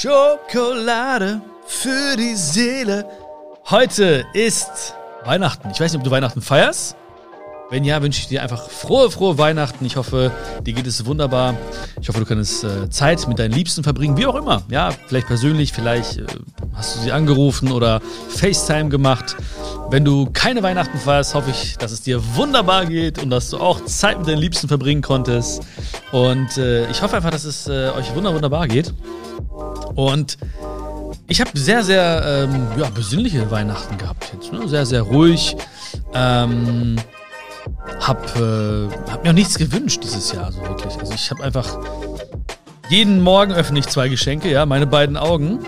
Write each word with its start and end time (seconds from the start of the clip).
Schokolade 0.00 1.42
für 1.66 2.16
die 2.16 2.34
Seele. 2.34 3.04
Heute 3.68 4.24
ist 4.32 4.94
Weihnachten. 5.26 5.68
Ich 5.74 5.78
weiß 5.78 5.92
nicht, 5.92 5.98
ob 5.98 6.04
du 6.04 6.10
Weihnachten 6.10 6.40
feierst. 6.40 6.96
Wenn 7.68 7.84
ja, 7.84 8.00
wünsche 8.00 8.18
ich 8.20 8.28
dir 8.28 8.42
einfach 8.42 8.70
frohe, 8.70 9.10
frohe 9.10 9.36
Weihnachten. 9.36 9.84
Ich 9.84 9.96
hoffe, 9.96 10.32
dir 10.62 10.72
geht 10.72 10.86
es 10.86 11.04
wunderbar. 11.04 11.54
Ich 12.00 12.08
hoffe, 12.08 12.18
du 12.18 12.24
kannst 12.24 12.64
äh, 12.64 12.88
Zeit 12.88 13.28
mit 13.28 13.38
deinen 13.38 13.52
Liebsten 13.52 13.82
verbringen, 13.82 14.16
wie 14.16 14.24
auch 14.24 14.36
immer. 14.36 14.62
Ja, 14.70 14.90
vielleicht 15.06 15.26
persönlich, 15.26 15.74
vielleicht 15.74 16.16
äh, 16.16 16.24
hast 16.72 16.96
du 16.96 17.00
sie 17.00 17.12
angerufen 17.12 17.70
oder 17.70 18.00
FaceTime 18.30 18.88
gemacht. 18.88 19.36
Wenn 19.90 20.06
du 20.06 20.30
keine 20.32 20.62
Weihnachten 20.62 20.96
feierst, 20.96 21.34
hoffe 21.34 21.50
ich, 21.50 21.76
dass 21.76 21.92
es 21.92 22.00
dir 22.00 22.22
wunderbar 22.36 22.86
geht 22.86 23.22
und 23.22 23.28
dass 23.28 23.50
du 23.50 23.58
auch 23.58 23.84
Zeit 23.84 24.18
mit 24.18 24.28
deinen 24.28 24.38
Liebsten 24.38 24.66
verbringen 24.66 25.02
konntest. 25.02 25.62
Und 26.10 26.56
äh, 26.56 26.90
ich 26.90 27.02
hoffe 27.02 27.16
einfach, 27.16 27.30
dass 27.30 27.44
es 27.44 27.68
äh, 27.68 27.90
euch 27.90 28.14
wunder 28.14 28.32
wunderbar 28.32 28.66
geht. 28.66 28.94
Und 29.94 30.38
ich 31.26 31.40
habe 31.40 31.50
sehr, 31.54 31.82
sehr 31.82 32.48
ähm, 32.50 32.66
ja, 32.76 32.88
besinnliche 32.90 33.50
Weihnachten 33.50 33.98
gehabt 33.98 34.32
jetzt. 34.32 34.52
Ne? 34.52 34.68
Sehr, 34.68 34.86
sehr 34.86 35.02
ruhig. 35.02 35.56
Ähm, 36.14 36.96
hab, 38.00 38.36
äh, 38.36 38.88
hab 39.10 39.22
mir 39.22 39.30
auch 39.30 39.34
nichts 39.34 39.58
gewünscht 39.58 40.02
dieses 40.02 40.32
Jahr, 40.32 40.50
so 40.52 40.60
wirklich. 40.62 40.96
Also 40.98 41.12
ich 41.12 41.30
habe 41.30 41.42
einfach 41.42 41.78
jeden 42.88 43.20
Morgen 43.20 43.52
öffne 43.52 43.78
ich 43.78 43.86
zwei 43.86 44.08
Geschenke, 44.08 44.50
ja, 44.50 44.66
meine 44.66 44.86
beiden 44.86 45.16
Augen. 45.16 45.60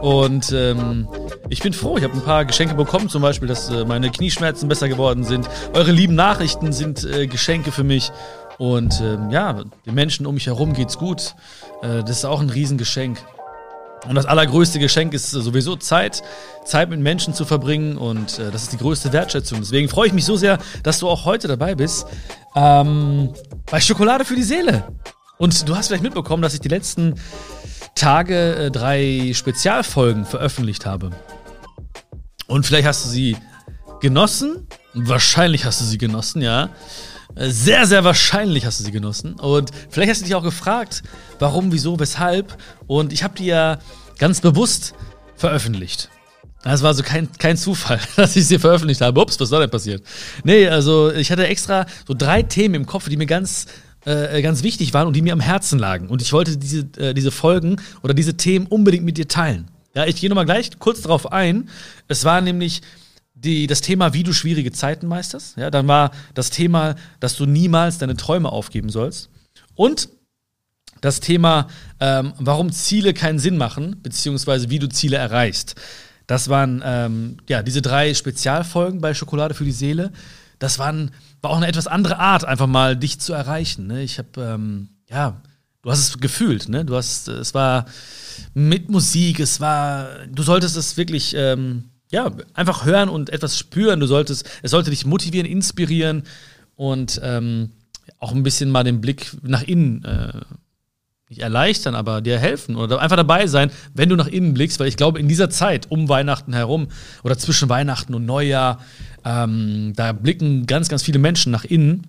Und 0.00 0.50
ähm, 0.52 1.06
ich 1.48 1.60
bin 1.60 1.72
froh, 1.72 1.96
ich 1.98 2.04
habe 2.04 2.14
ein 2.14 2.22
paar 2.22 2.44
Geschenke 2.44 2.74
bekommen, 2.74 3.08
zum 3.08 3.22
Beispiel, 3.22 3.46
dass 3.46 3.70
äh, 3.70 3.84
meine 3.84 4.10
Knieschmerzen 4.10 4.68
besser 4.68 4.88
geworden 4.88 5.24
sind. 5.24 5.48
Eure 5.74 5.92
lieben 5.92 6.14
Nachrichten 6.14 6.72
sind 6.72 7.04
äh, 7.04 7.26
Geschenke 7.26 7.70
für 7.70 7.84
mich. 7.84 8.10
Und 8.58 9.00
ähm, 9.00 9.30
ja, 9.30 9.62
den 9.86 9.94
Menschen 9.94 10.26
um 10.26 10.34
mich 10.34 10.46
herum 10.46 10.72
geht's 10.72 10.98
gut. 10.98 11.34
Äh, 11.82 12.00
das 12.00 12.18
ist 12.18 12.24
auch 12.24 12.40
ein 12.40 12.50
Riesengeschenk. 12.50 13.18
Und 14.08 14.14
das 14.14 14.26
allergrößte 14.26 14.78
Geschenk 14.78 15.12
ist 15.12 15.30
sowieso 15.30 15.76
Zeit, 15.76 16.22
Zeit 16.64 16.88
mit 16.88 17.00
Menschen 17.00 17.34
zu 17.34 17.44
verbringen 17.44 17.98
und 17.98 18.38
äh, 18.38 18.50
das 18.50 18.62
ist 18.62 18.72
die 18.72 18.78
größte 18.78 19.12
Wertschätzung. 19.12 19.58
Deswegen 19.60 19.88
freue 19.88 20.06
ich 20.06 20.12
mich 20.12 20.24
so 20.24 20.36
sehr, 20.36 20.58
dass 20.82 20.98
du 20.98 21.08
auch 21.08 21.24
heute 21.26 21.48
dabei 21.48 21.74
bist 21.74 22.06
ähm, 22.56 23.34
bei 23.70 23.80
Schokolade 23.80 24.24
für 24.24 24.36
die 24.36 24.42
Seele. 24.42 24.84
Und 25.38 25.68
du 25.68 25.76
hast 25.76 25.88
vielleicht 25.88 26.02
mitbekommen, 26.02 26.42
dass 26.42 26.54
ich 26.54 26.60
die 26.60 26.68
letzten 26.68 27.14
Tage 27.94 28.56
äh, 28.56 28.70
drei 28.70 29.32
Spezialfolgen 29.34 30.24
veröffentlicht 30.24 30.86
habe. 30.86 31.10
Und 32.46 32.66
vielleicht 32.66 32.86
hast 32.86 33.04
du 33.04 33.08
sie 33.08 33.36
genossen. 34.00 34.66
Wahrscheinlich 34.94 35.64
hast 35.64 35.80
du 35.80 35.84
sie 35.84 35.98
genossen, 35.98 36.42
ja. 36.42 36.70
Sehr, 37.36 37.86
sehr 37.86 38.04
wahrscheinlich 38.04 38.66
hast 38.66 38.80
du 38.80 38.84
sie 38.84 38.90
genossen. 38.90 39.34
Und 39.34 39.70
vielleicht 39.88 40.10
hast 40.10 40.20
du 40.20 40.24
dich 40.24 40.34
auch 40.34 40.42
gefragt, 40.42 41.02
warum, 41.38 41.72
wieso, 41.72 41.98
weshalb. 41.98 42.56
Und 42.86 43.12
ich 43.12 43.22
habe 43.22 43.34
die 43.36 43.46
ja 43.46 43.78
ganz 44.18 44.40
bewusst 44.40 44.94
veröffentlicht. 45.36 46.10
Das 46.62 46.82
war 46.82 46.88
also 46.88 47.02
kein, 47.02 47.28
kein 47.38 47.56
Zufall, 47.56 48.00
dass 48.16 48.36
ich 48.36 48.46
sie 48.46 48.58
veröffentlicht 48.58 49.00
habe. 49.00 49.20
Ups, 49.20 49.40
was 49.40 49.48
da 49.50 49.58
denn 49.58 49.70
passiert? 49.70 50.02
Nee, 50.44 50.68
also 50.68 51.10
ich 51.12 51.30
hatte 51.30 51.46
extra 51.46 51.86
so 52.06 52.14
drei 52.14 52.42
Themen 52.42 52.74
im 52.74 52.86
Kopf, 52.86 53.08
die 53.08 53.16
mir 53.16 53.26
ganz, 53.26 53.66
äh, 54.04 54.42
ganz 54.42 54.62
wichtig 54.62 54.92
waren 54.92 55.06
und 55.06 55.14
die 55.14 55.22
mir 55.22 55.32
am 55.32 55.40
Herzen 55.40 55.78
lagen. 55.78 56.08
Und 56.08 56.20
ich 56.20 56.32
wollte 56.32 56.58
diese, 56.58 56.86
äh, 56.98 57.14
diese 57.14 57.30
Folgen 57.30 57.80
oder 58.02 58.12
diese 58.12 58.36
Themen 58.36 58.66
unbedingt 58.66 59.04
mit 59.04 59.16
dir 59.16 59.28
teilen. 59.28 59.70
Ja, 59.94 60.04
ich 60.06 60.16
gehe 60.16 60.28
nochmal 60.28 60.44
gleich 60.44 60.70
kurz 60.78 61.00
darauf 61.00 61.32
ein. 61.32 61.68
Es 62.06 62.24
war 62.24 62.40
nämlich 62.40 62.82
die, 63.44 63.66
das 63.66 63.80
Thema, 63.80 64.12
wie 64.12 64.22
du 64.22 64.32
schwierige 64.32 64.72
Zeiten 64.72 65.06
meisterst. 65.06 65.56
Ja, 65.56 65.70
dann 65.70 65.88
war 65.88 66.10
das 66.34 66.50
Thema, 66.50 66.94
dass 67.20 67.36
du 67.36 67.46
niemals 67.46 67.98
deine 67.98 68.16
Träume 68.16 68.50
aufgeben 68.50 68.90
sollst. 68.90 69.30
Und 69.74 70.08
das 71.00 71.20
Thema, 71.20 71.68
ähm, 71.98 72.34
warum 72.38 72.72
Ziele 72.72 73.14
keinen 73.14 73.38
Sinn 73.38 73.56
machen, 73.56 73.96
beziehungsweise 74.02 74.68
wie 74.68 74.78
du 74.78 74.88
Ziele 74.88 75.16
erreichst. 75.16 75.74
Das 76.26 76.48
waren 76.48 76.82
ähm, 76.84 77.38
ja 77.48 77.62
diese 77.62 77.82
drei 77.82 78.12
Spezialfolgen 78.14 79.00
bei 79.00 79.14
Schokolade 79.14 79.54
für 79.54 79.64
die 79.64 79.72
Seele. 79.72 80.12
Das 80.58 80.78
waren, 80.78 81.12
war 81.40 81.50
auch 81.50 81.56
eine 81.56 81.66
etwas 81.66 81.86
andere 81.86 82.18
Art, 82.18 82.44
einfach 82.44 82.66
mal 82.66 82.96
dich 82.96 83.18
zu 83.18 83.32
erreichen. 83.32 83.86
Ne? 83.86 84.02
Ich 84.02 84.18
habe, 84.18 84.28
ähm, 84.36 84.90
ja, 85.08 85.40
du 85.82 85.90
hast 85.90 86.00
es 86.00 86.18
gefühlt, 86.18 86.68
ne? 86.68 86.84
Du 86.84 86.94
hast, 86.94 87.28
es 87.28 87.54
war 87.54 87.86
mit 88.54 88.90
Musik, 88.90 89.40
es 89.40 89.60
war, 89.60 90.26
du 90.26 90.42
solltest 90.42 90.76
es 90.76 90.96
wirklich 90.96 91.34
ähm, 91.34 91.89
ja, 92.10 92.30
einfach 92.54 92.84
hören 92.84 93.08
und 93.08 93.30
etwas 93.30 93.56
spüren. 93.56 94.00
Du 94.00 94.06
solltest, 94.06 94.48
es 94.62 94.70
sollte 94.70 94.90
dich 94.90 95.06
motivieren, 95.06 95.46
inspirieren 95.46 96.24
und 96.76 97.20
ähm, 97.22 97.70
auch 98.18 98.32
ein 98.32 98.42
bisschen 98.42 98.70
mal 98.70 98.84
den 98.84 99.00
Blick 99.00 99.36
nach 99.42 99.62
innen 99.62 100.04
äh, 100.04 100.40
nicht 101.30 101.42
erleichtern, 101.42 101.94
aber 101.94 102.20
dir 102.20 102.38
helfen 102.38 102.74
oder 102.74 103.00
einfach 103.00 103.16
dabei 103.16 103.46
sein, 103.46 103.70
wenn 103.94 104.08
du 104.08 104.16
nach 104.16 104.26
innen 104.26 104.52
blickst, 104.52 104.80
weil 104.80 104.88
ich 104.88 104.96
glaube, 104.96 105.20
in 105.20 105.28
dieser 105.28 105.48
Zeit 105.48 105.86
um 105.88 106.08
Weihnachten 106.08 106.52
herum 106.52 106.88
oder 107.22 107.38
zwischen 107.38 107.68
Weihnachten 107.68 108.14
und 108.14 108.26
Neujahr, 108.26 108.80
ähm, 109.24 109.92
da 109.94 110.12
blicken 110.12 110.66
ganz, 110.66 110.88
ganz 110.88 111.04
viele 111.04 111.20
Menschen 111.20 111.52
nach 111.52 111.64
innen. 111.64 112.06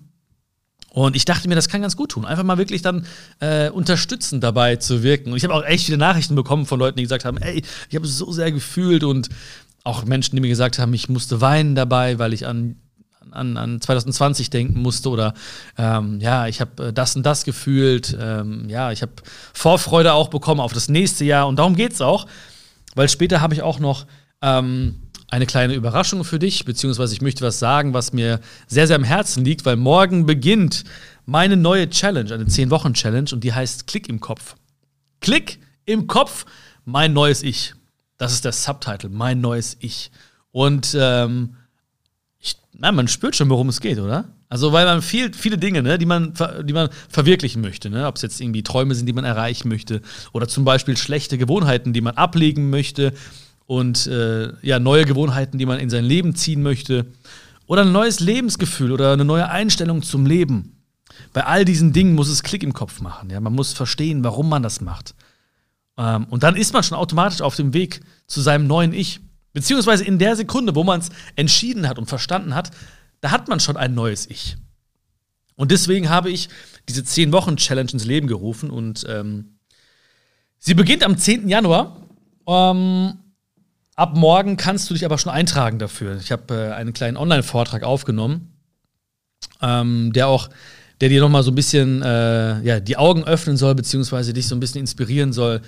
Und 0.90 1.16
ich 1.16 1.24
dachte 1.24 1.48
mir, 1.48 1.54
das 1.54 1.68
kann 1.68 1.80
ganz 1.80 1.96
gut 1.96 2.10
tun. 2.10 2.26
Einfach 2.26 2.42
mal 2.42 2.58
wirklich 2.58 2.82
dann 2.82 3.06
äh, 3.38 3.70
unterstützend 3.70 4.42
dabei 4.42 4.76
zu 4.76 5.02
wirken. 5.02 5.30
Und 5.30 5.38
ich 5.38 5.44
habe 5.44 5.54
auch 5.54 5.64
echt 5.64 5.86
viele 5.86 5.96
Nachrichten 5.98 6.34
bekommen 6.34 6.66
von 6.66 6.78
Leuten, 6.78 6.98
die 6.98 7.04
gesagt 7.04 7.24
haben, 7.24 7.38
ey, 7.38 7.62
ich 7.88 7.94
habe 7.94 8.04
es 8.04 8.18
so 8.18 8.30
sehr 8.32 8.52
gefühlt 8.52 9.04
und 9.04 9.30
auch 9.84 10.04
Menschen, 10.04 10.36
die 10.36 10.42
mir 10.42 10.48
gesagt 10.48 10.78
haben, 10.78 10.94
ich 10.94 11.08
musste 11.08 11.40
weinen 11.40 11.74
dabei, 11.74 12.18
weil 12.18 12.32
ich 12.32 12.46
an, 12.46 12.76
an, 13.30 13.56
an 13.56 13.80
2020 13.80 14.50
denken 14.50 14.80
musste 14.80 15.08
oder 15.10 15.34
ähm, 15.76 16.20
ja, 16.20 16.46
ich 16.46 16.60
habe 16.60 16.88
äh, 16.88 16.92
das 16.92 17.16
und 17.16 17.24
das 17.24 17.44
gefühlt. 17.44 18.16
Ähm, 18.20 18.68
ja, 18.68 18.92
ich 18.92 19.02
habe 19.02 19.12
Vorfreude 19.52 20.12
auch 20.12 20.28
bekommen 20.28 20.60
auf 20.60 20.72
das 20.72 20.88
nächste 20.88 21.24
Jahr 21.24 21.48
und 21.48 21.56
darum 21.56 21.74
geht 21.74 21.92
es 21.92 22.00
auch, 22.00 22.26
weil 22.94 23.08
später 23.08 23.40
habe 23.40 23.54
ich 23.54 23.62
auch 23.62 23.78
noch 23.78 24.06
ähm, 24.40 25.02
eine 25.32 25.46
kleine 25.46 25.74
Überraschung 25.74 26.24
für 26.24 26.38
dich, 26.38 26.64
beziehungsweise 26.66 27.14
ich 27.14 27.22
möchte 27.22 27.44
was 27.44 27.58
sagen, 27.58 27.94
was 27.94 28.12
mir 28.12 28.40
sehr, 28.66 28.86
sehr 28.86 28.96
am 28.96 29.04
Herzen 29.04 29.44
liegt, 29.44 29.64
weil 29.64 29.76
morgen 29.76 30.26
beginnt 30.26 30.84
meine 31.24 31.56
neue 31.56 31.88
Challenge, 31.88 32.34
eine 32.34 32.44
10-Wochen-Challenge 32.44 33.30
und 33.32 33.42
die 33.42 33.52
heißt 33.52 33.86
Klick 33.86 34.08
im 34.10 34.20
Kopf. 34.20 34.56
Klick 35.20 35.58
im 35.86 36.06
Kopf, 36.06 36.44
mein 36.84 37.14
neues 37.14 37.42
Ich. 37.42 37.74
Das 38.22 38.32
ist 38.32 38.44
der 38.44 38.52
Subtitle, 38.52 39.10
mein 39.10 39.40
neues 39.40 39.76
Ich. 39.80 40.12
Und 40.52 40.96
ähm, 40.96 41.56
ich, 42.38 42.54
na, 42.72 42.92
man 42.92 43.08
spürt 43.08 43.34
schon, 43.34 43.50
worum 43.50 43.68
es 43.68 43.80
geht, 43.80 43.98
oder? 43.98 44.26
Also, 44.48 44.72
weil 44.72 44.86
man 44.86 45.02
viel, 45.02 45.34
viele 45.34 45.58
Dinge, 45.58 45.82
ne, 45.82 45.98
die 45.98 46.06
man, 46.06 46.32
die 46.62 46.72
man 46.72 46.88
verwirklichen 47.08 47.60
möchte, 47.62 47.90
ne? 47.90 48.06
ob 48.06 48.14
es 48.14 48.22
jetzt 48.22 48.40
irgendwie 48.40 48.62
Träume 48.62 48.94
sind, 48.94 49.06
die 49.06 49.12
man 49.12 49.24
erreichen 49.24 49.68
möchte, 49.68 50.02
oder 50.32 50.46
zum 50.46 50.64
Beispiel 50.64 50.96
schlechte 50.96 51.36
Gewohnheiten, 51.36 51.92
die 51.92 52.00
man 52.00 52.14
ablegen 52.14 52.70
möchte, 52.70 53.12
und 53.66 54.06
äh, 54.06 54.52
ja, 54.62 54.78
neue 54.78 55.04
Gewohnheiten, 55.04 55.58
die 55.58 55.66
man 55.66 55.80
in 55.80 55.90
sein 55.90 56.04
Leben 56.04 56.36
ziehen 56.36 56.62
möchte, 56.62 57.06
oder 57.66 57.82
ein 57.82 57.90
neues 57.90 58.20
Lebensgefühl 58.20 58.92
oder 58.92 59.14
eine 59.14 59.24
neue 59.24 59.48
Einstellung 59.48 60.00
zum 60.00 60.26
Leben. 60.26 60.76
Bei 61.32 61.44
all 61.44 61.64
diesen 61.64 61.92
Dingen 61.92 62.14
muss 62.14 62.28
es 62.28 62.44
Klick 62.44 62.62
im 62.62 62.72
Kopf 62.72 63.00
machen. 63.00 63.30
Ja? 63.30 63.40
Man 63.40 63.54
muss 63.54 63.72
verstehen, 63.72 64.22
warum 64.22 64.48
man 64.48 64.62
das 64.62 64.80
macht. 64.80 65.16
Ähm, 65.96 66.26
und 66.30 66.42
dann 66.42 66.56
ist 66.56 66.72
man 66.72 66.82
schon 66.82 66.96
automatisch 66.96 67.40
auf 67.40 67.56
dem 67.56 67.74
Weg 67.74 68.00
zu 68.26 68.40
seinem 68.40 68.66
neuen 68.66 68.92
Ich. 68.92 69.20
Beziehungsweise 69.52 70.04
in 70.04 70.18
der 70.18 70.36
Sekunde, 70.36 70.74
wo 70.74 70.84
man 70.84 71.00
es 71.00 71.10
entschieden 71.36 71.88
hat 71.88 71.98
und 71.98 72.06
verstanden 72.06 72.54
hat, 72.54 72.70
da 73.20 73.30
hat 73.30 73.48
man 73.48 73.60
schon 73.60 73.76
ein 73.76 73.94
neues 73.94 74.28
Ich. 74.28 74.56
Und 75.56 75.70
deswegen 75.70 76.08
habe 76.08 76.30
ich 76.30 76.48
diese 76.88 77.02
10-Wochen-Challenge 77.02 77.92
ins 77.92 78.04
Leben 78.04 78.26
gerufen 78.26 78.70
und 78.70 79.04
ähm, 79.08 79.58
sie 80.58 80.74
beginnt 80.74 81.04
am 81.04 81.16
10. 81.16 81.48
Januar. 81.48 81.96
Ähm, 82.46 83.18
ab 83.94 84.16
morgen 84.16 84.56
kannst 84.56 84.88
du 84.88 84.94
dich 84.94 85.04
aber 85.04 85.18
schon 85.18 85.32
eintragen 85.32 85.78
dafür. 85.78 86.16
Ich 86.16 86.32
habe 86.32 86.54
äh, 86.54 86.72
einen 86.72 86.92
kleinen 86.92 87.16
Online-Vortrag 87.16 87.84
aufgenommen, 87.84 88.56
ähm, 89.60 90.12
der 90.12 90.28
auch 90.28 90.48
der 91.02 91.08
dir 91.08 91.20
nochmal 91.20 91.42
so 91.42 91.50
ein 91.50 91.56
bisschen 91.56 92.00
äh, 92.00 92.62
ja, 92.62 92.78
die 92.78 92.96
Augen 92.96 93.24
öffnen 93.24 93.56
soll, 93.56 93.74
beziehungsweise 93.74 94.32
dich 94.32 94.46
so 94.46 94.54
ein 94.54 94.60
bisschen 94.60 94.82
inspirieren 94.82 95.32
soll, 95.32 95.60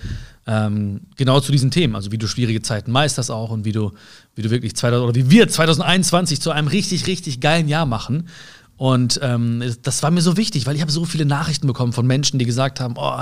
ähm, 0.47 1.01
genau 1.17 1.41
zu 1.41 1.51
diesen 1.51 1.71
Themen. 1.71 1.93
Also 1.93 2.13
wie 2.13 2.17
du 2.17 2.25
schwierige 2.25 2.61
Zeiten 2.61 2.89
meisterst 2.89 3.29
auch 3.29 3.49
und 3.49 3.65
wie 3.65 3.73
du, 3.73 3.91
wie 4.35 4.43
du 4.43 4.49
wirklich 4.49 4.77
2000, 4.77 5.09
oder 5.09 5.13
wie 5.13 5.29
wir 5.29 5.49
2021 5.49 6.39
zu 6.39 6.51
einem 6.51 6.69
richtig, 6.69 7.05
richtig 7.07 7.41
geilen 7.41 7.67
Jahr 7.67 7.85
machen. 7.85 8.29
Und 8.77 9.19
ähm, 9.21 9.61
das 9.81 10.03
war 10.03 10.09
mir 10.09 10.21
so 10.21 10.37
wichtig, 10.37 10.67
weil 10.67 10.75
ich 10.77 10.81
habe 10.81 10.91
so 10.91 11.03
viele 11.03 11.25
Nachrichten 11.25 11.67
bekommen 11.67 11.91
von 11.91 12.07
Menschen, 12.07 12.39
die 12.39 12.45
gesagt 12.45 12.79
haben, 12.79 12.93
oh, 12.97 13.21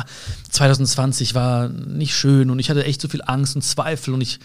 2020 0.51 1.33
war 1.33 1.67
nicht 1.69 2.13
schön 2.15 2.51
und 2.51 2.59
ich 2.59 2.69
hatte 2.69 2.85
echt 2.85 3.01
so 3.01 3.07
viel 3.07 3.23
Angst 3.25 3.55
und 3.55 3.63
Zweifel 3.63 4.13
und 4.13 4.21
ich 4.21 4.39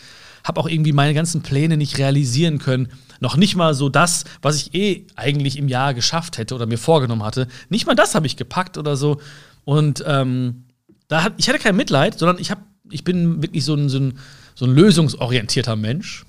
habe 0.45 0.61
auch 0.61 0.69
irgendwie 0.69 0.93
meine 0.93 1.15
ganzen 1.15 1.43
Pläne 1.43 1.77
nicht 1.77 1.99
realisieren 1.99 2.59
können. 2.59 2.89
Noch 3.21 3.37
nicht 3.37 3.57
mal 3.57 3.75
so 3.75 3.89
das, 3.89 4.25
was 4.43 4.57
ich 4.57 4.75
eh 4.75 5.07
eigentlich 5.17 5.59
im 5.59 5.69
Jahr 5.69 5.95
geschafft 5.95 6.39
hätte 6.39 6.55
oder 6.55 6.67
mir 6.67 6.79
vorgenommen 6.79 7.25
hatte. 7.25 7.49
Nicht 7.69 7.87
mal 7.87 7.95
das 7.95 8.15
habe 8.15 8.27
ich 8.27 8.37
gepackt 8.37 8.79
oder 8.79 8.97
so. 8.97 9.21
Und 9.65 10.05
ähm, 10.07 10.65
da 11.09 11.25
hat, 11.25 11.35
ich 11.37 11.49
hatte 11.49 11.59
kein 11.59 11.77
Mitleid, 11.77 12.19
sondern 12.19 12.39
ich, 12.39 12.51
hab, 12.51 12.63
ich 12.91 13.05
bin 13.05 13.43
wirklich 13.43 13.65
so 13.65 13.75
ein, 13.75 13.89
so, 13.89 13.99
ein, 13.99 14.19
so 14.55 14.67
ein 14.67 14.75
lösungsorientierter 14.75 15.77
Mensch. 15.77 16.25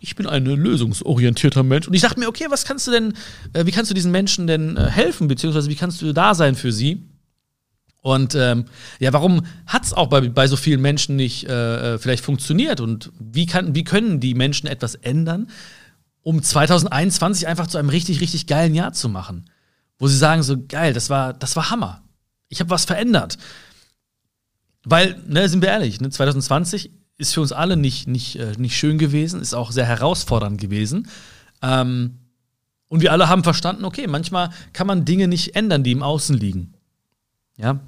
Ich 0.00 0.14
bin 0.14 0.26
ein 0.26 0.44
lösungsorientierter 0.44 1.62
Mensch. 1.62 1.88
Und 1.88 1.94
ich 1.94 2.02
dachte 2.02 2.20
mir, 2.20 2.28
okay, 2.28 2.46
was 2.50 2.64
kannst 2.64 2.86
du 2.86 2.90
denn, 2.90 3.14
äh, 3.54 3.66
wie 3.66 3.72
kannst 3.72 3.90
du 3.90 3.94
diesen 3.94 4.12
Menschen 4.12 4.46
denn 4.46 4.76
äh, 4.76 4.90
helfen, 4.90 5.28
beziehungsweise 5.28 5.70
wie 5.70 5.74
kannst 5.74 6.02
du 6.02 6.12
da 6.12 6.34
sein 6.34 6.54
für 6.54 6.72
sie? 6.72 7.02
Und 8.06 8.36
ähm, 8.36 8.66
ja, 9.00 9.12
warum 9.12 9.44
hat 9.66 9.82
es 9.82 9.92
auch 9.92 10.06
bei, 10.06 10.20
bei 10.20 10.46
so 10.46 10.54
vielen 10.54 10.80
Menschen 10.80 11.16
nicht 11.16 11.48
äh, 11.48 11.94
äh, 11.94 11.98
vielleicht 11.98 12.24
funktioniert? 12.24 12.80
Und 12.80 13.10
wie, 13.18 13.46
kann, 13.46 13.74
wie 13.74 13.82
können 13.82 14.20
die 14.20 14.34
Menschen 14.34 14.68
etwas 14.68 14.94
ändern, 14.94 15.48
um 16.22 16.40
2021 16.40 17.48
einfach 17.48 17.66
zu 17.66 17.78
einem 17.78 17.88
richtig, 17.88 18.20
richtig 18.20 18.46
geilen 18.46 18.76
Jahr 18.76 18.92
zu 18.92 19.08
machen? 19.08 19.50
Wo 19.98 20.06
sie 20.06 20.16
sagen, 20.16 20.44
so 20.44 20.56
geil, 20.68 20.92
das 20.92 21.10
war, 21.10 21.32
das 21.32 21.56
war 21.56 21.70
Hammer. 21.70 22.04
Ich 22.48 22.60
habe 22.60 22.70
was 22.70 22.84
verändert. 22.84 23.38
Weil, 24.84 25.20
ne, 25.26 25.48
sind 25.48 25.62
wir 25.62 25.70
ehrlich, 25.70 26.00
ne, 26.00 26.08
2020 26.08 26.92
ist 27.18 27.34
für 27.34 27.40
uns 27.40 27.50
alle 27.50 27.76
nicht, 27.76 28.06
nicht, 28.06 28.36
äh, 28.36 28.52
nicht 28.56 28.76
schön 28.76 28.98
gewesen, 28.98 29.40
ist 29.40 29.52
auch 29.52 29.72
sehr 29.72 29.86
herausfordernd 29.86 30.60
gewesen. 30.60 31.08
Ähm, 31.60 32.20
und 32.86 33.00
wir 33.00 33.10
alle 33.10 33.28
haben 33.28 33.42
verstanden, 33.42 33.84
okay, 33.84 34.06
manchmal 34.06 34.50
kann 34.72 34.86
man 34.86 35.04
Dinge 35.04 35.26
nicht 35.26 35.56
ändern, 35.56 35.82
die 35.82 35.90
im 35.90 36.04
Außen 36.04 36.36
liegen. 36.36 36.74
Ja, 37.56 37.80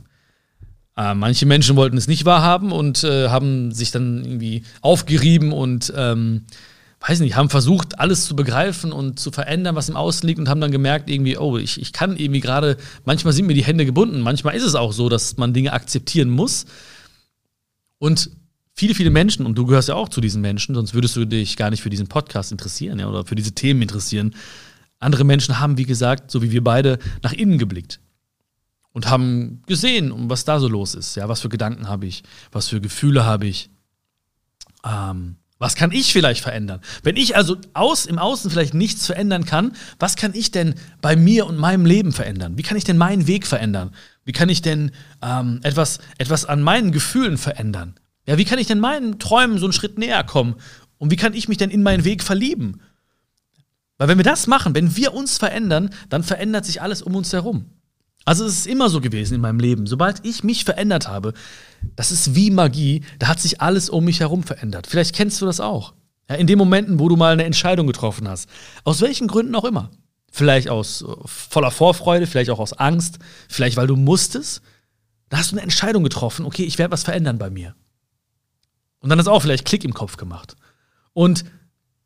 äh, 0.98 1.14
manche 1.14 1.46
Menschen 1.46 1.76
wollten 1.76 1.96
es 1.96 2.08
nicht 2.08 2.24
wahrhaben 2.24 2.72
und 2.72 3.04
äh, 3.04 3.28
haben 3.28 3.70
sich 3.72 3.92
dann 3.92 4.24
irgendwie 4.24 4.64
aufgerieben 4.80 5.52
und 5.52 5.92
ähm, 5.96 6.42
weiß 7.06 7.20
nicht, 7.20 7.36
haben 7.36 7.50
versucht, 7.50 8.00
alles 8.00 8.26
zu 8.26 8.34
begreifen 8.34 8.90
und 8.90 9.20
zu 9.20 9.30
verändern, 9.30 9.76
was 9.76 9.88
im 9.88 9.94
Außen 9.94 10.26
liegt 10.26 10.40
und 10.40 10.48
haben 10.48 10.60
dann 10.60 10.72
gemerkt, 10.72 11.08
irgendwie, 11.08 11.38
oh, 11.38 11.56
ich, 11.56 11.80
ich 11.80 11.92
kann 11.92 12.16
irgendwie 12.16 12.40
gerade, 12.40 12.76
manchmal 13.04 13.32
sind 13.32 13.46
mir 13.46 13.54
die 13.54 13.62
Hände 13.62 13.86
gebunden, 13.86 14.20
manchmal 14.20 14.56
ist 14.56 14.64
es 14.64 14.74
auch 14.74 14.92
so, 14.92 15.08
dass 15.08 15.36
man 15.36 15.54
Dinge 15.54 15.72
akzeptieren 15.72 16.30
muss. 16.30 16.66
Und 17.98 18.30
viele, 18.74 18.96
viele 18.96 19.10
Menschen, 19.10 19.46
und 19.46 19.56
du 19.56 19.66
gehörst 19.66 19.88
ja 19.88 19.94
auch 19.94 20.08
zu 20.08 20.20
diesen 20.20 20.42
Menschen, 20.42 20.74
sonst 20.74 20.94
würdest 20.94 21.14
du 21.14 21.24
dich 21.24 21.56
gar 21.56 21.70
nicht 21.70 21.82
für 21.82 21.90
diesen 21.90 22.08
Podcast 22.08 22.50
interessieren 22.50 22.98
ja, 22.98 23.08
oder 23.08 23.24
für 23.24 23.36
diese 23.36 23.52
Themen 23.52 23.82
interessieren. 23.82 24.34
Andere 24.98 25.22
Menschen 25.22 25.60
haben, 25.60 25.78
wie 25.78 25.86
gesagt, 25.86 26.32
so 26.32 26.42
wie 26.42 26.50
wir 26.50 26.64
beide, 26.64 26.98
nach 27.22 27.32
innen 27.32 27.58
geblickt 27.58 28.00
und 28.92 29.08
haben 29.08 29.62
gesehen, 29.66 30.12
was 30.28 30.44
da 30.44 30.58
so 30.60 30.68
los 30.68 30.94
ist. 30.94 31.14
Ja, 31.14 31.28
was 31.28 31.40
für 31.40 31.48
Gedanken 31.48 31.88
habe 31.88 32.06
ich, 32.06 32.22
was 32.52 32.68
für 32.68 32.80
Gefühle 32.80 33.24
habe 33.24 33.46
ich. 33.46 33.70
Ähm, 34.84 35.36
was 35.58 35.74
kann 35.74 35.90
ich 35.90 36.12
vielleicht 36.12 36.42
verändern? 36.42 36.80
Wenn 37.02 37.16
ich 37.16 37.36
also 37.36 37.56
aus, 37.74 38.06
im 38.06 38.18
Außen 38.18 38.50
vielleicht 38.50 38.74
nichts 38.74 39.06
verändern 39.06 39.44
kann, 39.44 39.72
was 39.98 40.14
kann 40.14 40.32
ich 40.34 40.52
denn 40.52 40.76
bei 41.00 41.16
mir 41.16 41.46
und 41.46 41.58
meinem 41.58 41.84
Leben 41.84 42.12
verändern? 42.12 42.56
Wie 42.56 42.62
kann 42.62 42.76
ich 42.76 42.84
denn 42.84 42.96
meinen 42.96 43.26
Weg 43.26 43.44
verändern? 43.46 43.90
Wie 44.24 44.32
kann 44.32 44.48
ich 44.48 44.62
denn 44.62 44.92
ähm, 45.20 45.58
etwas, 45.64 45.98
etwas 46.18 46.44
an 46.44 46.62
meinen 46.62 46.92
Gefühlen 46.92 47.38
verändern? 47.38 47.94
Ja, 48.26 48.38
wie 48.38 48.44
kann 48.44 48.60
ich 48.60 48.68
denn 48.68 48.78
meinen 48.78 49.18
Träumen 49.18 49.58
so 49.58 49.66
einen 49.66 49.72
Schritt 49.72 49.98
näher 49.98 50.22
kommen? 50.22 50.54
Und 50.98 51.10
wie 51.10 51.16
kann 51.16 51.34
ich 51.34 51.48
mich 51.48 51.58
denn 51.58 51.70
in 51.70 51.82
meinen 51.82 52.04
Weg 52.04 52.22
verlieben? 52.22 52.80
Weil 53.96 54.06
wenn 54.06 54.18
wir 54.18 54.24
das 54.24 54.46
machen, 54.46 54.76
wenn 54.76 54.96
wir 54.96 55.12
uns 55.12 55.38
verändern, 55.38 55.90
dann 56.08 56.22
verändert 56.22 56.66
sich 56.66 56.80
alles 56.80 57.02
um 57.02 57.16
uns 57.16 57.32
herum. 57.32 57.70
Also 58.28 58.44
es 58.44 58.58
ist 58.58 58.66
immer 58.66 58.90
so 58.90 59.00
gewesen 59.00 59.36
in 59.36 59.40
meinem 59.40 59.58
Leben. 59.58 59.86
Sobald 59.86 60.22
ich 60.22 60.44
mich 60.44 60.66
verändert 60.66 61.08
habe, 61.08 61.32
das 61.96 62.12
ist 62.12 62.34
wie 62.34 62.50
Magie, 62.50 63.02
da 63.18 63.28
hat 63.28 63.40
sich 63.40 63.62
alles 63.62 63.88
um 63.88 64.04
mich 64.04 64.20
herum 64.20 64.42
verändert. 64.42 64.86
Vielleicht 64.86 65.16
kennst 65.16 65.40
du 65.40 65.46
das 65.46 65.60
auch. 65.60 65.94
Ja, 66.28 66.34
in 66.36 66.46
den 66.46 66.58
Momenten, 66.58 66.98
wo 66.98 67.08
du 67.08 67.16
mal 67.16 67.32
eine 67.32 67.44
Entscheidung 67.44 67.86
getroffen 67.86 68.28
hast. 68.28 68.46
Aus 68.84 69.00
welchen 69.00 69.28
Gründen 69.28 69.54
auch 69.54 69.64
immer. 69.64 69.90
Vielleicht 70.30 70.68
aus 70.68 71.00
äh, 71.00 71.06
voller 71.24 71.70
Vorfreude, 71.70 72.26
vielleicht 72.26 72.50
auch 72.50 72.58
aus 72.58 72.74
Angst, 72.74 73.18
vielleicht 73.48 73.78
weil 73.78 73.86
du 73.86 73.96
musstest. 73.96 74.60
Da 75.30 75.38
hast 75.38 75.52
du 75.52 75.54
eine 75.54 75.62
Entscheidung 75.62 76.04
getroffen, 76.04 76.44
okay, 76.44 76.64
ich 76.64 76.76
werde 76.76 76.92
was 76.92 77.04
verändern 77.04 77.38
bei 77.38 77.48
mir. 77.48 77.74
Und 78.98 79.08
dann 79.08 79.18
ist 79.18 79.28
auch 79.28 79.40
vielleicht 79.40 79.64
Klick 79.64 79.84
im 79.84 79.94
Kopf 79.94 80.18
gemacht. 80.18 80.54
Und 81.14 81.46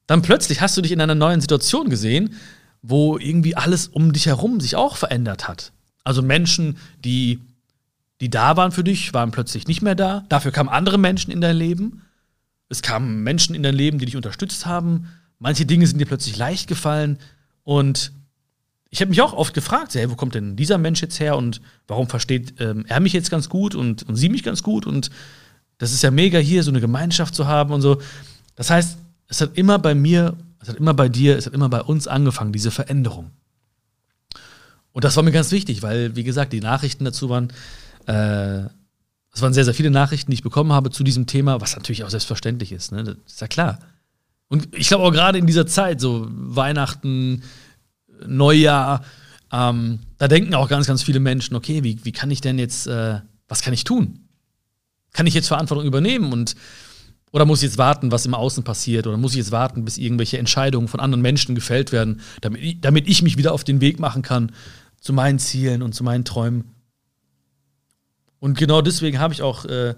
dann 0.07 0.23
plötzlich 0.23 0.61
hast 0.61 0.77
du 0.77 0.83
dich 0.83 0.93
in 0.93 1.01
einer 1.01 1.17
neuen 1.17 1.41
Situation 1.41 1.91
gesehen, 1.91 2.37
wo 2.81 3.19
irgendwie 3.19 3.57
alles 3.57 3.89
um 3.89 4.13
dich 4.13 4.27
herum 4.27 4.61
sich 4.61 4.77
auch 4.77 4.95
verändert 4.97 5.49
hat. 5.49 5.73
Also 6.05 6.23
Menschen, 6.23 6.77
die, 7.05 7.41
die 8.21 8.31
da 8.31 8.57
waren 8.57 8.73
für 8.73 8.85
dich, 8.85 9.15
waren 9.15 9.31
plötzlich 9.31 9.67
nicht 9.67 9.83
mehr 9.83 9.95
da. 9.95 10.25
Dafür 10.29 10.53
kamen 10.53 10.69
andere 10.69 10.99
Menschen 10.99 11.31
in 11.31 11.41
dein 11.41 11.57
Leben. 11.57 12.03
Es 12.69 12.83
kamen 12.83 13.23
Menschen 13.23 13.55
in 13.55 13.63
dein 13.63 13.75
Leben, 13.75 13.99
die 13.99 14.07
dich 14.07 14.17
unterstützt 14.17 14.67
haben. 14.67 15.09
Manche 15.39 15.67
Dinge 15.67 15.87
sind 15.87 15.99
dir 15.99 16.07
plötzlich 16.07 16.37
leicht 16.37 16.69
gefallen. 16.69 17.19
Und 17.65 18.13
ich 18.91 19.01
habe 19.01 19.09
mich 19.09 19.23
auch 19.23 19.33
oft 19.33 19.55
gefragt, 19.55 19.95
hey, 19.95 20.11
wo 20.11 20.17
kommt 20.17 20.35
denn 20.35 20.57
dieser 20.57 20.79
Mensch 20.79 21.01
jetzt 21.01 21.19
her 21.19 21.37
und 21.37 21.61
warum 21.87 22.09
versteht 22.09 22.55
ähm, 22.61 22.85
er 22.89 23.01
mich 23.01 23.13
jetzt 23.13 23.31
ganz 23.31 23.49
gut 23.49 23.75
und, 23.75 24.03
und 24.03 24.17
sie 24.17 24.29
mich 24.29 24.43
ganz 24.43 24.63
gut? 24.63 24.87
Und 24.87 25.11
das 25.79 25.93
ist 25.93 26.03
ja 26.03 26.11
mega 26.11 26.39
hier, 26.39 26.63
so 26.63 26.71
eine 26.71 26.81
Gemeinschaft 26.81 27.35
zu 27.35 27.47
haben 27.47 27.73
und 27.73 27.81
so. 27.81 28.01
Das 28.55 28.71
heißt, 28.71 28.99
es 29.29 29.41
hat 29.41 29.57
immer 29.57 29.79
bei 29.79 29.95
mir, 29.95 30.37
es 30.61 30.69
hat 30.69 30.77
immer 30.77 30.95
bei 30.95 31.09
dir, 31.09 31.37
es 31.37 31.47
hat 31.47 31.55
immer 31.55 31.69
bei 31.69 31.81
uns 31.81 32.07
angefangen, 32.07 32.53
diese 32.53 32.71
Veränderung. 32.71 33.31
Und 34.93 35.05
das 35.05 35.17
war 35.17 35.23
mir 35.23 35.33
ganz 35.33 35.50
wichtig, 35.50 35.83
weil, 35.83 36.17
wie 36.17 36.25
gesagt, 36.25 36.53
die 36.53 36.61
Nachrichten 36.61 37.05
dazu 37.05 37.29
waren, 37.29 37.49
äh, 38.06 38.69
es 39.35 39.41
waren 39.41 39.55
sehr, 39.55 39.65
sehr 39.65 39.75
viele 39.75 39.91
Nachrichten, 39.91 40.31
die 40.31 40.37
ich 40.37 40.43
bekommen 40.43 40.73
habe 40.73 40.91
zu 40.91 41.05
diesem 41.05 41.27
Thema, 41.27 41.61
was 41.61 41.75
natürlich 41.75 42.05
auch 42.05 42.11
selbstverständlich 42.11 42.73
ist, 42.73 42.93
ne? 42.93 43.05
Das 43.05 43.17
ist 43.27 43.41
ja 43.41 43.49
klar. 43.49 43.79
Und 44.49 44.69
ich 44.77 44.89
glaube 44.89 45.05
auch 45.05 45.12
gerade 45.12 45.39
in 45.39 45.47
dieser 45.47 45.67
Zeit, 45.67 46.00
so 46.00 46.27
Weihnachten, 46.31 47.43
Neujahr, 48.27 49.03
ähm, 49.50 50.00
da 50.19 50.29
denken 50.29 50.55
auch 50.55 50.69
ganz, 50.69 50.87
ganz 50.87 51.03
viele 51.03 51.21
Menschen, 51.21 51.56
okay, 51.56 51.83
wie, 51.83 52.05
wie 52.05 52.12
kann 52.12 52.31
ich 52.31 52.43
denn 52.43 52.59
jetzt, 52.59 52.87
äh, 52.87 53.21
was 53.49 53.62
kann 53.62 53.73
ich 53.73 53.85
tun? 53.85 54.29
Kann 55.12 55.27
ich 55.27 55.35
jetzt 55.35 55.49
Verantwortung 55.49 55.87
übernehmen 55.87 56.33
und 56.33 56.55
oder 57.33 57.47
muss 57.47 57.61
ich 57.61 57.71
jetzt 57.71 57.79
warten, 57.79 58.12
was 58.12 58.27
im 58.27 58.35
Außen 58.35 58.62
passiert? 58.62 59.06
Oder 59.06 59.17
muss 59.17 59.33
ich 59.33 59.39
jetzt 59.39 59.53
warten, 59.53 59.87
bis 59.87 59.97
irgendwelche 59.97 60.37
Entscheidungen 60.37 60.87
von 60.87 61.00
anderen 61.00 61.23
Menschen 61.23 61.55
gefällt 61.55 61.91
werden, 61.91 62.21
damit 62.43 62.62
ich, 62.62 62.81
damit 62.81 63.09
ich 63.09 63.23
mich 63.23 63.39
wieder 63.39 63.53
auf 63.53 63.65
den 63.65 63.81
Weg 63.81 63.99
machen 63.99 64.21
kann, 64.21 64.53
zu 65.03 65.13
meinen 65.13 65.39
Zielen 65.39 65.83
und 65.83 65.95
zu 65.95 66.05
meinen 66.05 66.25
Träumen. 66.25 66.65
Und 68.39 68.57
genau 68.57 68.81
deswegen 68.81 69.19
habe 69.19 69.35
ich 69.35 69.43
auch 69.43 69.65
äh, 69.67 69.95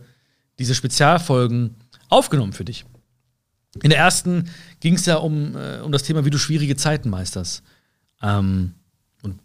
diese 0.58 0.74
Spezialfolgen 0.74 1.76
aufgenommen 2.08 2.52
für 2.52 2.64
dich. 2.64 2.84
In 3.82 3.90
der 3.90 3.98
ersten 3.98 4.48
ging 4.80 4.94
es 4.94 5.06
ja 5.06 5.16
um, 5.16 5.56
äh, 5.56 5.80
um 5.80 5.92
das 5.92 6.04
Thema, 6.04 6.24
wie 6.24 6.30
du 6.30 6.38
schwierige 6.38 6.74
Zeiten 6.76 7.10
meisterst. 7.10 7.62
Ähm, 8.22 8.74
und 9.22 9.40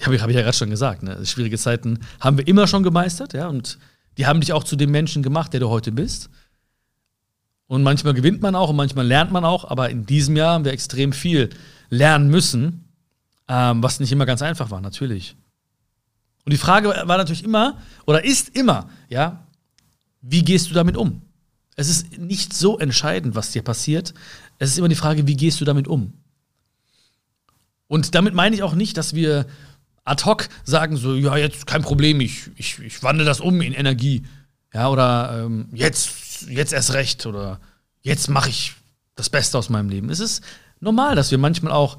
habe 0.00 0.20
hab 0.20 0.28
ich 0.28 0.34
ja 0.34 0.42
gerade 0.42 0.56
schon 0.56 0.70
gesagt, 0.70 1.02
ne? 1.02 1.24
schwierige 1.24 1.58
Zeiten 1.58 2.00
haben 2.18 2.38
wir 2.38 2.46
immer 2.48 2.66
schon 2.66 2.82
gemeistert, 2.82 3.32
ja, 3.32 3.48
und 3.48 3.78
die 4.18 4.26
haben 4.26 4.40
dich 4.40 4.52
auch 4.52 4.64
zu 4.64 4.74
dem 4.74 4.90
Menschen 4.90 5.22
gemacht, 5.22 5.52
der 5.52 5.60
du 5.60 5.68
heute 5.68 5.92
bist. 5.92 6.30
Und 7.68 7.82
manchmal 7.82 8.14
gewinnt 8.14 8.42
man 8.42 8.54
auch 8.54 8.70
und 8.70 8.76
manchmal 8.76 9.06
lernt 9.06 9.30
man 9.30 9.44
auch, 9.44 9.64
aber 9.64 9.90
in 9.90 10.06
diesem 10.06 10.36
Jahr 10.36 10.54
haben 10.54 10.64
wir 10.64 10.72
extrem 10.72 11.12
viel 11.12 11.50
lernen 11.90 12.28
müssen, 12.28 12.85
ähm, 13.48 13.82
was 13.82 14.00
nicht 14.00 14.12
immer 14.12 14.26
ganz 14.26 14.42
einfach 14.42 14.70
war, 14.70 14.80
natürlich. 14.80 15.36
Und 16.44 16.52
die 16.52 16.58
Frage 16.58 16.88
war 16.88 17.18
natürlich 17.18 17.44
immer, 17.44 17.80
oder 18.06 18.24
ist 18.24 18.56
immer, 18.56 18.88
ja, 19.08 19.46
wie 20.20 20.44
gehst 20.44 20.70
du 20.70 20.74
damit 20.74 20.96
um? 20.96 21.22
Es 21.76 21.88
ist 21.88 22.18
nicht 22.18 22.54
so 22.54 22.78
entscheidend, 22.78 23.34
was 23.34 23.50
dir 23.50 23.62
passiert. 23.62 24.14
Es 24.58 24.70
ist 24.70 24.78
immer 24.78 24.88
die 24.88 24.94
Frage, 24.94 25.26
wie 25.26 25.36
gehst 25.36 25.60
du 25.60 25.64
damit 25.64 25.88
um? 25.88 26.14
Und 27.88 28.14
damit 28.14 28.34
meine 28.34 28.56
ich 28.56 28.62
auch 28.62 28.74
nicht, 28.74 28.96
dass 28.96 29.14
wir 29.14 29.46
ad 30.04 30.24
hoc 30.24 30.48
sagen, 30.64 30.96
so, 30.96 31.14
ja, 31.14 31.36
jetzt 31.36 31.66
kein 31.66 31.82
Problem, 31.82 32.20
ich, 32.20 32.50
ich, 32.56 32.78
ich 32.78 33.02
wandle 33.02 33.24
das 33.24 33.40
um 33.40 33.60
in 33.60 33.72
Energie. 33.72 34.24
Ja, 34.72 34.88
oder 34.88 35.44
ähm, 35.44 35.68
jetzt, 35.72 36.48
jetzt 36.48 36.72
erst 36.72 36.94
recht, 36.94 37.26
oder 37.26 37.60
jetzt 38.02 38.28
mache 38.28 38.48
ich 38.48 38.74
das 39.14 39.30
Beste 39.30 39.58
aus 39.58 39.68
meinem 39.68 39.88
Leben. 39.88 40.10
Es 40.10 40.20
ist 40.20 40.42
normal, 40.80 41.16
dass 41.16 41.30
wir 41.30 41.38
manchmal 41.38 41.72
auch 41.72 41.98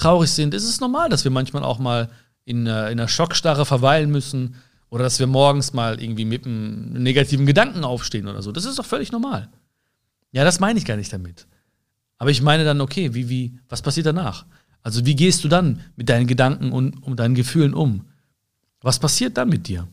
traurig 0.00 0.30
sind, 0.30 0.54
ist 0.54 0.64
es 0.64 0.80
normal, 0.80 1.08
dass 1.08 1.24
wir 1.24 1.30
manchmal 1.30 1.62
auch 1.62 1.78
mal 1.78 2.10
in, 2.44 2.66
äh, 2.66 2.90
in 2.90 2.98
einer 2.98 3.08
Schockstarre 3.08 3.66
verweilen 3.66 4.10
müssen 4.10 4.56
oder 4.88 5.04
dass 5.04 5.18
wir 5.18 5.26
morgens 5.26 5.72
mal 5.72 6.02
irgendwie 6.02 6.24
mit 6.24 6.46
einem 6.46 6.92
negativen 6.94 7.46
Gedanken 7.46 7.84
aufstehen 7.84 8.26
oder 8.26 8.42
so. 8.42 8.52
Das 8.52 8.64
ist 8.64 8.78
doch 8.78 8.84
völlig 8.84 9.12
normal. 9.12 9.48
Ja, 10.32 10.44
das 10.44 10.60
meine 10.60 10.78
ich 10.78 10.84
gar 10.84 10.96
nicht 10.96 11.12
damit. 11.12 11.46
Aber 12.18 12.30
ich 12.30 12.42
meine 12.42 12.64
dann, 12.64 12.80
okay, 12.80 13.14
wie, 13.14 13.28
wie, 13.28 13.58
was 13.68 13.82
passiert 13.82 14.06
danach? 14.06 14.46
Also, 14.82 15.04
wie 15.04 15.14
gehst 15.14 15.44
du 15.44 15.48
dann 15.48 15.80
mit 15.96 16.08
deinen 16.08 16.26
Gedanken 16.26 16.72
und, 16.72 17.02
und 17.02 17.20
deinen 17.20 17.34
Gefühlen 17.34 17.74
um? 17.74 18.06
Was 18.80 18.98
passiert 18.98 19.36
dann 19.36 19.48
mit 19.48 19.68
dir? 19.68 19.86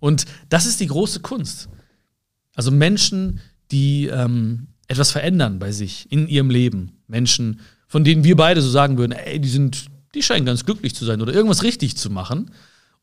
Und 0.00 0.26
das 0.48 0.66
ist 0.66 0.80
die 0.80 0.86
große 0.88 1.20
Kunst. 1.20 1.68
Also 2.54 2.70
Menschen, 2.70 3.40
die 3.70 4.06
ähm, 4.08 4.68
etwas 4.88 5.10
verändern 5.10 5.58
bei 5.58 5.72
sich, 5.72 6.10
in 6.10 6.28
ihrem 6.28 6.50
Leben. 6.50 6.92
Menschen, 7.06 7.60
von 7.92 8.04
denen 8.04 8.24
wir 8.24 8.36
beide 8.36 8.62
so 8.62 8.70
sagen 8.70 8.96
würden, 8.96 9.12
ey, 9.12 9.38
die 9.38 9.50
sind, 9.50 9.90
die 10.14 10.22
scheinen 10.22 10.46
ganz 10.46 10.64
glücklich 10.64 10.94
zu 10.94 11.04
sein 11.04 11.20
oder 11.20 11.34
irgendwas 11.34 11.62
richtig 11.62 11.94
zu 11.98 12.08
machen. 12.08 12.50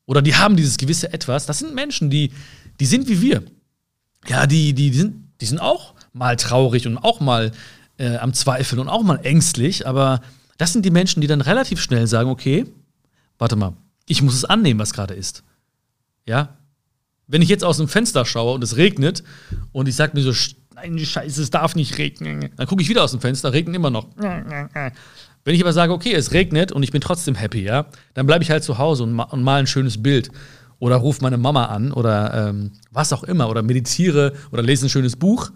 Oder 0.07 0.23
die 0.23 0.33
haben 0.33 0.55
dieses 0.55 0.77
gewisse 0.77 1.13
Etwas. 1.13 1.45
Das 1.45 1.59
sind 1.59 1.75
Menschen, 1.75 2.09
die, 2.09 2.31
die 2.79 2.87
sind 2.87 3.07
wie 3.07 3.21
wir. 3.21 3.43
Ja, 4.27 4.47
die, 4.47 4.73
die, 4.73 4.89
die, 4.89 4.97
sind, 4.97 5.31
die 5.41 5.45
sind 5.45 5.59
auch 5.59 5.93
mal 6.11 6.37
traurig 6.37 6.87
und 6.87 6.97
auch 6.97 7.19
mal 7.19 7.51
äh, 7.99 8.17
am 8.17 8.33
Zweifeln 8.33 8.79
und 8.81 8.89
auch 8.89 9.03
mal 9.03 9.19
ängstlich, 9.21 9.85
aber 9.85 10.21
das 10.57 10.73
sind 10.73 10.83
die 10.83 10.89
Menschen, 10.89 11.21
die 11.21 11.27
dann 11.27 11.41
relativ 11.41 11.79
schnell 11.79 12.07
sagen, 12.07 12.31
okay, 12.31 12.65
warte 13.37 13.55
mal, 13.55 13.73
ich 14.07 14.23
muss 14.23 14.33
es 14.33 14.43
annehmen, 14.43 14.79
was 14.79 14.93
gerade 14.93 15.13
ist. 15.13 15.43
Ja? 16.25 16.57
Wenn 17.27 17.43
ich 17.43 17.49
jetzt 17.49 17.63
aus 17.63 17.77
dem 17.77 17.89
Fenster 17.89 18.25
schaue 18.25 18.55
und 18.55 18.63
es 18.63 18.75
regnet 18.75 19.23
und 19.71 19.87
ich 19.87 19.95
sage 19.95 20.17
mir 20.17 20.23
so, 20.23 20.33
nein, 20.81 20.99
Scheiße, 20.99 21.41
es 21.41 21.49
darf 21.49 21.75
nicht 21.75 21.97
regnen. 21.97 22.49
Dann 22.55 22.67
gucke 22.67 22.81
ich 22.81 22.89
wieder 22.89 23.03
aus 23.03 23.11
dem 23.11 23.21
Fenster, 23.21 23.53
regnet 23.53 23.75
immer 23.75 23.89
noch. 23.89 24.07
Wenn 25.45 25.55
ich 25.55 25.61
aber 25.61 25.73
sage, 25.73 25.93
okay, 25.93 26.13
es 26.13 26.33
regnet 26.33 26.71
und 26.71 26.83
ich 26.83 26.91
bin 26.91 27.01
trotzdem 27.01 27.35
happy, 27.35 27.63
ja, 27.63 27.85
dann 28.13 28.25
bleibe 28.25 28.43
ich 28.43 28.51
halt 28.51 28.63
zu 28.63 28.77
Hause 28.77 29.03
und, 29.03 29.13
ma 29.13 29.23
und 29.23 29.43
mal 29.43 29.59
ein 29.59 29.67
schönes 29.67 30.01
Bild. 30.01 30.29
oder 30.79 30.95
rufe 30.95 31.21
meine 31.21 31.37
Mama 31.37 31.65
an 31.65 31.91
oder 31.91 32.49
ähm, 32.49 32.71
was 32.91 33.13
auch 33.13 33.23
immer 33.23 33.49
oder 33.49 33.61
meditiere 33.61 34.33
oder 34.51 34.63
lese 34.63 34.85
ein 34.85 34.89
schönes 34.89 35.15
Buch, 35.17 35.51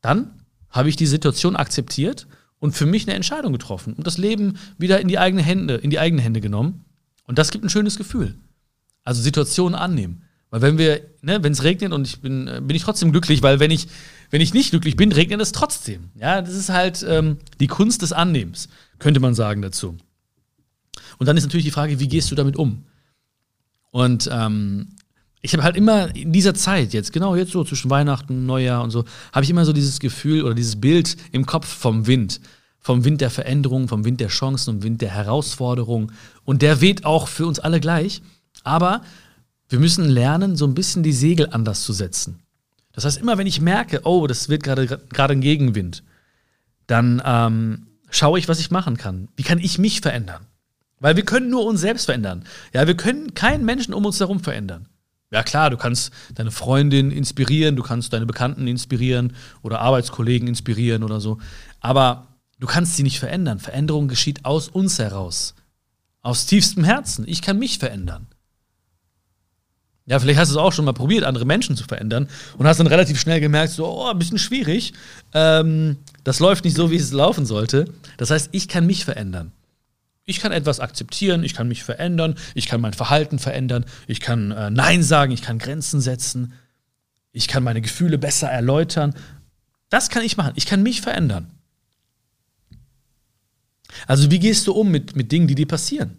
dann 0.00 0.42
habe 0.70 0.88
ich 0.88 0.96
die 0.96 1.06
Situation 1.06 1.56
akzeptiert 1.56 2.26
und 2.58 2.72
für 2.72 2.86
mich 2.86 3.06
eine 3.06 3.14
Entscheidung 3.14 3.52
getroffen 3.52 3.92
und 3.94 4.06
das 4.06 4.18
Leben 4.18 4.58
wieder 4.78 5.00
in 5.00 5.08
die 5.08 5.18
eigene 5.18 5.42
Hände, 5.42 5.74
in 5.74 5.90
die 5.90 5.98
eigenen 5.98 6.22
Hände 6.22 6.40
genommen. 6.40 6.84
Und 7.24 7.38
das 7.38 7.50
gibt 7.50 7.64
ein 7.64 7.70
schönes 7.70 7.96
Gefühl. 7.96 8.36
Also 9.04 9.22
Situationen 9.22 9.74
annehmen. 9.74 10.22
Weil 10.50 10.62
wenn 10.62 10.78
wir, 10.78 11.00
ne, 11.22 11.42
wenn 11.42 11.52
es 11.52 11.64
regnet 11.64 11.92
und 11.92 12.06
ich 12.06 12.20
bin, 12.20 12.48
äh, 12.48 12.60
bin 12.62 12.76
ich 12.76 12.82
trotzdem 12.82 13.12
glücklich, 13.12 13.42
weil 13.42 13.60
wenn 13.60 13.70
ich, 13.70 13.88
wenn 14.30 14.40
ich 14.40 14.54
nicht 14.54 14.70
glücklich 14.70 14.96
bin, 14.96 15.12
regnet 15.12 15.40
es 15.40 15.52
trotzdem. 15.52 16.10
Ja, 16.14 16.40
das 16.40 16.54
ist 16.54 16.68
halt 16.68 17.04
ähm, 17.08 17.38
die 17.60 17.66
Kunst 17.66 18.02
des 18.02 18.12
Annehmens, 18.12 18.68
könnte 18.98 19.20
man 19.20 19.34
sagen 19.34 19.62
dazu. 19.62 19.96
Und 21.18 21.26
dann 21.26 21.36
ist 21.36 21.44
natürlich 21.44 21.64
die 21.64 21.72
Frage, 21.72 21.98
wie 21.98 22.08
gehst 22.08 22.30
du 22.30 22.34
damit 22.34 22.56
um? 22.56 22.84
Und 23.90 24.28
ähm, 24.32 24.88
ich 25.42 25.52
habe 25.52 25.62
halt 25.62 25.76
immer 25.76 26.14
in 26.14 26.32
dieser 26.32 26.54
Zeit, 26.54 26.92
jetzt 26.92 27.12
genau 27.12 27.34
jetzt 27.36 27.52
so 27.52 27.64
zwischen 27.64 27.90
Weihnachten, 27.90 28.46
Neujahr 28.46 28.82
und 28.82 28.90
so, 28.90 29.04
habe 29.32 29.44
ich 29.44 29.50
immer 29.50 29.64
so 29.64 29.72
dieses 29.72 30.00
Gefühl 30.00 30.42
oder 30.42 30.54
dieses 30.54 30.80
Bild 30.80 31.16
im 31.32 31.46
Kopf 31.46 31.66
vom 31.66 32.06
Wind. 32.06 32.40
Vom 32.80 33.04
Wind 33.04 33.20
der 33.20 33.30
Veränderung, 33.30 33.88
vom 33.88 34.04
Wind 34.04 34.20
der 34.20 34.28
Chancen 34.28 34.76
und 34.76 34.82
Wind 34.82 35.02
der 35.02 35.10
Herausforderung. 35.10 36.12
Und 36.44 36.62
der 36.62 36.80
weht 36.80 37.04
auch 37.04 37.26
für 37.26 37.46
uns 37.46 37.58
alle 37.58 37.80
gleich. 37.80 38.22
Aber 38.62 39.02
wir 39.68 39.78
müssen 39.78 40.08
lernen, 40.08 40.56
so 40.56 40.66
ein 40.66 40.74
bisschen 40.74 41.02
die 41.02 41.12
Segel 41.12 41.48
anders 41.50 41.82
zu 41.82 41.92
setzen. 41.92 42.40
Das 42.92 43.04
heißt, 43.04 43.18
immer 43.18 43.36
wenn 43.36 43.46
ich 43.46 43.60
merke, 43.60 44.00
oh, 44.04 44.26
das 44.26 44.48
wird 44.48 44.62
gerade 44.62 45.32
ein 45.32 45.40
Gegenwind, 45.40 46.02
dann 46.86 47.20
ähm, 47.24 47.86
schaue 48.10 48.38
ich, 48.38 48.48
was 48.48 48.60
ich 48.60 48.70
machen 48.70 48.96
kann. 48.96 49.28
Wie 49.36 49.42
kann 49.42 49.58
ich 49.58 49.78
mich 49.78 50.00
verändern? 50.00 50.46
Weil 50.98 51.16
wir 51.16 51.24
können 51.24 51.50
nur 51.50 51.66
uns 51.66 51.80
selbst 51.80 52.06
verändern. 52.06 52.44
Ja, 52.72 52.86
wir 52.86 52.96
können 52.96 53.34
keinen 53.34 53.64
Menschen 53.64 53.92
um 53.92 54.06
uns 54.06 54.18
herum 54.20 54.40
verändern. 54.40 54.88
Ja 55.30 55.42
klar, 55.42 55.70
du 55.70 55.76
kannst 55.76 56.12
deine 56.34 56.52
Freundin 56.52 57.10
inspirieren, 57.10 57.76
du 57.76 57.82
kannst 57.82 58.12
deine 58.12 58.26
Bekannten 58.26 58.66
inspirieren 58.66 59.34
oder 59.62 59.80
Arbeitskollegen 59.80 60.48
inspirieren 60.48 61.02
oder 61.02 61.20
so. 61.20 61.38
Aber 61.80 62.28
du 62.60 62.66
kannst 62.66 62.96
sie 62.96 63.02
nicht 63.02 63.18
verändern. 63.18 63.58
Veränderung 63.58 64.08
geschieht 64.08 64.44
aus 64.44 64.68
uns 64.68 64.98
heraus. 64.98 65.54
Aus 66.22 66.46
tiefstem 66.46 66.84
Herzen. 66.84 67.24
Ich 67.28 67.42
kann 67.42 67.58
mich 67.58 67.78
verändern. 67.78 68.28
Ja, 70.08 70.20
vielleicht 70.20 70.38
hast 70.38 70.50
du 70.50 70.54
es 70.54 70.58
auch 70.58 70.72
schon 70.72 70.84
mal 70.84 70.92
probiert, 70.92 71.24
andere 71.24 71.44
Menschen 71.44 71.76
zu 71.76 71.82
verändern 71.82 72.28
und 72.56 72.66
hast 72.66 72.78
dann 72.78 72.86
relativ 72.86 73.18
schnell 73.20 73.40
gemerkt, 73.40 73.72
so, 73.72 73.86
oh, 73.86 74.08
ein 74.08 74.18
bisschen 74.18 74.38
schwierig. 74.38 74.92
Ähm, 75.34 75.96
das 76.22 76.38
läuft 76.38 76.64
nicht 76.64 76.76
so, 76.76 76.92
wie 76.92 76.96
es 76.96 77.12
laufen 77.12 77.44
sollte. 77.44 77.86
Das 78.16 78.30
heißt, 78.30 78.50
ich 78.52 78.68
kann 78.68 78.86
mich 78.86 79.04
verändern. 79.04 79.50
Ich 80.24 80.40
kann 80.40 80.52
etwas 80.52 80.78
akzeptieren, 80.78 81.42
ich 81.42 81.54
kann 81.54 81.66
mich 81.68 81.82
verändern, 81.82 82.36
ich 82.54 82.66
kann 82.66 82.80
mein 82.80 82.92
Verhalten 82.92 83.38
verändern, 83.38 83.84
ich 84.06 84.20
kann 84.20 84.52
äh, 84.52 84.70
Nein 84.70 85.02
sagen, 85.02 85.32
ich 85.32 85.42
kann 85.42 85.58
Grenzen 85.58 86.00
setzen, 86.00 86.52
ich 87.32 87.48
kann 87.48 87.64
meine 87.64 87.80
Gefühle 87.80 88.16
besser 88.16 88.48
erläutern. 88.48 89.14
Das 89.88 90.08
kann 90.08 90.22
ich 90.22 90.36
machen. 90.36 90.52
Ich 90.56 90.66
kann 90.66 90.82
mich 90.82 91.00
verändern. 91.00 91.50
Also, 94.06 94.30
wie 94.30 94.38
gehst 94.38 94.66
du 94.66 94.72
um 94.72 94.90
mit, 94.90 95.16
mit 95.16 95.32
Dingen, 95.32 95.48
die 95.48 95.54
dir 95.54 95.66
passieren? 95.66 96.16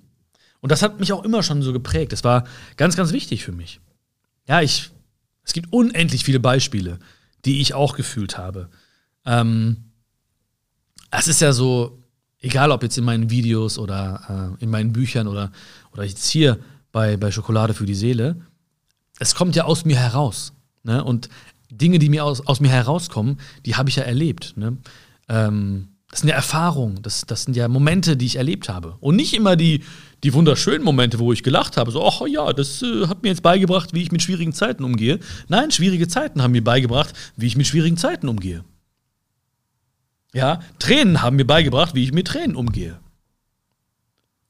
Und 0.62 0.72
das 0.72 0.82
hat 0.82 1.00
mich 1.00 1.14
auch 1.14 1.24
immer 1.24 1.44
schon 1.44 1.62
so 1.62 1.74
geprägt. 1.74 2.12
Das 2.12 2.24
war 2.24 2.46
ganz, 2.78 2.96
ganz 2.96 3.12
wichtig 3.12 3.44
für 3.44 3.52
mich. 3.52 3.80
Ja, 4.48 4.62
ich, 4.62 4.92
es 5.44 5.54
gibt 5.54 5.72
unendlich 5.72 6.24
viele 6.24 6.40
Beispiele, 6.40 7.00
die 7.46 7.62
ich 7.62 7.74
auch 7.74 7.96
gefühlt 7.96 8.38
habe. 8.38 8.70
Ähm, 9.26 9.78
es 11.12 11.28
ist 11.28 11.42
ja 11.42 11.54
so, 11.54 12.04
egal 12.40 12.72
ob 12.72 12.84
jetzt 12.84 12.98
in 12.98 13.04
meinen 13.04 13.30
Videos 13.30 13.78
oder 13.78 14.56
äh, 14.60 14.64
in 14.64 14.70
meinen 14.70 14.94
Büchern 14.94 15.28
oder, 15.28 15.52
oder 15.92 16.04
jetzt 16.04 16.28
hier 16.28 16.60
bei, 16.92 17.18
bei 17.18 17.32
Schokolade 17.32 17.74
für 17.74 17.86
die 17.86 17.96
Seele, 17.96 18.42
es 19.20 19.36
kommt 19.36 19.56
ja 19.56 19.66
aus 19.66 19.86
mir 19.86 19.98
heraus. 19.98 20.54
Ne? 20.84 21.04
Und 21.04 21.30
Dinge, 21.70 22.00
die 22.00 22.10
mir 22.10 22.24
aus, 22.24 22.46
aus 22.46 22.60
mir 22.60 22.70
herauskommen, 22.70 23.40
die 23.66 23.76
habe 23.76 23.90
ich 23.90 23.98
ja 23.98 24.04
erlebt. 24.04 24.54
Ne? 24.56 24.78
Ähm, 25.28 25.90
das 26.10 26.22
sind 26.22 26.30
ja 26.30 26.36
Erfahrungen, 26.36 27.02
das, 27.02 27.26
das 27.26 27.44
sind 27.44 27.56
ja 27.56 27.68
Momente, 27.68 28.16
die 28.16 28.26
ich 28.26 28.38
erlebt 28.38 28.70
habe. 28.70 28.96
Und 29.02 29.18
nicht 29.18 29.34
immer 29.34 29.56
die, 29.56 29.84
die 30.24 30.34
wunderschönen 30.34 30.84
Momente, 30.84 31.20
wo 31.20 31.34
ich 31.34 31.44
gelacht 31.44 31.76
habe, 31.76 31.92
so, 31.92 32.06
ach 32.06 32.22
ja, 32.28 32.54
das 32.54 32.82
äh, 32.82 33.08
hat 33.08 33.24
mir 33.24 33.30
jetzt 33.30 33.44
beigebracht, 33.44 33.94
wie 33.94 34.04
ich 34.04 34.12
mit 34.12 34.22
schwierigen 34.22 34.54
Zeiten 34.54 34.84
umgehe. 34.84 35.20
Nein, 35.50 35.72
schwierige 35.72 36.08
Zeiten 36.08 36.42
haben 36.42 36.54
mir 36.54 36.64
beigebracht, 36.64 37.14
wie 37.36 37.48
ich 37.48 37.58
mit 37.58 37.68
schwierigen 37.68 37.98
Zeiten 37.98 38.30
umgehe. 38.30 38.64
Ja, 40.34 40.62
Tränen 40.80 41.22
haben 41.22 41.36
mir 41.36 41.48
beigebracht, 41.48 41.94
wie 41.94 42.04
ich 42.04 42.14
mit 42.14 42.28
Tränen 42.28 42.56
umgehe. 42.56 43.00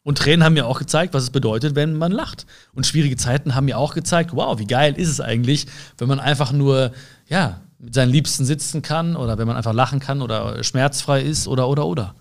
Und 0.04 0.20
Tränen 0.20 0.44
haben 0.44 0.54
mir 0.54 0.68
auch 0.68 0.80
gezeigt, 0.80 1.14
was 1.14 1.24
es 1.24 1.30
bedeutet, 1.32 1.76
wenn 1.76 1.96
man 1.96 2.12
lacht. 2.12 2.46
Und 2.74 2.86
schwierige 2.86 3.18
Zeiten 3.18 3.56
haben 3.56 3.66
mir 3.66 3.78
auch 3.78 3.94
gezeigt, 3.94 4.32
wow, 4.34 4.58
wie 4.60 4.68
geil 4.68 4.94
ist 4.96 5.10
es 5.10 5.20
eigentlich, 5.20 5.66
wenn 5.98 6.08
man 6.08 6.20
einfach 6.20 6.52
nur, 6.52 6.94
ja, 7.28 7.62
mit 7.80 7.94
seinen 7.94 8.12
Liebsten 8.12 8.46
sitzen 8.46 8.82
kann 8.82 9.16
oder 9.16 9.38
wenn 9.38 9.48
man 9.48 9.56
einfach 9.56 9.74
lachen 9.74 10.00
kann 10.00 10.22
oder 10.22 10.64
schmerzfrei 10.64 11.22
ist 11.22 11.48
oder, 11.48 11.68
oder, 11.68 11.86
oder. 11.86 12.16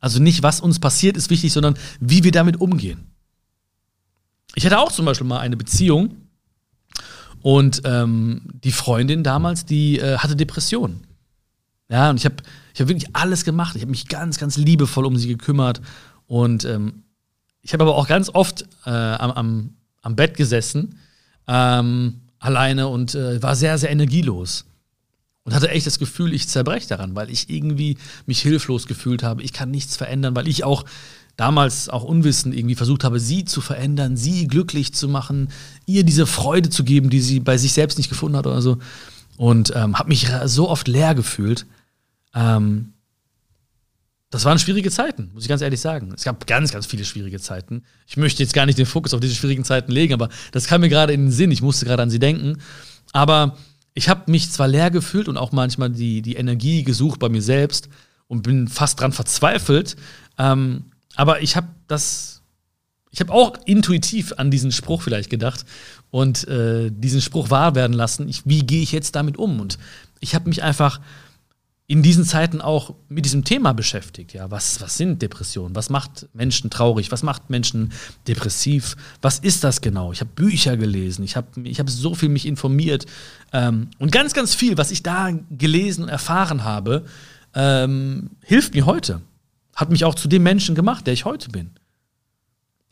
Also 0.00 0.20
nicht, 0.20 0.42
was 0.42 0.60
uns 0.60 0.78
passiert, 0.78 1.16
ist 1.16 1.30
wichtig, 1.30 1.52
sondern 1.52 1.76
wie 2.00 2.24
wir 2.24 2.32
damit 2.32 2.60
umgehen. 2.60 3.12
Ich 4.54 4.64
hatte 4.64 4.78
auch 4.78 4.92
zum 4.92 5.04
Beispiel 5.04 5.26
mal 5.26 5.40
eine 5.40 5.56
Beziehung 5.56 6.16
und 7.42 7.82
ähm, 7.84 8.42
die 8.64 8.72
Freundin 8.72 9.22
damals, 9.22 9.64
die 9.64 9.98
äh, 9.98 10.18
hatte 10.18 10.36
Depressionen. 10.36 11.06
Ja, 11.90 12.10
und 12.10 12.16
ich 12.16 12.24
habe 12.24 12.36
ich 12.74 12.80
hab 12.80 12.88
wirklich 12.88 13.14
alles 13.16 13.44
gemacht. 13.44 13.74
Ich 13.76 13.82
habe 13.82 13.90
mich 13.90 14.08
ganz, 14.08 14.38
ganz 14.38 14.56
liebevoll 14.56 15.06
um 15.06 15.16
sie 15.16 15.28
gekümmert. 15.28 15.80
Und 16.26 16.64
ähm, 16.64 17.04
ich 17.62 17.72
habe 17.72 17.84
aber 17.84 17.96
auch 17.96 18.06
ganz 18.06 18.28
oft 18.28 18.62
äh, 18.84 18.90
am, 18.90 19.30
am, 19.30 19.70
am, 20.02 20.16
Bett 20.16 20.36
gesessen, 20.36 20.98
ähm, 21.46 22.20
alleine 22.38 22.88
und 22.88 23.14
äh, 23.14 23.42
war 23.42 23.56
sehr, 23.56 23.78
sehr 23.78 23.90
energielos. 23.90 24.64
Und 25.44 25.54
hatte 25.54 25.70
echt 25.70 25.86
das 25.86 25.98
Gefühl, 25.98 26.34
ich 26.34 26.46
zerbreche 26.46 26.88
daran, 26.88 27.16
weil 27.16 27.30
ich 27.30 27.48
irgendwie 27.48 27.96
mich 28.26 28.40
hilflos 28.42 28.86
gefühlt 28.86 29.22
habe. 29.22 29.42
Ich 29.42 29.54
kann 29.54 29.70
nichts 29.70 29.96
verändern, 29.96 30.36
weil 30.36 30.46
ich 30.46 30.62
auch 30.62 30.84
damals 31.38 31.88
auch 31.88 32.02
unwissend 32.02 32.54
irgendwie 32.54 32.74
versucht 32.74 33.04
habe, 33.04 33.18
sie 33.18 33.44
zu 33.44 33.62
verändern, 33.62 34.16
sie 34.16 34.46
glücklich 34.46 34.92
zu 34.92 35.08
machen, 35.08 35.48
ihr 35.86 36.02
diese 36.02 36.26
Freude 36.26 36.68
zu 36.68 36.84
geben, 36.84 37.08
die 37.08 37.20
sie 37.20 37.40
bei 37.40 37.56
sich 37.56 37.72
selbst 37.72 37.96
nicht 37.96 38.10
gefunden 38.10 38.36
hat 38.36 38.46
oder 38.46 38.60
so. 38.60 38.78
Und 39.36 39.72
ähm, 39.74 39.98
habe 39.98 40.08
mich 40.08 40.28
so 40.46 40.68
oft 40.68 40.86
leer 40.88 41.14
gefühlt. 41.14 41.64
Ähm, 42.34 42.92
das 44.30 44.44
waren 44.44 44.58
schwierige 44.58 44.90
Zeiten, 44.90 45.30
muss 45.32 45.44
ich 45.44 45.48
ganz 45.48 45.62
ehrlich 45.62 45.80
sagen. 45.80 46.12
Es 46.14 46.24
gab 46.24 46.46
ganz, 46.46 46.70
ganz 46.70 46.84
viele 46.84 47.04
schwierige 47.04 47.40
Zeiten. 47.40 47.82
Ich 48.06 48.18
möchte 48.18 48.42
jetzt 48.42 48.52
gar 48.52 48.66
nicht 48.66 48.78
den 48.78 48.86
Fokus 48.86 49.14
auf 49.14 49.20
diese 49.20 49.34
schwierigen 49.34 49.64
Zeiten 49.64 49.90
legen, 49.90 50.12
aber 50.12 50.28
das 50.52 50.66
kam 50.66 50.82
mir 50.82 50.90
gerade 50.90 51.14
in 51.14 51.26
den 51.26 51.32
Sinn. 51.32 51.50
Ich 51.50 51.62
musste 51.62 51.86
gerade 51.86 52.02
an 52.02 52.10
sie 52.10 52.18
denken. 52.18 52.58
Aber 53.12 53.56
ich 53.94 54.10
habe 54.10 54.30
mich 54.30 54.50
zwar 54.50 54.68
leer 54.68 54.90
gefühlt 54.90 55.28
und 55.28 55.38
auch 55.38 55.52
manchmal 55.52 55.90
die, 55.90 56.20
die 56.20 56.36
Energie 56.36 56.82
gesucht 56.82 57.20
bei 57.20 57.30
mir 57.30 57.40
selbst 57.40 57.88
und 58.26 58.42
bin 58.42 58.68
fast 58.68 59.00
dran 59.00 59.12
verzweifelt. 59.12 59.96
Ähm, 60.36 60.84
aber 61.16 61.40
ich 61.40 61.56
habe 61.56 61.68
das, 61.86 62.42
ich 63.10 63.20
habe 63.20 63.32
auch 63.32 63.54
intuitiv 63.64 64.34
an 64.36 64.50
diesen 64.50 64.72
Spruch 64.72 65.00
vielleicht 65.00 65.30
gedacht 65.30 65.64
und 66.10 66.46
äh, 66.48 66.90
diesen 66.92 67.22
Spruch 67.22 67.48
wahr 67.48 67.74
werden 67.74 67.94
lassen. 67.94 68.28
Ich, 68.28 68.42
wie 68.44 68.60
gehe 68.60 68.82
ich 68.82 68.92
jetzt 68.92 69.16
damit 69.16 69.38
um? 69.38 69.58
Und 69.58 69.78
ich 70.20 70.34
habe 70.34 70.50
mich 70.50 70.62
einfach 70.62 71.00
in 71.90 72.02
diesen 72.02 72.24
Zeiten 72.24 72.60
auch 72.60 72.94
mit 73.08 73.24
diesem 73.24 73.44
Thema 73.44 73.72
beschäftigt. 73.72 74.34
Ja, 74.34 74.50
was, 74.50 74.82
was 74.82 74.98
sind 74.98 75.22
Depressionen? 75.22 75.74
Was 75.74 75.88
macht 75.88 76.28
Menschen 76.34 76.68
traurig? 76.68 77.10
Was 77.10 77.22
macht 77.22 77.48
Menschen 77.48 77.92
depressiv? 78.26 78.94
Was 79.22 79.38
ist 79.38 79.64
das 79.64 79.80
genau? 79.80 80.12
Ich 80.12 80.20
habe 80.20 80.30
Bücher 80.34 80.76
gelesen, 80.76 81.24
ich 81.24 81.34
habe 81.34 81.48
ich 81.62 81.80
hab 81.80 81.88
so 81.88 82.14
viel 82.14 82.28
mich 82.28 82.44
informiert 82.44 83.06
ähm, 83.54 83.88
und 83.98 84.12
ganz, 84.12 84.34
ganz 84.34 84.54
viel, 84.54 84.76
was 84.76 84.90
ich 84.90 85.02
da 85.02 85.30
gelesen 85.50 86.04
und 86.04 86.10
erfahren 86.10 86.62
habe, 86.62 87.06
ähm, 87.54 88.32
hilft 88.42 88.74
mir 88.74 88.84
heute. 88.84 89.22
Hat 89.74 89.90
mich 89.90 90.04
auch 90.04 90.14
zu 90.14 90.28
dem 90.28 90.42
Menschen 90.42 90.74
gemacht, 90.74 91.06
der 91.06 91.14
ich 91.14 91.24
heute 91.24 91.48
bin. 91.48 91.70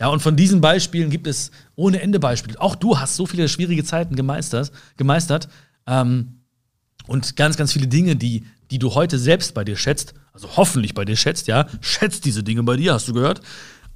Ja, 0.00 0.08
und 0.08 0.20
von 0.20 0.36
diesen 0.36 0.62
Beispielen 0.62 1.10
gibt 1.10 1.26
es 1.26 1.50
ohne 1.74 2.00
Ende 2.00 2.18
Beispiele. 2.18 2.58
Auch 2.62 2.74
du 2.74 2.98
hast 2.98 3.16
so 3.16 3.26
viele 3.26 3.46
schwierige 3.50 3.84
Zeiten 3.84 4.16
gemeistert, 4.16 4.72
gemeistert 4.96 5.48
ähm, 5.86 6.40
und 7.06 7.36
ganz, 7.36 7.58
ganz 7.58 7.74
viele 7.74 7.88
Dinge, 7.88 8.16
die 8.16 8.46
die 8.70 8.78
du 8.78 8.94
heute 8.94 9.18
selbst 9.18 9.54
bei 9.54 9.64
dir 9.64 9.76
schätzt, 9.76 10.14
also 10.32 10.56
hoffentlich 10.56 10.94
bei 10.94 11.04
dir 11.04 11.16
schätzt, 11.16 11.46
ja, 11.46 11.66
schätzt 11.80 12.25
diese 12.25 12.42
Dinge 12.42 12.62
bei 12.62 12.76
dir, 12.76 12.94
hast 12.94 13.08
du 13.08 13.14
gehört? 13.14 13.40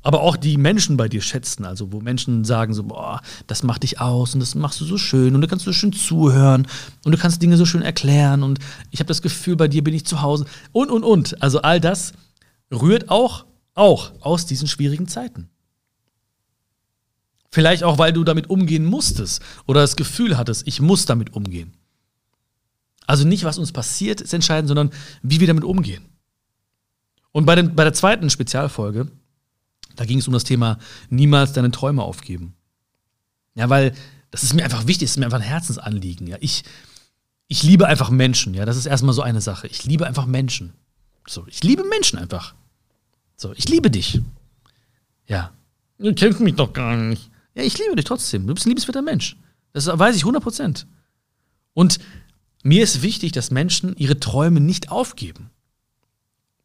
Aber 0.02 0.22
auch 0.22 0.36
die 0.36 0.56
Menschen 0.56 0.96
bei 0.96 1.08
dir 1.08 1.20
schätzen, 1.20 1.66
also 1.66 1.92
wo 1.92 2.00
Menschen 2.00 2.44
sagen 2.44 2.72
so, 2.72 2.84
boah, 2.84 3.20
das 3.46 3.62
macht 3.62 3.82
dich 3.82 4.00
aus 4.00 4.32
und 4.32 4.40
das 4.40 4.54
machst 4.54 4.80
du 4.80 4.86
so 4.86 4.96
schön 4.96 5.34
und 5.34 5.42
du 5.42 5.46
kannst 5.46 5.66
so 5.66 5.74
schön 5.74 5.92
zuhören 5.92 6.66
und 7.04 7.12
du 7.12 7.18
kannst 7.18 7.42
Dinge 7.42 7.58
so 7.58 7.66
schön 7.66 7.82
erklären 7.82 8.42
und 8.42 8.60
ich 8.90 9.00
habe 9.00 9.08
das 9.08 9.20
Gefühl, 9.20 9.56
bei 9.56 9.68
dir 9.68 9.84
bin 9.84 9.92
ich 9.92 10.06
zu 10.06 10.22
Hause 10.22 10.46
und, 10.72 10.90
und, 10.90 11.04
und. 11.04 11.42
Also 11.42 11.60
all 11.60 11.80
das 11.80 12.12
rührt 12.72 13.10
auch, 13.10 13.44
auch 13.74 14.12
aus 14.20 14.46
diesen 14.46 14.68
schwierigen 14.68 15.06
Zeiten. 15.06 15.50
Vielleicht 17.50 17.82
auch, 17.82 17.98
weil 17.98 18.12
du 18.12 18.24
damit 18.24 18.48
umgehen 18.48 18.84
musstest 18.84 19.42
oder 19.66 19.80
das 19.80 19.96
Gefühl 19.96 20.38
hattest, 20.38 20.66
ich 20.66 20.80
muss 20.80 21.04
damit 21.04 21.34
umgehen. 21.34 21.74
Also 23.10 23.26
nicht, 23.26 23.42
was 23.42 23.58
uns 23.58 23.72
passiert, 23.72 24.20
ist 24.20 24.32
entscheidend, 24.32 24.68
sondern 24.68 24.92
wie 25.20 25.40
wir 25.40 25.48
damit 25.48 25.64
umgehen. 25.64 26.04
Und 27.32 27.44
bei, 27.44 27.56
dem, 27.56 27.74
bei 27.74 27.82
der 27.82 27.92
zweiten 27.92 28.30
Spezialfolge 28.30 29.08
Da 29.96 30.04
ging 30.04 30.20
es 30.20 30.28
um 30.28 30.32
das 30.32 30.44
Thema 30.44 30.78
niemals 31.08 31.52
deine 31.52 31.72
Träume 31.72 32.04
aufgeben. 32.04 32.54
Ja, 33.56 33.68
weil 33.68 33.94
das 34.30 34.44
ist 34.44 34.54
mir 34.54 34.62
einfach 34.62 34.86
wichtig, 34.86 35.06
das 35.08 35.10
ist 35.10 35.16
mir 35.16 35.24
einfach 35.24 35.40
ein 35.40 35.44
Herzensanliegen. 35.44 36.28
Ja, 36.28 36.36
ich, 36.38 36.62
ich 37.48 37.64
liebe 37.64 37.88
einfach 37.88 38.10
Menschen. 38.10 38.54
Ja, 38.54 38.64
das 38.64 38.76
ist 38.76 38.86
erstmal 38.86 39.12
so 39.12 39.22
eine 39.22 39.40
Sache. 39.40 39.66
Ich 39.66 39.84
liebe 39.84 40.06
einfach 40.06 40.26
Menschen. 40.26 40.72
So, 41.26 41.44
ich 41.48 41.64
liebe 41.64 41.82
Menschen 41.82 42.16
einfach. 42.16 42.54
So, 43.36 43.52
ich 43.56 43.68
liebe 43.68 43.90
dich. 43.90 44.20
Ja. 45.26 45.50
Du 45.98 46.14
kennst 46.14 46.38
mich 46.38 46.54
doch 46.54 46.72
gar 46.72 46.96
nicht. 46.96 47.28
Ja, 47.56 47.64
ich 47.64 47.76
liebe 47.76 47.96
dich 47.96 48.04
trotzdem. 48.04 48.46
Du 48.46 48.54
bist 48.54 48.66
ein 48.66 48.70
liebenswerter 48.70 49.02
Mensch. 49.02 49.36
Das 49.72 49.88
weiß 49.88 50.14
ich 50.14 50.22
100 50.22 50.40
Prozent. 50.40 50.86
Und 51.74 51.98
mir 52.62 52.82
ist 52.82 53.02
wichtig, 53.02 53.32
dass 53.32 53.50
Menschen 53.50 53.96
ihre 53.96 54.20
Träume 54.20 54.60
nicht 54.60 54.90
aufgeben. 54.90 55.50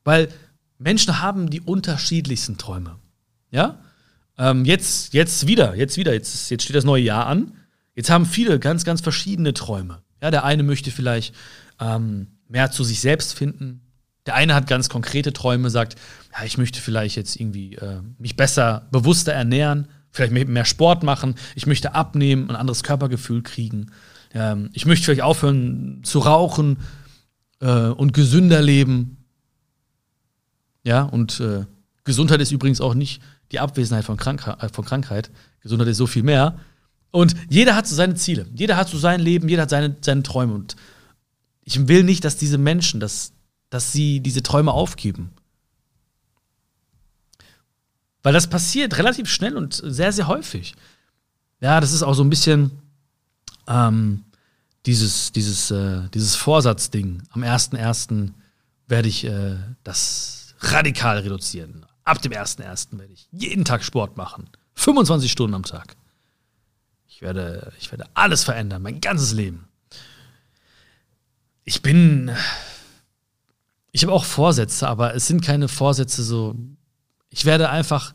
Weil 0.03 0.29
Menschen 0.77 1.21
haben 1.21 1.49
die 1.49 1.61
unterschiedlichsten 1.61 2.57
Träume. 2.57 2.97
Ja? 3.51 3.79
Ähm, 4.37 4.65
jetzt, 4.65 5.13
jetzt 5.13 5.47
wieder, 5.47 5.75
jetzt 5.75 5.97
wieder, 5.97 6.13
jetzt, 6.13 6.49
jetzt 6.49 6.63
steht 6.63 6.75
das 6.75 6.83
neue 6.83 7.03
Jahr 7.03 7.27
an. 7.27 7.53
Jetzt 7.95 8.09
haben 8.09 8.25
viele 8.25 8.59
ganz, 8.59 8.83
ganz 8.83 9.01
verschiedene 9.01 9.53
Träume. 9.53 10.01
Ja, 10.21 10.31
der 10.31 10.43
eine 10.43 10.63
möchte 10.63 10.91
vielleicht 10.91 11.33
ähm, 11.79 12.27
mehr 12.47 12.71
zu 12.71 12.83
sich 12.83 12.99
selbst 12.99 13.33
finden. 13.33 13.81
Der 14.25 14.35
eine 14.35 14.55
hat 14.55 14.67
ganz 14.67 14.89
konkrete 14.89 15.33
Träume, 15.33 15.69
sagt, 15.69 15.95
ja, 16.33 16.43
ich 16.45 16.57
möchte 16.57 16.81
vielleicht 16.81 17.15
jetzt 17.15 17.39
irgendwie 17.39 17.75
äh, 17.75 18.01
mich 18.17 18.35
besser, 18.35 18.87
bewusster 18.91 19.33
ernähren, 19.33 19.87
vielleicht 20.11 20.31
mehr 20.31 20.65
Sport 20.65 21.03
machen, 21.03 21.35
ich 21.55 21.67
möchte 21.67 21.93
abnehmen, 21.93 22.49
ein 22.49 22.55
anderes 22.55 22.83
Körpergefühl 22.83 23.43
kriegen. 23.43 23.91
Ähm, 24.35 24.69
ich 24.73 24.85
möchte 24.85 25.05
vielleicht 25.05 25.21
aufhören 25.21 26.01
zu 26.03 26.19
rauchen 26.19 26.77
äh, 27.61 27.87
und 27.87 28.13
gesünder 28.13 28.61
leben. 28.61 29.25
Ja, 30.83 31.03
und 31.03 31.39
äh, 31.39 31.65
Gesundheit 32.03 32.41
ist 32.41 32.51
übrigens 32.51 32.81
auch 32.81 32.93
nicht 32.93 33.21
die 33.51 33.59
Abwesenheit 33.59 34.05
von, 34.05 34.17
Krank 34.17 34.45
äh, 34.59 34.69
von 34.69 34.85
Krankheit. 34.85 35.31
Gesundheit 35.61 35.87
ist 35.87 35.97
so 35.97 36.05
viel 36.05 36.21
mehr. 36.21 36.59
Und 37.11 37.33
jeder 37.49 37.75
hat 37.75 37.87
so 37.87 37.95
seine 37.95 38.15
Ziele. 38.15 38.45
Jeder 38.53 38.75
hat 38.75 38.89
so 38.89 38.97
sein 38.97 39.21
Leben, 39.21 39.47
jeder 39.47 39.63
hat 39.63 39.69
seine, 39.69 39.95
seine 40.01 40.21
Träume. 40.21 40.53
Und 40.53 40.75
ich 41.63 41.87
will 41.87 42.03
nicht, 42.03 42.25
dass 42.25 42.35
diese 42.35 42.57
Menschen, 42.57 42.99
dass, 42.99 43.31
dass 43.69 43.93
sie 43.93 44.19
diese 44.19 44.43
Träume 44.43 44.73
aufgeben. 44.73 45.31
Weil 48.21 48.33
das 48.33 48.47
passiert 48.47 48.97
relativ 48.97 49.29
schnell 49.29 49.55
und 49.55 49.73
sehr, 49.73 50.11
sehr 50.11 50.27
häufig. 50.27 50.75
Ja, 51.61 51.79
das 51.79 51.93
ist 51.93 52.03
auch 52.03 52.15
so 52.15 52.23
ein 52.23 52.29
bisschen 52.29 52.71
ähm, 53.67 54.23
dieses, 54.85 55.31
dieses, 55.31 55.71
äh, 55.71 56.09
dieses 56.13 56.35
Vorsatzding. 56.35 57.23
Am 57.31 57.43
1.1. 57.43 58.31
werde 58.87 59.07
ich 59.07 59.25
äh, 59.25 59.55
das 59.83 60.55
radikal 60.59 61.19
reduzieren. 61.19 61.85
Ab 62.03 62.21
dem 62.21 62.31
1.1. 62.33 62.97
werde 62.99 63.13
ich 63.13 63.27
jeden 63.31 63.65
Tag 63.65 63.83
Sport 63.83 64.17
machen. 64.17 64.49
25 64.75 65.31
Stunden 65.31 65.55
am 65.55 65.63
Tag. 65.63 65.95
Ich 67.07 67.21
werde, 67.21 67.71
ich 67.79 67.91
werde 67.91 68.05
alles 68.13 68.43
verändern, 68.43 68.81
mein 68.81 69.01
ganzes 69.01 69.31
Leben. 69.31 69.67
Ich 71.63 71.81
bin. 71.81 72.31
Ich 73.91 74.03
habe 74.03 74.13
auch 74.13 74.25
Vorsätze, 74.25 74.87
aber 74.87 75.15
es 75.15 75.25
sind 75.25 75.41
keine 75.41 75.67
Vorsätze 75.67 76.23
so. 76.23 76.55
Ich 77.29 77.45
werde 77.45 77.69
einfach 77.69 78.13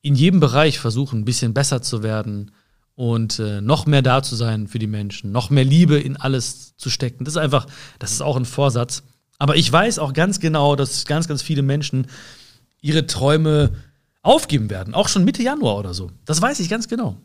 in 0.00 0.14
jedem 0.14 0.40
Bereich 0.40 0.78
versuchen, 0.78 1.20
ein 1.20 1.24
bisschen 1.24 1.52
besser 1.52 1.82
zu 1.82 2.02
werden 2.02 2.52
und 2.96 3.38
äh, 3.38 3.60
noch 3.60 3.86
mehr 3.86 4.02
da 4.02 4.22
zu 4.22 4.34
sein 4.34 4.66
für 4.66 4.78
die 4.78 4.86
Menschen, 4.86 5.30
noch 5.30 5.50
mehr 5.50 5.64
Liebe 5.64 6.00
in 6.00 6.16
alles 6.16 6.76
zu 6.76 6.90
stecken. 6.90 7.24
Das 7.24 7.34
ist 7.34 7.38
einfach, 7.38 7.66
das 7.98 8.12
ist 8.12 8.22
auch 8.22 8.36
ein 8.36 8.46
Vorsatz. 8.46 9.04
Aber 9.38 9.56
ich 9.56 9.70
weiß 9.70 9.98
auch 9.98 10.14
ganz 10.14 10.40
genau, 10.40 10.76
dass 10.76 11.04
ganz, 11.04 11.28
ganz 11.28 11.42
viele 11.42 11.62
Menschen 11.62 12.06
ihre 12.80 13.06
Träume 13.06 13.72
aufgeben 14.22 14.70
werden, 14.70 14.94
auch 14.94 15.08
schon 15.08 15.24
Mitte 15.24 15.42
Januar 15.42 15.76
oder 15.76 15.94
so. 15.94 16.10
Das 16.24 16.40
weiß 16.42 16.58
ich 16.60 16.68
ganz 16.68 16.88
genau. 16.88 17.16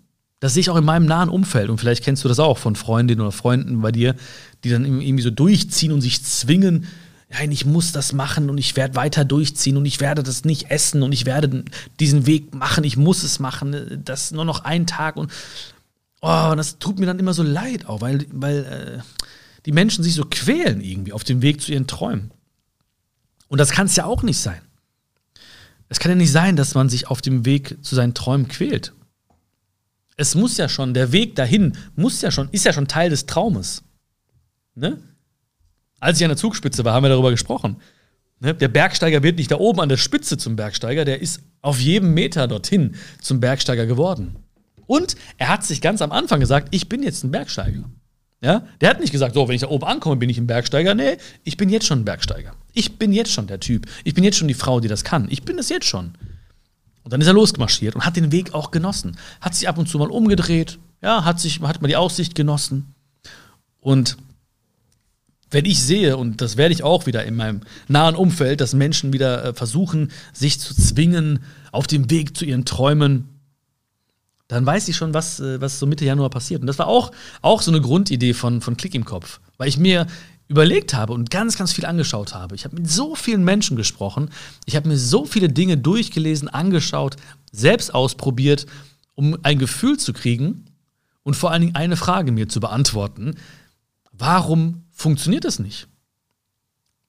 Das 0.41 0.53
sehe 0.53 0.61
ich 0.61 0.69
auch 0.69 0.75
in 0.75 0.83
meinem 0.83 1.05
nahen 1.05 1.29
Umfeld 1.29 1.69
und 1.69 1.77
vielleicht 1.77 2.03
kennst 2.03 2.23
du 2.23 2.27
das 2.27 2.39
auch 2.39 2.57
von 2.57 2.75
Freundinnen 2.75 3.21
oder 3.21 3.31
Freunden 3.31 3.81
bei 3.81 3.91
dir, 3.91 4.15
die 4.63 4.69
dann 4.69 4.85
irgendwie 4.85 5.23
so 5.23 5.29
durchziehen 5.29 5.91
und 5.91 6.01
sich 6.01 6.23
zwingen, 6.23 6.87
nein, 7.29 7.51
ich 7.51 7.65
muss 7.65 7.91
das 7.91 8.11
machen 8.11 8.49
und 8.49 8.57
ich 8.57 8.75
werde 8.75 8.95
weiter 8.95 9.23
durchziehen 9.23 9.77
und 9.77 9.85
ich 9.85 9.99
werde 9.99 10.23
das 10.23 10.43
nicht 10.43 10.71
essen 10.71 11.03
und 11.03 11.11
ich 11.11 11.25
werde 11.25 11.63
diesen 11.99 12.25
Weg 12.25 12.53
machen, 12.53 12.83
ich 12.83 12.97
muss 12.97 13.23
es 13.23 13.39
machen, 13.39 14.01
das 14.03 14.31
nur 14.31 14.45
noch 14.45 14.63
ein 14.63 14.87
Tag 14.87 15.15
und 15.15 15.31
oh, 16.21 16.53
das 16.55 16.79
tut 16.79 16.99
mir 16.99 17.05
dann 17.05 17.19
immer 17.19 17.33
so 17.33 17.43
leid 17.43 17.87
auch, 17.87 18.01
weil, 18.01 18.25
weil 18.31 18.65
äh, 18.65 19.21
die 19.65 19.71
Menschen 19.71 20.03
sich 20.03 20.15
so 20.15 20.25
quälen 20.29 20.81
irgendwie 20.81 21.13
auf 21.13 21.23
dem 21.23 21.41
Weg 21.41 21.61
zu 21.61 21.71
ihren 21.71 21.87
Träumen. 21.87 22.31
Und 23.47 23.57
das 23.57 23.71
kann 23.71 23.87
es 23.87 23.95
ja 23.95 24.05
auch 24.05 24.23
nicht 24.23 24.37
sein. 24.37 24.61
Es 25.89 25.99
kann 25.99 26.11
ja 26.11 26.15
nicht 26.15 26.31
sein, 26.31 26.55
dass 26.55 26.73
man 26.73 26.87
sich 26.87 27.07
auf 27.07 27.21
dem 27.21 27.45
Weg 27.45 27.83
zu 27.83 27.95
seinen 27.95 28.13
Träumen 28.13 28.47
quält. 28.47 28.93
Es 30.15 30.35
muss 30.35 30.57
ja 30.57 30.69
schon, 30.69 30.93
der 30.93 31.11
Weg 31.11 31.35
dahin 31.35 31.77
muss 31.95 32.21
ja 32.21 32.31
schon, 32.31 32.47
ist 32.51 32.63
ja 32.63 32.71
schon 32.71 32.87
Teil 32.87 33.09
des 33.09 33.25
Traumes. 33.25 33.83
Ne? 34.75 35.01
Als 35.99 36.17
ich 36.17 36.23
an 36.23 36.29
der 36.29 36.37
Zugspitze 36.37 36.85
war, 36.85 36.93
haben 36.93 37.03
wir 37.03 37.09
darüber 37.09 37.31
gesprochen. 37.31 37.77
Ne? 38.39 38.53
Der 38.53 38.69
Bergsteiger 38.69 39.21
wird 39.21 39.37
nicht 39.37 39.51
da 39.51 39.57
oben 39.57 39.81
an 39.81 39.89
der 39.89 39.97
Spitze 39.97 40.37
zum 40.37 40.55
Bergsteiger, 40.55 41.03
der 41.03 41.21
ist 41.21 41.41
auf 41.61 41.79
jedem 41.79 42.13
Meter 42.13 42.47
dorthin 42.47 42.95
zum 43.19 43.39
Bergsteiger 43.39 43.85
geworden. 43.85 44.37
Und 44.91 45.15
er 45.37 45.47
hat 45.47 45.63
sich 45.63 45.79
ganz 45.79 46.01
am 46.01 46.11
Anfang 46.11 46.41
gesagt, 46.41 46.67
ich 46.71 46.89
bin 46.89 47.01
jetzt 47.01 47.23
ein 47.23 47.31
Bergsteiger. 47.31 47.85
Ja? 48.41 48.67
Der 48.81 48.89
hat 48.89 48.99
nicht 48.99 49.13
gesagt, 49.13 49.35
so, 49.35 49.47
wenn 49.47 49.55
ich 49.55 49.61
da 49.61 49.69
oben 49.69 49.85
ankomme, 49.85 50.17
bin 50.17 50.29
ich 50.29 50.37
ein 50.37 50.47
Bergsteiger. 50.47 50.95
Nee, 50.95 51.15
ich 51.45 51.55
bin 51.55 51.69
jetzt 51.69 51.85
schon 51.85 52.01
ein 52.01 52.03
Bergsteiger. 52.03 52.51
Ich 52.73 52.99
bin 52.99 53.13
jetzt 53.13 53.31
schon 53.31 53.47
der 53.47 53.61
Typ. 53.61 53.85
Ich 54.03 54.15
bin 54.15 54.25
jetzt 54.25 54.35
schon 54.37 54.49
die 54.49 54.53
Frau, 54.53 54.81
die 54.81 54.89
das 54.89 55.05
kann. 55.05 55.27
Ich 55.29 55.43
bin 55.43 55.57
es 55.57 55.69
jetzt 55.69 55.85
schon. 55.85 56.11
Und 57.03 57.13
dann 57.13 57.21
ist 57.21 57.27
er 57.27 57.31
losgemarschiert 57.31 57.95
und 57.95 58.05
hat 58.05 58.17
den 58.17 58.33
Weg 58.33 58.53
auch 58.53 58.69
genossen. 58.69 59.15
Hat 59.39 59.55
sich 59.55 59.69
ab 59.69 59.77
und 59.77 59.87
zu 59.87 59.97
mal 59.97 60.11
umgedreht, 60.11 60.77
ja, 61.01 61.23
hat 61.23 61.39
sich, 61.39 61.61
hat 61.61 61.81
mal 61.81 61.87
die 61.87 61.95
Aussicht 61.95 62.35
genossen. 62.35 62.93
Und 63.79 64.17
wenn 65.51 65.63
ich 65.63 65.81
sehe, 65.81 66.17
und 66.17 66.41
das 66.41 66.57
werde 66.57 66.73
ich 66.73 66.83
auch 66.83 67.05
wieder 67.05 67.23
in 67.23 67.37
meinem 67.37 67.61
nahen 67.87 68.15
Umfeld, 68.15 68.59
dass 68.59 68.73
Menschen 68.73 69.13
wieder 69.13 69.45
äh, 69.45 69.53
versuchen, 69.53 70.11
sich 70.33 70.59
zu 70.59 70.75
zwingen 70.75 71.39
auf 71.71 71.87
dem 71.87 72.11
Weg 72.11 72.35
zu 72.35 72.43
ihren 72.43 72.65
Träumen, 72.65 73.29
dann 74.51 74.65
weiß 74.65 74.89
ich 74.89 74.97
schon, 74.97 75.13
was, 75.13 75.39
äh, 75.39 75.61
was 75.61 75.79
so 75.79 75.85
Mitte 75.85 76.03
Januar 76.03 76.29
passiert. 76.29 76.61
Und 76.61 76.67
das 76.67 76.77
war 76.77 76.87
auch, 76.87 77.11
auch 77.41 77.61
so 77.61 77.71
eine 77.71 77.79
Grundidee 77.79 78.33
von, 78.33 78.59
von 78.59 78.75
Klick 78.75 78.93
im 78.95 79.05
Kopf, 79.05 79.39
weil 79.57 79.69
ich 79.69 79.77
mir 79.77 80.07
überlegt 80.49 80.93
habe 80.93 81.13
und 81.13 81.29
ganz, 81.29 81.57
ganz 81.57 81.71
viel 81.71 81.85
angeschaut 81.85 82.35
habe. 82.35 82.55
Ich 82.55 82.65
habe 82.65 82.75
mit 82.75 82.89
so 82.89 83.15
vielen 83.15 83.45
Menschen 83.45 83.77
gesprochen, 83.77 84.29
ich 84.65 84.75
habe 84.75 84.89
mir 84.89 84.97
so 84.97 85.23
viele 85.23 85.47
Dinge 85.47 85.77
durchgelesen, 85.77 86.49
angeschaut, 86.49 87.15
selbst 87.53 87.93
ausprobiert, 87.93 88.65
um 89.15 89.37
ein 89.43 89.57
Gefühl 89.57 89.97
zu 89.97 90.11
kriegen 90.11 90.65
und 91.23 91.37
vor 91.37 91.51
allen 91.51 91.61
Dingen 91.61 91.75
eine 91.75 91.95
Frage 91.95 92.33
mir 92.33 92.49
zu 92.49 92.59
beantworten. 92.59 93.35
Warum 94.11 94.83
funktioniert 94.91 95.45
das 95.45 95.59
nicht? 95.59 95.87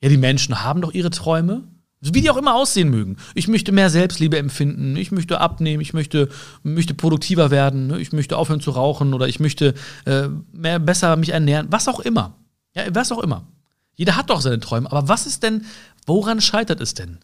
Ja, 0.00 0.08
die 0.08 0.16
Menschen 0.16 0.62
haben 0.62 0.80
doch 0.80 0.92
ihre 0.92 1.10
Träume, 1.10 1.64
wie 2.02 2.20
die 2.20 2.30
auch 2.30 2.36
immer 2.36 2.54
aussehen 2.54 2.90
mögen. 2.90 3.16
Ich 3.34 3.46
möchte 3.46 3.70
mehr 3.70 3.88
Selbstliebe 3.88 4.36
empfinden, 4.36 4.96
ich 4.96 5.12
möchte 5.12 5.40
abnehmen, 5.40 5.80
ich 5.80 5.94
möchte, 5.94 6.28
möchte 6.64 6.94
produktiver 6.94 7.50
werden, 7.50 7.96
ich 7.98 8.12
möchte 8.12 8.36
aufhören 8.36 8.60
zu 8.60 8.72
rauchen 8.72 9.14
oder 9.14 9.28
ich 9.28 9.38
möchte 9.38 9.74
äh, 10.04 10.28
mehr, 10.52 10.80
besser 10.80 11.14
mich 11.16 11.30
ernähren, 11.30 11.68
was 11.70 11.86
auch 11.86 12.00
immer. 12.00 12.34
Ja, 12.74 12.82
was 12.92 13.12
auch 13.12 13.20
immer. 13.20 13.46
Jeder 13.94 14.16
hat 14.16 14.30
doch 14.30 14.40
seine 14.40 14.58
Träume, 14.58 14.90
aber 14.90 15.08
was 15.08 15.26
ist 15.26 15.42
denn, 15.42 15.64
woran 16.06 16.40
scheitert 16.40 16.80
es 16.80 16.94
denn? 16.94 17.18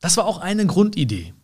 Das 0.00 0.16
war 0.16 0.24
auch 0.24 0.38
eine 0.38 0.66
Grundidee. 0.66 1.34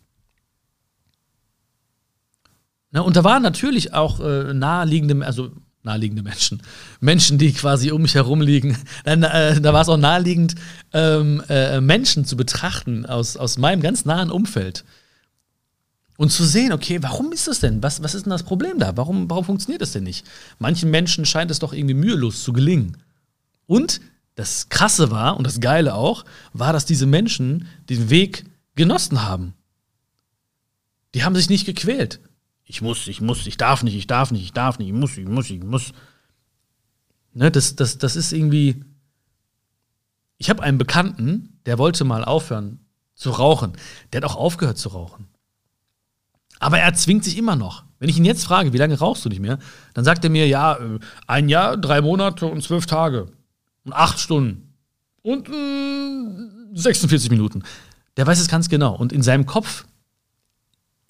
Ne, 2.91 3.03
und 3.03 3.15
da 3.15 3.23
waren 3.23 3.43
natürlich 3.43 3.93
auch 3.93 4.19
äh, 4.19 4.53
naheliegende, 4.53 5.25
also 5.25 5.51
naheliegende 5.83 6.23
Menschen. 6.23 6.61
Menschen, 6.99 7.37
die 7.37 7.53
quasi 7.53 7.91
um 7.91 8.01
mich 8.01 8.15
herum 8.15 8.41
liegen. 8.41 8.77
Äh, 9.03 9.59
da 9.59 9.73
war 9.73 9.81
es 9.81 9.89
auch 9.89 9.97
naheliegend, 9.97 10.55
ähm, 10.93 11.43
äh, 11.49 11.81
Menschen 11.81 12.25
zu 12.25 12.37
betrachten 12.37 13.05
aus, 13.05 13.37
aus 13.37 13.57
meinem 13.57 13.81
ganz 13.81 14.05
nahen 14.05 14.31
Umfeld. 14.31 14.83
Und 16.17 16.31
zu 16.31 16.45
sehen, 16.45 16.71
okay, 16.71 16.99
warum 17.01 17.31
ist 17.31 17.47
das 17.47 17.59
denn? 17.59 17.83
Was, 17.83 18.01
was 18.01 18.15
ist 18.15 18.25
denn 18.25 18.31
das 18.31 18.43
Problem 18.43 18.79
da? 18.79 18.95
Warum, 18.95 19.29
warum 19.29 19.43
funktioniert 19.43 19.81
das 19.81 19.91
denn 19.91 20.03
nicht? 20.03 20.25
Manchen 20.59 20.89
Menschen 20.89 21.25
scheint 21.25 21.51
es 21.51 21.59
doch 21.59 21.73
irgendwie 21.73 21.95
mühelos 21.95 22.43
zu 22.43 22.53
gelingen. 22.53 22.97
Und 23.65 23.99
das 24.35 24.69
Krasse 24.69 25.11
war, 25.11 25.37
und 25.37 25.45
das 25.45 25.59
Geile 25.59 25.95
auch, 25.95 26.23
war, 26.53 26.71
dass 26.71 26.85
diese 26.85 27.05
Menschen 27.05 27.67
den 27.89 28.09
Weg 28.09 28.45
genossen 28.75 29.23
haben. 29.23 29.53
Die 31.13 31.23
haben 31.23 31.35
sich 31.35 31.49
nicht 31.49 31.65
gequält 31.65 32.19
ich 32.65 32.81
muss, 32.81 33.07
ich 33.07 33.21
muss, 33.21 33.45
ich 33.45 33.57
darf 33.57 33.83
nicht, 33.83 33.95
ich 33.95 34.07
darf 34.07 34.31
nicht, 34.31 34.43
ich 34.43 34.53
darf 34.53 34.79
nicht, 34.79 34.87
ich 34.87 34.93
muss, 34.93 35.17
ich 35.17 35.27
muss, 35.27 35.49
ich 35.49 35.63
muss. 35.63 35.91
Ne, 37.33 37.51
das, 37.51 37.75
das, 37.75 37.97
das 37.97 38.15
ist 38.15 38.31
irgendwie. 38.31 38.83
Ich 40.37 40.49
habe 40.49 40.63
einen 40.63 40.77
Bekannten, 40.77 41.59
der 41.65 41.77
wollte 41.77 42.03
mal 42.03 42.23
aufhören 42.23 42.79
zu 43.15 43.31
rauchen. 43.31 43.73
Der 44.11 44.21
hat 44.21 44.29
auch 44.29 44.35
aufgehört 44.35 44.77
zu 44.77 44.89
rauchen. 44.89 45.27
Aber 46.59 46.79
er 46.79 46.93
zwingt 46.93 47.23
sich 47.23 47.37
immer 47.37 47.55
noch. 47.55 47.83
Wenn 47.99 48.09
ich 48.09 48.17
ihn 48.17 48.25
jetzt 48.25 48.45
frage, 48.45 48.73
wie 48.73 48.77
lange 48.77 48.97
rauchst 48.97 49.23
du 49.25 49.29
nicht 49.29 49.39
mehr, 49.39 49.59
dann 49.93 50.05
sagt 50.05 50.23
er 50.23 50.29
mir, 50.29 50.47
ja, 50.47 50.75
äh, 50.75 50.99
ein 51.27 51.49
Jahr, 51.49 51.77
drei 51.77 52.01
Monate 52.01 52.45
und 52.45 52.61
zwölf 52.61 52.85
Tage. 52.85 53.27
Und 53.85 53.93
acht 53.93 54.19
Stunden. 54.19 54.73
Und 55.21 55.49
äh, 55.49 56.77
46 56.77 57.29
Minuten. 57.29 57.63
Der 58.17 58.27
weiß 58.27 58.39
es 58.39 58.47
ganz 58.47 58.69
genau. 58.69 58.95
Und 58.95 59.13
in 59.13 59.21
seinem 59.21 59.45
Kopf 59.45 59.85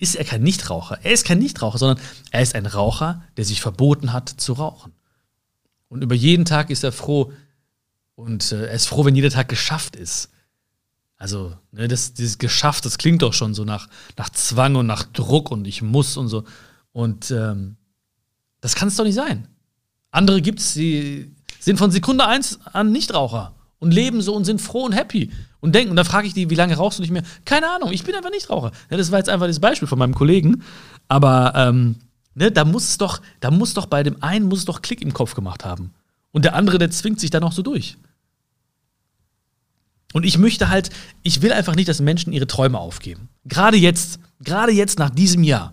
ist 0.04 0.16
er 0.16 0.26
kein 0.26 0.44
Nichtraucher. 0.44 1.00
Er 1.02 1.14
ist 1.14 1.26
kein 1.26 1.40
Nichtraucher, 1.40 1.78
sondern 1.78 2.04
er 2.30 2.42
ist 2.42 2.56
ein 2.56 2.66
Raucher, 2.66 3.24
der 3.38 3.46
sich 3.46 3.62
verboten 3.62 4.12
hat 4.12 4.30
zu 4.30 4.54
rauchen. 4.54 4.92
Und 5.88 6.04
über 6.04 6.14
jeden 6.14 6.44
Tag 6.44 6.70
ist 6.70 6.84
er 6.84 6.92
froh 6.92 7.32
und 8.16 8.52
äh, 8.52 8.68
er 8.68 8.74
ist 8.74 8.88
froh, 8.88 9.06
wenn 9.06 9.16
jeder 9.16 9.30
Tag 9.30 9.48
geschafft 9.48 9.96
ist. 9.96 10.30
Also, 11.16 11.56
ne, 11.72 11.88
das, 11.88 12.14
dieses 12.14 12.38
geschafft, 12.38 12.86
das 12.86 12.98
klingt 12.98 13.22
doch 13.22 13.34
schon 13.34 13.54
so 13.54 13.64
nach, 13.64 13.88
nach 14.18 14.30
Zwang 14.30 14.76
und 14.76 14.88
nach 14.88 15.04
Druck 15.04 15.52
und 15.52 15.66
ich 15.66 15.82
muss 15.82 16.18
und 16.18 16.28
so. 16.28 16.44
Und 16.92 17.32
ähm, 17.32 17.78
das 18.60 18.76
kann 18.76 18.90
es 18.90 18.98
doch 18.98 19.06
nicht 19.06 19.16
sein. 19.16 19.48
Andere 20.12 20.42
gibt 20.42 20.60
es, 20.60 20.74
die 20.74 21.34
sind 21.60 21.78
von 21.78 21.92
Sekunde 21.92 22.28
eins 22.28 22.60
an 22.66 22.92
Nichtraucher 22.92 23.56
und 23.80 23.94
leben 23.94 24.22
so 24.22 24.36
und 24.36 24.44
sind 24.44 24.60
froh 24.60 24.84
und 24.84 24.92
happy 24.92 25.32
und 25.64 25.74
denken. 25.74 25.92
Und 25.92 25.96
dann 25.96 26.06
frage 26.06 26.28
ich 26.28 26.34
die, 26.34 26.50
wie 26.50 26.56
lange 26.56 26.76
rauchst 26.76 27.00
du 27.00 27.02
nicht 27.02 27.12
mehr? 27.12 27.24
Keine 27.46 27.70
Ahnung, 27.70 27.94
ich 27.94 28.04
bin 28.04 28.14
einfach 28.14 28.30
Nichtraucher. 28.30 28.74
Ja, 28.90 28.98
das 28.98 29.12
war 29.12 29.20
jetzt 29.20 29.30
einfach 29.30 29.48
das 29.48 29.62
Beispiel 29.62 29.88
von 29.88 29.98
meinem 29.98 30.14
Kollegen. 30.14 30.62
Aber 31.08 31.54
ähm, 31.56 31.96
ne, 32.36 32.52
da 32.52 32.66
muss 32.66 32.90
es 32.90 32.98
doch, 32.98 33.22
da 33.40 33.50
muss 33.50 33.74
doch 33.74 33.86
bei 33.86 34.04
dem 34.04 34.22
einen 34.22 34.50
muss 34.50 34.60
es 34.60 34.66
doch 34.66 34.82
Klick 34.82 35.02
im 35.02 35.14
Kopf 35.14 35.36
gemacht 35.36 35.64
haben. 35.64 35.94
Und 36.34 36.44
der 36.44 36.56
andere, 36.56 36.80
der 36.80 36.92
zwingt 36.92 37.22
sich 37.22 37.30
da 37.30 37.40
noch 37.40 37.54
so 37.54 37.62
durch. 37.62 37.98
Und 40.12 40.26
ich 40.26 40.38
möchte 40.38 40.68
halt, 40.68 40.90
ich 41.24 41.42
will 41.42 41.54
einfach 41.54 41.76
nicht, 41.76 41.88
dass 41.88 42.02
Menschen 42.02 42.34
ihre 42.34 42.46
Träume 42.46 42.78
aufgeben. 42.78 43.30
Gerade 43.46 43.78
jetzt, 43.78 44.20
gerade 44.42 44.74
jetzt 44.74 45.00
nach 45.00 45.12
diesem 45.12 45.44
Jahr. 45.44 45.72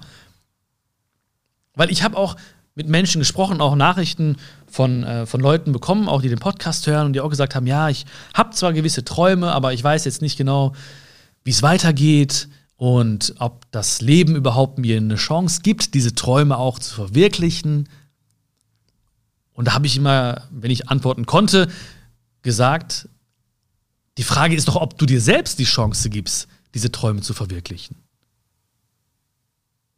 Weil 1.75 1.91
ich 1.91 2.05
habe 2.05 2.17
auch 2.17 2.37
mit 2.75 2.89
Menschen 2.89 3.19
gesprochen, 3.19 3.61
auch 3.61 3.75
Nachrichten 3.75 4.37
von, 4.67 5.03
äh, 5.03 5.27
von 5.27 5.41
Leuten 5.41 5.73
bekommen, 5.73 6.09
auch 6.09 6.23
die 6.23 6.29
den 6.29 6.39
Podcast 6.39 6.87
hören 6.87 7.07
und 7.07 7.13
die 7.13 7.21
auch 7.21 7.29
gesagt 7.29 7.55
haben, 7.55 7.67
ja, 7.67 7.89
ich 7.89 8.07
habe 8.35 8.51
zwar 8.51 8.73
gewisse 8.73 9.05
Träume, 9.05 9.53
aber 9.53 9.73
ich 9.73 9.83
weiß 9.83 10.05
jetzt 10.05 10.23
nicht 10.23 10.39
genau, 10.39 10.73
wie 11.45 11.51
es 11.51 11.63
weitergeht 11.63 12.49
und 12.77 13.35
ob 13.39 13.71
das 13.73 14.01
Leben 14.01 14.37
überhaupt 14.37 14.79
mir 14.79 14.97
eine 14.97 15.17
Chance 15.17 15.61
gibt, 15.63 15.95
diese 15.95 16.15
Träume 16.15 16.57
auch 16.57 16.79
zu 16.79 16.95
verwirklichen. 16.95 17.89
Und 19.53 19.67
da 19.67 19.75
habe 19.75 19.87
ich 19.87 19.97
immer, 19.97 20.49
wenn 20.51 20.71
ich 20.71 20.89
antworten 20.89 21.27
konnte, 21.27 21.69
gesagt, 22.43 23.09
die 24.17 24.23
Frage 24.23 24.55
ist 24.55 24.69
doch, 24.69 24.77
ob 24.77 24.97
du 24.97 25.07
dir 25.07 25.21
selbst 25.21 25.59
die 25.59 25.65
Chance 25.65 26.09
gibst, 26.09 26.49
diese 26.75 26.91
Träume 26.91 27.21
zu 27.21 27.35
verwirklichen. 27.35 27.97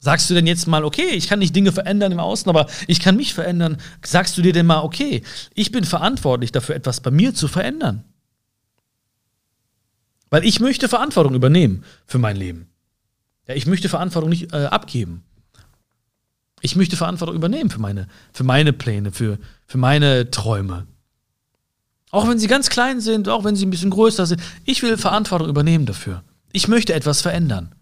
Sagst 0.04 0.28
du 0.28 0.34
denn 0.34 0.48
jetzt 0.48 0.66
mal, 0.66 0.84
okay, 0.84 1.10
ich 1.10 1.28
kann 1.28 1.38
nicht 1.38 1.54
Dinge 1.54 1.70
verändern 1.70 2.10
im 2.10 2.18
Außen, 2.18 2.50
aber 2.50 2.66
ich 2.88 2.98
kann 2.98 3.14
mich 3.14 3.34
verändern? 3.34 3.76
Sagst 4.04 4.36
du 4.36 4.42
dir 4.42 4.52
denn 4.52 4.66
mal, 4.66 4.80
okay, 4.80 5.22
ich 5.54 5.70
bin 5.70 5.84
verantwortlich 5.84 6.50
dafür, 6.50 6.74
etwas 6.74 7.00
bei 7.00 7.12
mir 7.12 7.36
zu 7.36 7.46
verändern? 7.46 8.02
Weil 10.28 10.44
ich 10.44 10.58
möchte 10.58 10.88
Verantwortung 10.88 11.36
übernehmen 11.36 11.84
für 12.04 12.18
mein 12.18 12.34
Leben. 12.36 12.66
Ja, 13.46 13.54
ich 13.54 13.66
möchte 13.66 13.88
Verantwortung 13.88 14.30
nicht 14.30 14.52
äh, 14.52 14.64
abgeben. 14.64 15.22
Ich 16.62 16.74
möchte 16.74 16.96
Verantwortung 16.96 17.36
übernehmen 17.36 17.70
für 17.70 17.80
meine, 17.80 18.08
für 18.32 18.42
meine 18.42 18.72
Pläne, 18.72 19.12
für, 19.12 19.38
für 19.68 19.78
meine 19.78 20.32
Träume. 20.32 20.88
Auch 22.10 22.28
wenn 22.28 22.40
sie 22.40 22.48
ganz 22.48 22.70
klein 22.70 23.00
sind, 23.00 23.28
auch 23.28 23.44
wenn 23.44 23.54
sie 23.54 23.66
ein 23.66 23.70
bisschen 23.70 23.90
größer 23.90 24.26
sind. 24.26 24.42
Ich 24.64 24.82
will 24.82 24.96
Verantwortung 24.96 25.48
übernehmen 25.48 25.86
dafür. 25.86 26.24
Ich 26.50 26.66
möchte 26.66 26.92
etwas 26.92 27.20
verändern. 27.20 27.76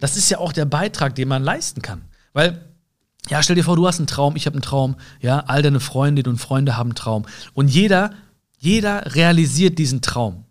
Das 0.00 0.16
ist 0.16 0.30
ja 0.30 0.38
auch 0.38 0.52
der 0.52 0.64
Beitrag, 0.64 1.14
den 1.14 1.28
man 1.28 1.44
leisten 1.44 1.82
kann. 1.82 2.02
Weil, 2.32 2.64
ja, 3.28 3.42
stell 3.42 3.56
dir 3.56 3.64
vor, 3.64 3.76
du 3.76 3.86
hast 3.86 3.98
einen 3.98 4.06
Traum, 4.06 4.34
ich 4.34 4.46
habe 4.46 4.54
einen 4.54 4.62
Traum, 4.62 4.96
ja, 5.20 5.40
all 5.40 5.62
deine 5.62 5.80
Freundinnen 5.80 6.32
und 6.32 6.38
Freunde 6.38 6.76
haben 6.76 6.90
einen 6.90 6.96
Traum. 6.96 7.26
Und 7.54 7.68
jeder, 7.68 8.12
jeder 8.58 9.14
realisiert 9.14 9.78
diesen 9.78 10.00
Traum. 10.00 10.44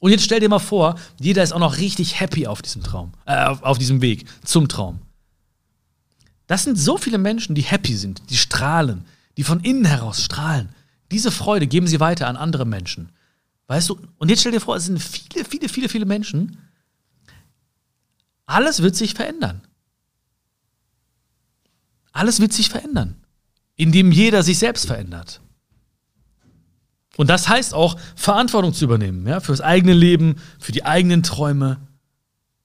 Und 0.00 0.10
jetzt 0.10 0.24
stell 0.24 0.40
dir 0.40 0.48
mal 0.48 0.58
vor, 0.58 0.96
jeder 1.18 1.42
ist 1.42 1.52
auch 1.52 1.60
noch 1.60 1.78
richtig 1.78 2.20
happy 2.20 2.46
auf 2.46 2.60
diesem 2.60 2.82
Traum, 2.82 3.12
äh, 3.26 3.44
auf, 3.44 3.62
auf 3.62 3.78
diesem 3.78 4.00
Weg 4.02 4.26
zum 4.44 4.68
Traum. 4.68 5.00
Das 6.46 6.64
sind 6.64 6.76
so 6.76 6.98
viele 6.98 7.18
Menschen, 7.18 7.54
die 7.54 7.62
happy 7.62 7.94
sind, 7.94 8.22
die 8.28 8.36
strahlen, 8.36 9.04
die 9.36 9.44
von 9.44 9.60
innen 9.60 9.86
heraus 9.86 10.22
strahlen. 10.22 10.68
Diese 11.10 11.30
Freude 11.30 11.66
geben 11.66 11.86
sie 11.86 12.00
weiter 12.00 12.28
an 12.28 12.36
andere 12.36 12.66
Menschen. 12.66 13.10
Weißt 13.66 13.88
du, 13.88 13.98
und 14.18 14.28
jetzt 14.28 14.40
stell 14.40 14.52
dir 14.52 14.60
vor, 14.60 14.76
es 14.76 14.84
sind 14.84 15.02
viele, 15.02 15.44
viele, 15.44 15.68
viele, 15.68 15.88
viele 15.88 16.04
Menschen, 16.04 16.58
alles 18.46 18.82
wird 18.82 18.96
sich 18.96 19.14
verändern. 19.14 19.62
Alles 22.12 22.40
wird 22.40 22.52
sich 22.52 22.68
verändern, 22.68 23.16
indem 23.76 24.12
jeder 24.12 24.42
sich 24.42 24.58
selbst 24.58 24.86
verändert. 24.86 25.40
Und 27.16 27.28
das 27.28 27.48
heißt 27.48 27.74
auch, 27.74 27.98
Verantwortung 28.16 28.72
zu 28.72 28.84
übernehmen, 28.84 29.26
ja, 29.26 29.40
für 29.40 29.52
das 29.52 29.60
eigene 29.60 29.92
Leben, 29.92 30.36
für 30.58 30.72
die 30.72 30.84
eigenen 30.84 31.22
Träume. 31.22 31.80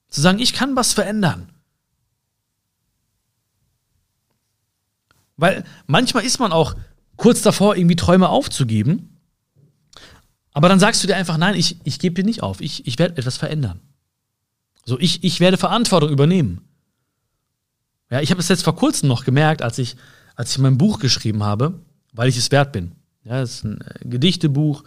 Zu 0.08 0.20
sagen, 0.20 0.40
ich 0.40 0.52
kann 0.52 0.74
was 0.74 0.92
verändern. 0.92 1.52
Weil 5.36 5.64
manchmal 5.86 6.24
ist 6.24 6.38
man 6.38 6.52
auch 6.52 6.74
kurz 7.16 7.42
davor, 7.42 7.76
irgendwie 7.76 7.96
Träume 7.96 8.28
aufzugeben. 8.28 9.20
Aber 10.52 10.68
dann 10.68 10.80
sagst 10.80 11.02
du 11.02 11.06
dir 11.06 11.16
einfach, 11.16 11.38
nein, 11.38 11.54
ich, 11.54 11.76
ich 11.84 11.98
gebe 11.98 12.14
dir 12.14 12.24
nicht 12.24 12.42
auf, 12.42 12.60
ich, 12.60 12.86
ich 12.86 12.98
werde 12.98 13.16
etwas 13.16 13.36
verändern. 13.36 13.80
So, 14.90 14.98
ich, 14.98 15.22
ich 15.22 15.38
werde 15.38 15.56
Verantwortung 15.56 16.10
übernehmen. 16.10 16.62
Ja, 18.10 18.20
ich 18.20 18.32
habe 18.32 18.40
es 18.40 18.48
jetzt 18.48 18.64
vor 18.64 18.74
kurzem 18.74 19.08
noch 19.08 19.24
gemerkt, 19.24 19.62
als 19.62 19.78
ich, 19.78 19.94
als 20.34 20.50
ich 20.50 20.58
mein 20.58 20.78
Buch 20.78 20.98
geschrieben 20.98 21.44
habe, 21.44 21.78
weil 22.12 22.28
ich 22.28 22.36
es 22.36 22.50
wert 22.50 22.72
bin. 22.72 22.90
Ja, 23.22 23.40
es 23.40 23.54
ist 23.54 23.64
ein 23.64 23.80
äh, 23.82 24.08
Gedichtebuch 24.08 24.82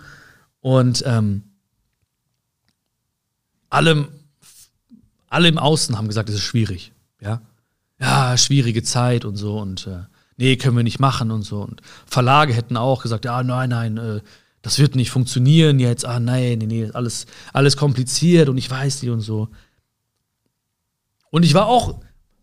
und 0.60 1.06
ähm, 1.08 1.44
alle, 3.70 4.10
alle 5.30 5.48
im 5.48 5.58
Außen 5.58 5.98
haben 5.98 6.10
gesagt, 6.10 6.28
es 6.28 6.36
ist 6.36 6.42
schwierig. 6.42 6.92
Ja, 7.22 7.42
ja 7.98 8.38
schwierige 8.38 8.84
Zeit 8.84 9.24
und 9.24 9.38
so 9.38 9.58
und 9.58 9.88
äh, 9.88 10.02
nee, 10.36 10.58
können 10.58 10.76
wir 10.76 10.84
nicht 10.84 11.00
machen 11.00 11.32
und 11.32 11.44
so. 11.44 11.62
Und 11.62 11.82
Verlage 12.06 12.54
hätten 12.54 12.76
auch 12.76 13.04
gesagt, 13.04 13.24
ja, 13.24 13.42
nein, 13.42 13.70
nein, 13.70 13.98
äh, 13.98 14.20
das 14.62 14.80
wird 14.80 14.98
nicht 14.98 15.12
funktionieren 15.12 15.80
jetzt. 15.80 16.06
Ah, 16.06 16.20
nein, 16.20 16.58
nee, 16.58 16.66
nee, 16.66 16.90
alles, 16.92 17.26
alles 17.54 17.78
kompliziert 17.78 18.50
und 18.50 18.58
ich 18.58 18.70
weiß 18.70 19.02
nicht 19.02 19.12
und 19.12 19.22
so. 19.22 19.48
Und 21.34 21.42
ich 21.42 21.56
war 21.56 21.66
auch 21.66 21.96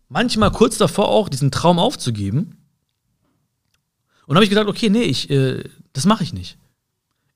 manchmal 0.09 0.51
kurz 0.51 0.77
davor, 0.77 1.07
auch 1.07 1.29
diesen 1.29 1.49
Traum 1.49 1.79
aufzugeben. 1.79 2.57
Und 4.25 4.35
habe 4.35 4.43
ich 4.43 4.49
gedacht, 4.49 4.67
okay, 4.67 4.89
nee, 4.89 5.03
ich, 5.03 5.29
äh, 5.29 5.63
das 5.93 6.05
mache 6.05 6.25
ich 6.25 6.33
nicht. 6.33 6.57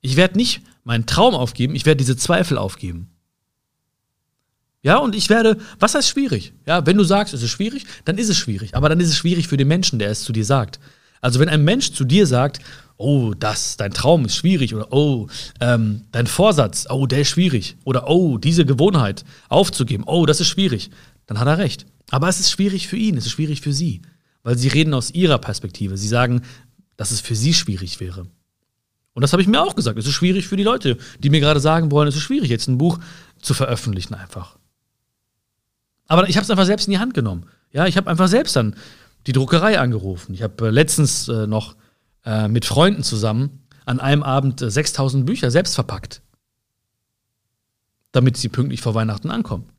Ich 0.02 0.16
werde 0.16 0.36
nicht 0.36 0.60
meinen 0.84 1.06
Traum 1.06 1.34
aufgeben, 1.34 1.74
ich 1.74 1.86
werde 1.86 1.96
diese 1.96 2.14
Zweifel 2.14 2.58
aufgeben. 2.58 3.08
Ja, 4.82 4.98
und 4.98 5.14
ich 5.14 5.30
werde, 5.30 5.56
was 5.78 5.94
heißt 5.94 6.10
schwierig? 6.10 6.52
Ja, 6.66 6.84
wenn 6.84 6.98
du 6.98 7.04
sagst, 7.04 7.32
es 7.32 7.42
ist 7.42 7.52
schwierig, 7.52 7.86
dann 8.04 8.18
ist 8.18 8.28
es 8.28 8.36
schwierig. 8.36 8.74
Aber 8.74 8.90
dann 8.90 9.00
ist 9.00 9.08
es 9.08 9.16
schwierig 9.16 9.48
für 9.48 9.56
den 9.56 9.68
Menschen, 9.68 9.98
der 9.98 10.10
es 10.10 10.24
zu 10.24 10.34
dir 10.34 10.44
sagt. 10.44 10.78
Also 11.22 11.40
wenn 11.40 11.48
ein 11.48 11.64
Mensch 11.64 11.92
zu 11.92 12.04
dir 12.04 12.26
sagt, 12.26 12.60
oh, 12.98 13.32
das, 13.32 13.78
dein 13.78 13.92
Traum 13.92 14.26
ist 14.26 14.36
schwierig 14.36 14.74
oder 14.74 14.92
oh, 14.92 15.28
ähm, 15.60 16.02
dein 16.12 16.26
Vorsatz, 16.26 16.86
oh, 16.90 17.06
der 17.06 17.22
ist 17.22 17.30
schwierig 17.30 17.78
oder 17.84 18.10
oh, 18.10 18.36
diese 18.36 18.66
Gewohnheit 18.66 19.24
aufzugeben, 19.48 20.04
oh, 20.06 20.26
das 20.26 20.42
ist 20.42 20.48
schwierig, 20.48 20.90
dann 21.26 21.38
hat 21.38 21.46
er 21.48 21.58
recht. 21.58 21.86
Aber 22.10 22.28
es 22.28 22.40
ist 22.40 22.50
schwierig 22.50 22.88
für 22.88 22.96
ihn, 22.96 23.16
es 23.16 23.26
ist 23.26 23.32
schwierig 23.32 23.60
für 23.60 23.72
sie, 23.72 24.02
weil 24.42 24.56
sie 24.56 24.68
reden 24.68 24.94
aus 24.94 25.10
ihrer 25.10 25.38
Perspektive. 25.38 25.96
Sie 25.96 26.08
sagen, 26.08 26.42
dass 26.96 27.10
es 27.10 27.20
für 27.20 27.34
sie 27.34 27.52
schwierig 27.52 28.00
wäre. 28.00 28.26
Und 29.12 29.22
das 29.22 29.32
habe 29.32 29.42
ich 29.42 29.48
mir 29.48 29.62
auch 29.62 29.74
gesagt. 29.74 29.98
Es 29.98 30.06
ist 30.06 30.12
schwierig 30.12 30.46
für 30.46 30.56
die 30.56 30.62
Leute, 30.62 30.98
die 31.18 31.30
mir 31.30 31.40
gerade 31.40 31.60
sagen 31.60 31.90
wollen, 31.90 32.08
es 32.08 32.16
ist 32.16 32.22
schwierig, 32.22 32.50
jetzt 32.50 32.68
ein 32.68 32.78
Buch 32.78 32.98
zu 33.40 33.54
veröffentlichen 33.54 34.14
einfach. 34.14 34.58
Aber 36.06 36.28
ich 36.28 36.36
habe 36.36 36.44
es 36.44 36.50
einfach 36.50 36.66
selbst 36.66 36.86
in 36.86 36.92
die 36.92 36.98
Hand 36.98 37.14
genommen. 37.14 37.46
Ja, 37.72 37.86
ich 37.86 37.96
habe 37.96 38.08
einfach 38.08 38.28
selbst 38.28 38.54
dann 38.54 38.76
die 39.26 39.32
Druckerei 39.32 39.80
angerufen. 39.80 40.34
Ich 40.34 40.42
habe 40.42 40.68
äh, 40.68 40.70
letztens 40.70 41.28
äh, 41.28 41.46
noch 41.46 41.76
äh, 42.24 42.46
mit 42.46 42.64
Freunden 42.64 43.02
zusammen 43.02 43.66
an 43.84 43.98
einem 43.98 44.22
Abend 44.22 44.60
6000 44.60 45.22
äh, 45.22 45.24
Bücher 45.24 45.50
selbst 45.50 45.74
verpackt, 45.74 46.22
damit 48.12 48.36
sie 48.36 48.48
pünktlich 48.48 48.82
vor 48.82 48.94
Weihnachten 48.94 49.30
ankommen 49.30 49.70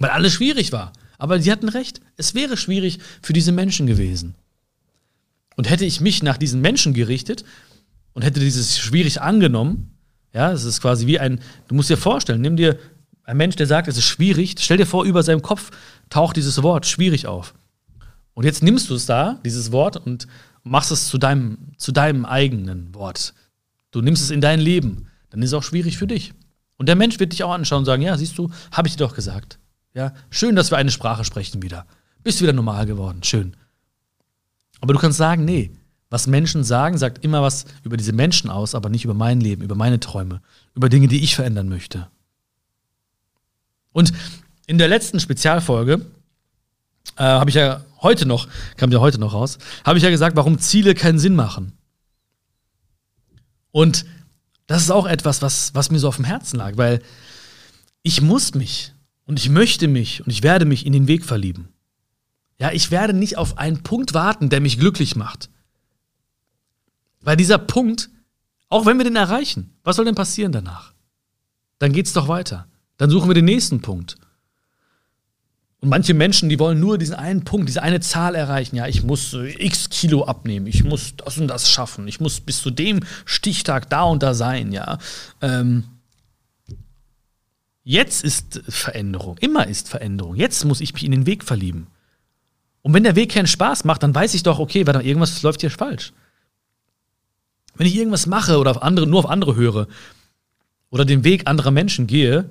weil 0.00 0.10
alles 0.10 0.32
schwierig 0.32 0.72
war. 0.72 0.92
Aber 1.18 1.40
sie 1.40 1.52
hatten 1.52 1.68
recht, 1.68 2.00
es 2.16 2.34
wäre 2.34 2.56
schwierig 2.56 2.98
für 3.22 3.32
diese 3.32 3.52
Menschen 3.52 3.86
gewesen. 3.86 4.34
Und 5.56 5.70
hätte 5.70 5.84
ich 5.84 6.00
mich 6.00 6.22
nach 6.24 6.38
diesen 6.38 6.60
Menschen 6.60 6.94
gerichtet 6.94 7.44
und 8.14 8.22
hätte 8.22 8.40
dieses 8.40 8.78
schwierig 8.78 9.20
angenommen, 9.20 9.96
ja, 10.32 10.50
es 10.50 10.64
ist 10.64 10.80
quasi 10.80 11.06
wie 11.06 11.20
ein, 11.20 11.40
du 11.68 11.74
musst 11.74 11.90
dir 11.90 11.96
vorstellen, 11.96 12.40
nimm 12.40 12.56
dir 12.56 12.78
ein 13.24 13.36
Mensch, 13.36 13.56
der 13.56 13.66
sagt, 13.66 13.86
es 13.86 13.98
ist 13.98 14.06
schwierig, 14.06 14.56
stell 14.58 14.78
dir 14.78 14.86
vor, 14.86 15.04
über 15.04 15.22
seinem 15.22 15.42
Kopf 15.42 15.70
taucht 16.08 16.36
dieses 16.36 16.62
Wort 16.62 16.86
schwierig 16.86 17.26
auf. 17.26 17.54
Und 18.34 18.44
jetzt 18.44 18.62
nimmst 18.62 18.88
du 18.90 18.94
es 18.94 19.06
da, 19.06 19.38
dieses 19.44 19.70
Wort, 19.70 19.96
und 19.96 20.26
machst 20.62 20.90
es 20.90 21.08
zu 21.08 21.18
deinem, 21.18 21.58
zu 21.76 21.92
deinem 21.92 22.24
eigenen 22.24 22.94
Wort. 22.94 23.34
Du 23.90 24.00
nimmst 24.00 24.22
es 24.22 24.30
in 24.30 24.40
dein 24.40 24.60
Leben. 24.60 25.08
Dann 25.30 25.42
ist 25.42 25.50
es 25.50 25.54
auch 25.54 25.62
schwierig 25.62 25.98
für 25.98 26.06
dich. 26.06 26.32
Und 26.76 26.88
der 26.88 26.96
Mensch 26.96 27.20
wird 27.20 27.32
dich 27.32 27.44
auch 27.44 27.52
anschauen 27.52 27.80
und 27.80 27.84
sagen: 27.84 28.02
Ja, 28.02 28.16
siehst 28.16 28.38
du, 28.38 28.50
habe 28.72 28.88
ich 28.88 28.96
dir 28.96 29.04
doch 29.04 29.14
gesagt. 29.14 29.59
Ja, 29.94 30.14
schön, 30.30 30.56
dass 30.56 30.70
wir 30.70 30.78
eine 30.78 30.90
Sprache 30.90 31.24
sprechen 31.24 31.62
wieder. 31.62 31.86
Bist 32.22 32.40
wieder 32.40 32.52
normal 32.52 32.86
geworden, 32.86 33.22
schön. 33.22 33.56
Aber 34.80 34.92
du 34.92 34.98
kannst 34.98 35.18
sagen, 35.18 35.44
nee, 35.44 35.72
was 36.10 36.26
Menschen 36.26 36.64
sagen, 36.64 36.98
sagt 36.98 37.24
immer 37.24 37.42
was 37.42 37.66
über 37.82 37.96
diese 37.96 38.12
Menschen 38.12 38.50
aus, 38.50 38.74
aber 38.74 38.88
nicht 38.88 39.04
über 39.04 39.14
mein 39.14 39.40
Leben, 39.40 39.62
über 39.62 39.74
meine 39.74 40.00
Träume, 40.00 40.42
über 40.74 40.88
Dinge, 40.88 41.08
die 41.08 41.22
ich 41.22 41.34
verändern 41.34 41.68
möchte. 41.68 42.08
Und 43.92 44.12
in 44.66 44.78
der 44.78 44.88
letzten 44.88 45.20
Spezialfolge 45.20 46.06
äh, 47.16 47.22
habe 47.22 47.50
ich 47.50 47.56
ja 47.56 47.84
heute 48.02 48.26
noch, 48.26 48.48
kam 48.76 48.90
ja 48.92 49.00
heute 49.00 49.18
noch 49.18 49.32
raus, 49.32 49.58
habe 49.84 49.98
ich 49.98 50.04
ja 50.04 50.10
gesagt, 50.10 50.36
warum 50.36 50.58
Ziele 50.58 50.94
keinen 50.94 51.18
Sinn 51.18 51.34
machen. 51.34 51.72
Und 53.72 54.04
das 54.66 54.82
ist 54.82 54.90
auch 54.90 55.06
etwas, 55.06 55.42
was, 55.42 55.74
was 55.74 55.90
mir 55.90 55.98
so 55.98 56.08
auf 56.08 56.16
dem 56.16 56.24
Herzen 56.24 56.56
lag, 56.56 56.76
weil 56.76 57.02
ich 58.02 58.20
muss 58.20 58.54
mich 58.54 58.92
und 59.30 59.38
ich 59.38 59.48
möchte 59.48 59.86
mich 59.86 60.26
und 60.26 60.32
ich 60.32 60.42
werde 60.42 60.64
mich 60.64 60.84
in 60.84 60.92
den 60.92 61.06
Weg 61.06 61.24
verlieben. 61.24 61.68
Ja, 62.58 62.72
ich 62.72 62.90
werde 62.90 63.12
nicht 63.12 63.38
auf 63.38 63.58
einen 63.58 63.84
Punkt 63.84 64.12
warten, 64.12 64.48
der 64.48 64.60
mich 64.60 64.76
glücklich 64.76 65.14
macht. 65.14 65.50
Weil 67.20 67.36
dieser 67.36 67.58
Punkt, 67.58 68.10
auch 68.68 68.86
wenn 68.86 68.98
wir 68.98 69.04
den 69.04 69.14
erreichen, 69.14 69.78
was 69.84 69.94
soll 69.94 70.04
denn 70.04 70.16
passieren 70.16 70.50
danach? 70.50 70.94
Dann 71.78 71.92
geht's 71.92 72.12
doch 72.12 72.26
weiter. 72.26 72.66
Dann 72.96 73.08
suchen 73.08 73.30
wir 73.30 73.34
den 73.36 73.44
nächsten 73.44 73.80
Punkt. 73.80 74.16
Und 75.78 75.90
manche 75.90 76.12
Menschen, 76.12 76.48
die 76.48 76.58
wollen 76.58 76.80
nur 76.80 76.98
diesen 76.98 77.14
einen 77.14 77.44
Punkt, 77.44 77.68
diese 77.68 77.84
eine 77.84 78.00
Zahl 78.00 78.34
erreichen. 78.34 78.74
Ja, 78.74 78.88
ich 78.88 79.04
muss 79.04 79.32
äh, 79.34 79.64
x 79.64 79.90
Kilo 79.90 80.24
abnehmen, 80.24 80.66
ich 80.66 80.82
muss 80.82 81.14
das 81.16 81.38
und 81.38 81.46
das 81.46 81.70
schaffen, 81.70 82.08
ich 82.08 82.18
muss 82.18 82.40
bis 82.40 82.60
zu 82.60 82.72
dem 82.72 82.98
Stichtag 83.26 83.88
da 83.90 84.02
und 84.02 84.24
da 84.24 84.34
sein, 84.34 84.72
ja. 84.72 84.98
Ähm, 85.40 85.84
jetzt 87.84 88.24
ist 88.24 88.62
Veränderung, 88.68 89.38
immer 89.38 89.66
ist 89.66 89.88
Veränderung. 89.88 90.36
Jetzt 90.36 90.64
muss 90.64 90.80
ich 90.80 90.92
mich 90.92 91.04
in 91.04 91.12
den 91.12 91.26
Weg 91.26 91.44
verlieben. 91.44 91.86
Und 92.82 92.94
wenn 92.94 93.04
der 93.04 93.16
Weg 93.16 93.32
keinen 93.32 93.46
Spaß 93.46 93.84
macht, 93.84 94.02
dann 94.02 94.14
weiß 94.14 94.34
ich 94.34 94.42
doch, 94.42 94.58
okay, 94.58 94.86
warte, 94.86 95.00
irgendwas 95.00 95.42
läuft 95.42 95.60
hier 95.60 95.70
falsch. 95.70 96.12
Wenn 97.74 97.86
ich 97.86 97.96
irgendwas 97.96 98.26
mache 98.26 98.58
oder 98.58 98.70
auf 98.70 98.82
andere, 98.82 99.06
nur 99.06 99.20
auf 99.20 99.30
andere 99.30 99.54
höre 99.54 99.86
oder 100.90 101.04
den 101.04 101.24
Weg 101.24 101.46
anderer 101.46 101.70
Menschen 101.70 102.06
gehe 102.06 102.48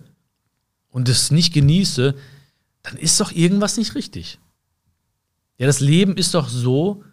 und 0.90 1.10
es 1.10 1.32
nicht 1.32 1.54
genieße, 1.54 2.16
dann 2.84 2.98
ist 2.98 3.20
doch 3.20 3.32
irgendwas 3.32 3.78
nicht 3.78 3.96
richtig. 3.96 4.40
Ja, 5.58 5.68
das 5.68 5.82
Leben 5.82 6.16
ist 6.16 6.34
doch 6.34 6.48
so 6.48 7.04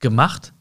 gemacht, 0.00 0.52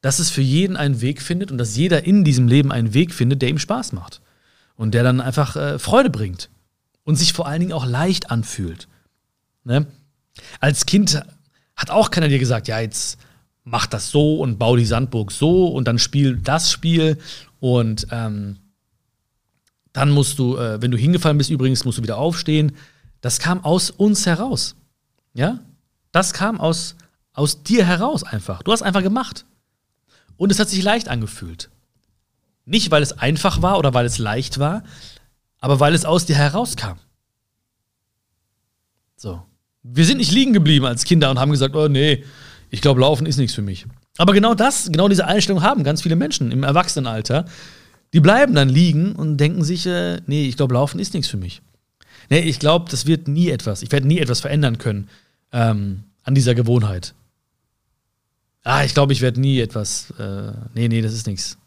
dass 0.00 0.18
es 0.18 0.30
für 0.30 0.40
jeden 0.40 0.76
einen 0.76 1.00
Weg 1.00 1.20
findet 1.20 1.50
und 1.50 1.58
dass 1.58 1.76
jeder 1.76 2.04
in 2.04 2.24
diesem 2.24 2.48
Leben 2.48 2.72
einen 2.72 2.94
Weg 2.94 3.12
findet, 3.12 3.42
der 3.42 3.50
ihm 3.50 3.58
Spaß 3.58 3.92
macht 3.92 4.20
und 4.76 4.92
der 4.92 5.02
dann 5.02 5.20
einfach 5.20 5.56
äh, 5.56 5.78
Freude 5.78 6.10
bringt 6.10 6.50
und 7.04 7.16
sich 7.16 7.32
vor 7.32 7.46
allen 7.46 7.60
Dingen 7.60 7.72
auch 7.72 7.86
leicht 7.86 8.30
anfühlt. 8.30 8.88
Ne? 9.64 9.86
Als 10.60 10.86
Kind 10.86 11.22
hat 11.76 11.90
auch 11.90 12.10
keiner 12.10 12.28
dir 12.28 12.38
gesagt, 12.38 12.68
ja, 12.68 12.80
jetzt 12.80 13.18
mach 13.64 13.86
das 13.86 14.10
so 14.10 14.40
und 14.40 14.58
bau 14.58 14.76
die 14.76 14.84
Sandburg 14.84 15.32
so 15.32 15.68
und 15.68 15.88
dann 15.88 15.98
spiel 15.98 16.36
das 16.36 16.70
Spiel 16.70 17.18
und 17.60 18.06
ähm, 18.10 18.58
dann 19.92 20.10
musst 20.10 20.38
du, 20.38 20.56
äh, 20.56 20.82
wenn 20.82 20.90
du 20.90 20.98
hingefallen 20.98 21.38
bist, 21.38 21.50
übrigens 21.50 21.84
musst 21.84 21.98
du 21.98 22.02
wieder 22.02 22.18
aufstehen. 22.18 22.76
Das 23.20 23.38
kam 23.38 23.64
aus 23.64 23.90
uns 23.90 24.26
heraus. 24.26 24.74
Ja? 25.34 25.60
Das 26.12 26.32
kam 26.32 26.60
aus, 26.60 26.96
aus 27.32 27.62
dir 27.62 27.86
heraus 27.86 28.22
einfach. 28.24 28.62
Du 28.62 28.72
hast 28.72 28.82
einfach 28.82 29.02
gemacht. 29.02 29.46
Und 30.36 30.50
es 30.50 30.58
hat 30.58 30.68
sich 30.68 30.82
leicht 30.82 31.08
angefühlt. 31.08 31.70
Nicht, 32.66 32.90
weil 32.90 33.02
es 33.02 33.12
einfach 33.12 33.62
war 33.62 33.78
oder 33.78 33.94
weil 33.94 34.06
es 34.06 34.18
leicht 34.18 34.58
war, 34.58 34.82
aber 35.60 35.80
weil 35.80 35.94
es 35.94 36.04
aus 36.04 36.26
dir 36.26 36.36
herauskam. 36.36 36.98
So. 39.16 39.42
Wir 39.82 40.06
sind 40.06 40.18
nicht 40.18 40.32
liegen 40.32 40.52
geblieben 40.52 40.86
als 40.86 41.04
Kinder 41.04 41.30
und 41.30 41.38
haben 41.38 41.50
gesagt, 41.50 41.76
oh 41.76 41.88
nee, 41.88 42.24
ich 42.70 42.80
glaube, 42.80 43.00
Laufen 43.00 43.26
ist 43.26 43.36
nichts 43.36 43.54
für 43.54 43.62
mich. 43.62 43.86
Aber 44.16 44.32
genau 44.32 44.54
das, 44.54 44.90
genau 44.90 45.08
diese 45.08 45.26
Einstellung 45.26 45.62
haben 45.62 45.84
ganz 45.84 46.02
viele 46.02 46.16
Menschen 46.16 46.50
im 46.52 46.62
Erwachsenenalter. 46.62 47.44
Die 48.12 48.20
bleiben 48.20 48.54
dann 48.54 48.68
liegen 48.68 49.14
und 49.14 49.36
denken 49.38 49.64
sich, 49.64 49.86
äh, 49.86 50.20
nee, 50.26 50.46
ich 50.46 50.56
glaube, 50.56 50.74
Laufen 50.74 51.00
ist 51.00 51.14
nichts 51.14 51.28
für 51.28 51.36
mich. 51.36 51.62
Nee, 52.30 52.40
ich 52.40 52.58
glaube, 52.58 52.90
das 52.90 53.06
wird 53.06 53.28
nie 53.28 53.50
etwas. 53.50 53.82
Ich 53.82 53.92
werde 53.92 54.06
nie 54.06 54.18
etwas 54.18 54.40
verändern 54.40 54.78
können 54.78 55.08
ähm, 55.52 56.04
an 56.22 56.34
dieser 56.34 56.54
Gewohnheit. 56.54 57.14
Ah, 58.62 58.84
ich 58.84 58.94
glaube, 58.94 59.12
ich 59.12 59.20
werde 59.20 59.40
nie 59.40 59.60
etwas. 59.60 60.12
Äh, 60.18 60.52
nee, 60.74 60.88
nee, 60.88 61.02
das 61.02 61.12
ist 61.12 61.26
nichts. 61.26 61.58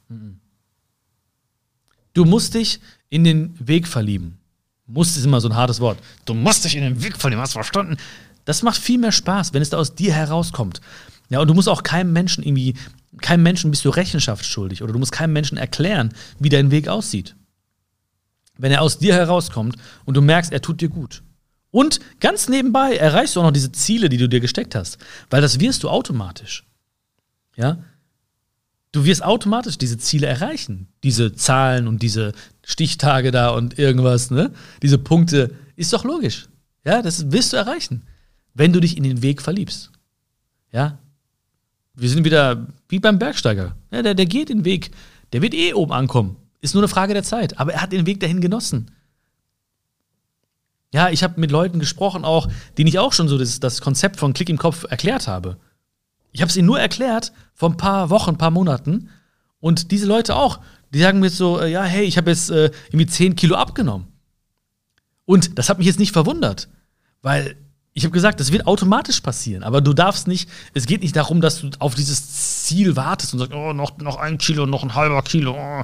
Du 2.18 2.26
musst 2.26 2.54
dich 2.54 2.80
in 3.10 3.24
den 3.24 3.56
Weg 3.60 3.88
verlieben. 3.88 4.38
Musst 4.86 5.18
ist 5.18 5.26
immer 5.26 5.42
so 5.42 5.50
ein 5.50 5.56
hartes 5.56 5.80
Wort. 5.80 6.00
Du 6.26 6.34
musst 6.34 6.66
dich 6.66 6.76
in 6.76 6.84
den 6.84 7.04
Weg 7.04 7.18
verlieben, 7.18 7.42
hast 7.42 7.54
du 7.54 7.58
verstanden? 7.58 7.98
Das 8.46 8.64
macht 8.64 8.78
viel 8.78 8.98
mehr 8.98 9.12
Spaß, 9.12 9.54
wenn 9.54 9.62
es 9.62 9.70
da 9.70 9.78
aus 9.78 9.96
dir 9.96 10.14
herauskommt. 10.14 10.82
Ja, 11.30 11.40
und 11.40 11.48
du 11.48 11.54
musst 11.54 11.68
auch 11.68 11.84
keinem 11.84 12.14
Menschen 12.14 12.44
irgendwie, 12.44 12.76
keinem 13.22 13.44
Menschen 13.44 13.70
bist 13.72 13.84
du 13.86 13.90
Rechenschaft 13.90 14.46
schuldig 14.46 14.82
oder 14.82 14.94
du 14.94 15.00
musst 15.00 15.12
keinem 15.12 15.34
Menschen 15.34 15.58
erklären, 15.58 16.14
wie 16.40 16.50
dein 16.50 16.72
Weg 16.72 16.88
aussieht 16.88 17.36
wenn 18.58 18.72
er 18.72 18.82
aus 18.82 18.98
dir 18.98 19.14
herauskommt 19.14 19.76
und 20.06 20.18
du 20.18 20.22
merkst, 20.22 20.52
er 20.52 20.62
tut 20.62 20.82
dir 20.82 20.90
gut. 20.90 21.24
Und 21.72 22.00
ganz 22.20 22.50
nebenbei 22.50 22.96
erreichst 22.96 23.36
du 23.36 23.40
auch 23.40 23.46
noch 23.46 23.52
diese 23.52 23.72
Ziele, 23.72 24.10
die 24.10 24.18
du 24.18 24.28
dir 24.28 24.40
gesteckt 24.40 24.76
hast, 24.76 24.98
weil 25.30 25.42
das 25.42 25.60
wirst 25.60 25.84
du 25.84 25.90
automatisch. 25.90 26.66
Ja? 27.56 27.78
Du 28.98 29.06
wirst 29.06 29.24
automatisch 29.24 29.78
diese 29.78 30.00
Ziele 30.00 30.26
erreichen, 30.26 30.88
diese 31.04 31.32
Zahlen 31.36 31.88
und 31.88 32.02
diese 32.02 32.34
Stichtage 32.64 33.30
da 33.30 33.50
und 33.50 33.78
irgendwas, 33.78 34.32
ne? 34.32 34.52
Diese 34.82 34.98
Punkte 34.98 35.54
ist 35.76 35.94
doch 35.94 36.04
logisch. 36.04 36.48
Ja, 36.84 37.04
das 37.04 37.32
wirst 37.32 37.54
du 37.54 37.58
erreichen, 37.58 38.08
wenn 38.56 38.74
du 38.74 38.80
dich 38.80 38.98
in 38.98 39.04
den 39.04 39.22
Weg 39.22 39.44
verliebst. 39.44 39.92
Ja? 40.72 40.98
Wir 41.94 42.10
sind 42.10 42.26
wieder 42.26 42.66
wie 42.90 42.98
beim 42.98 43.20
Bergsteiger. 43.20 43.76
Ja, 43.92 44.02
der, 44.02 44.16
der 44.16 44.26
geht 44.26 44.50
den 44.50 44.66
Weg, 44.66 44.90
der 45.32 45.44
wird 45.44 45.54
eh 45.54 45.76
oben 45.76 45.92
ankommen. 45.94 46.36
Ist 46.62 46.74
nur 46.74 46.82
eine 46.82 46.88
Frage 46.88 47.14
der 47.14 47.22
Zeit. 47.22 47.60
Aber 47.60 47.74
er 47.74 47.84
hat 47.84 47.94
den 47.94 48.08
Weg 48.08 48.20
dahin 48.20 48.42
genossen. 48.42 48.90
Ja, 50.92 51.12
ich 51.12 51.22
habe 51.22 51.40
mit 51.40 51.52
Leuten 51.52 51.78
gesprochen, 51.78 52.26
auch, 52.26 52.50
denen 52.80 52.88
ich 52.88 52.98
auch 52.98 53.14
schon 53.14 53.28
so 53.28 53.38
das, 53.38 53.60
das 53.60 53.80
Konzept 53.80 54.18
von 54.18 54.34
Klick 54.34 54.50
im 54.50 54.58
Kopf 54.58 54.86
erklärt 54.90 55.28
habe. 55.28 55.58
Ich 56.38 56.42
habe 56.42 56.52
es 56.52 56.56
ihnen 56.56 56.68
nur 56.68 56.80
erklärt 56.80 57.34
vor 57.56 57.72
ein 57.72 57.78
paar 57.78 58.12
Wochen, 58.12 58.30
ein 58.30 58.38
paar 58.38 58.52
Monaten. 58.52 59.10
Und 59.60 59.90
diese 59.90 60.06
Leute 60.06 60.36
auch, 60.36 60.60
die 60.94 61.00
sagen 61.00 61.20
mir 61.20 61.26
jetzt 61.26 61.38
so, 61.38 61.60
äh, 61.60 61.72
ja, 61.72 61.82
hey, 61.82 62.06
ich 62.06 62.16
habe 62.16 62.30
jetzt 62.30 62.52
äh, 62.52 62.70
irgendwie 62.90 63.08
10 63.08 63.36
Kilo 63.36 63.56
abgenommen. 63.56 64.06
Und 65.26 65.58
das 65.58 65.68
hat 65.68 65.80
mich 65.80 65.88
jetzt 65.88 65.98
nicht 65.98 66.12
verwundert, 66.12 66.70
weil 67.24 67.56
ich 67.94 68.04
habe 68.04 68.12
gesagt, 68.14 68.40
das 68.40 68.52
wird 68.52 68.68
automatisch 68.68 69.20
passieren, 69.22 69.64
aber 69.64 69.82
du 69.82 69.94
darfst 69.94 70.28
nicht, 70.28 70.48
es 70.76 70.86
geht 70.86 71.02
nicht 71.02 71.16
darum, 71.16 71.42
dass 71.42 71.62
du 71.62 71.72
auf 71.80 71.96
dieses 71.96 72.66
Ziel 72.66 72.96
wartest 72.96 73.34
und 73.34 73.40
sagst, 73.40 73.56
oh, 73.56 73.74
noch, 73.74 73.98
noch 73.98 74.18
ein 74.18 74.38
Kilo, 74.38 74.68
noch 74.68 74.84
ein 74.84 74.94
halber 74.94 75.24
Kilo. 75.24 75.58
Oh. 75.58 75.84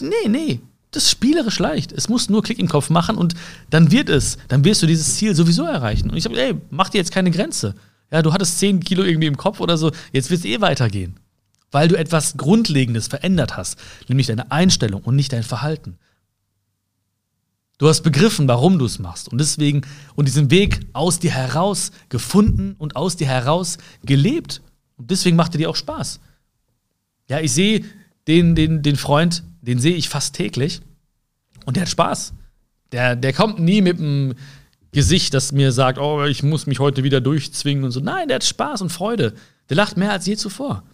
Nee, 0.00 0.28
nee. 0.28 0.60
Das 0.90 1.04
ist 1.04 1.10
spielerisch 1.12 1.60
leicht. 1.60 1.92
Es 1.92 2.08
muss 2.08 2.28
nur 2.28 2.42
Klick 2.42 2.58
im 2.58 2.68
Kopf 2.68 2.90
machen 2.90 3.16
und 3.16 3.34
dann 3.70 3.92
wird 3.92 4.08
es. 4.08 4.38
Dann 4.48 4.64
wirst 4.64 4.82
du 4.82 4.88
dieses 4.88 5.14
Ziel 5.14 5.36
sowieso 5.36 5.64
erreichen. 5.64 6.10
Und 6.10 6.16
ich 6.16 6.24
sage, 6.24 6.36
ey, 6.36 6.54
mach 6.70 6.88
dir 6.88 6.98
jetzt 6.98 7.12
keine 7.12 7.30
Grenze. 7.30 7.76
Ja, 8.10 8.22
du 8.22 8.32
hattest 8.32 8.58
10 8.58 8.80
Kilo 8.80 9.02
irgendwie 9.02 9.26
im 9.26 9.36
Kopf 9.36 9.60
oder 9.60 9.76
so, 9.76 9.90
jetzt 10.12 10.30
wird 10.30 10.40
es 10.40 10.46
eh 10.46 10.60
weitergehen. 10.60 11.18
Weil 11.70 11.88
du 11.88 11.96
etwas 11.96 12.36
Grundlegendes 12.36 13.08
verändert 13.08 13.56
hast, 13.56 13.78
nämlich 14.08 14.28
deine 14.28 14.52
Einstellung 14.52 15.02
und 15.02 15.16
nicht 15.16 15.32
dein 15.32 15.42
Verhalten. 15.42 15.98
Du 17.78 17.88
hast 17.88 18.02
begriffen, 18.02 18.46
warum 18.46 18.78
du 18.78 18.84
es 18.84 19.00
machst 19.00 19.28
und 19.28 19.38
deswegen 19.38 19.82
und 20.14 20.28
diesen 20.28 20.50
Weg 20.50 20.80
aus 20.92 21.18
dir 21.18 21.32
heraus 21.32 21.90
gefunden 22.08 22.76
und 22.78 22.94
aus 22.94 23.16
dir 23.16 23.26
heraus 23.26 23.78
gelebt. 24.04 24.62
Und 24.96 25.10
deswegen 25.10 25.36
macht 25.36 25.54
er 25.54 25.58
dir 25.58 25.70
auch 25.70 25.76
Spaß. 25.76 26.20
Ja, 27.28 27.40
ich 27.40 27.52
sehe 27.52 27.84
den, 28.28 28.54
den, 28.54 28.82
den 28.82 28.96
Freund, 28.96 29.42
den 29.60 29.80
sehe 29.80 29.96
ich 29.96 30.08
fast 30.08 30.34
täglich 30.34 30.82
und 31.66 31.76
der 31.76 31.82
hat 31.82 31.90
Spaß. 31.90 32.34
Der, 32.92 33.16
der 33.16 33.32
kommt 33.32 33.58
nie 33.58 33.80
mit 33.80 33.98
einem 33.98 34.34
Gesicht, 34.94 35.34
das 35.34 35.52
mir 35.52 35.72
sagt, 35.72 35.98
oh, 35.98 36.24
ich 36.24 36.42
muss 36.42 36.66
mich 36.66 36.78
heute 36.78 37.04
wieder 37.04 37.20
durchzwingen 37.20 37.84
und 37.84 37.90
so. 37.90 38.00
Nein, 38.00 38.28
der 38.28 38.36
hat 38.36 38.44
Spaß 38.44 38.80
und 38.80 38.90
Freude. 38.90 39.34
Der 39.68 39.76
lacht 39.76 39.96
mehr 39.96 40.12
als 40.12 40.24
je 40.26 40.36
zuvor. 40.36 40.84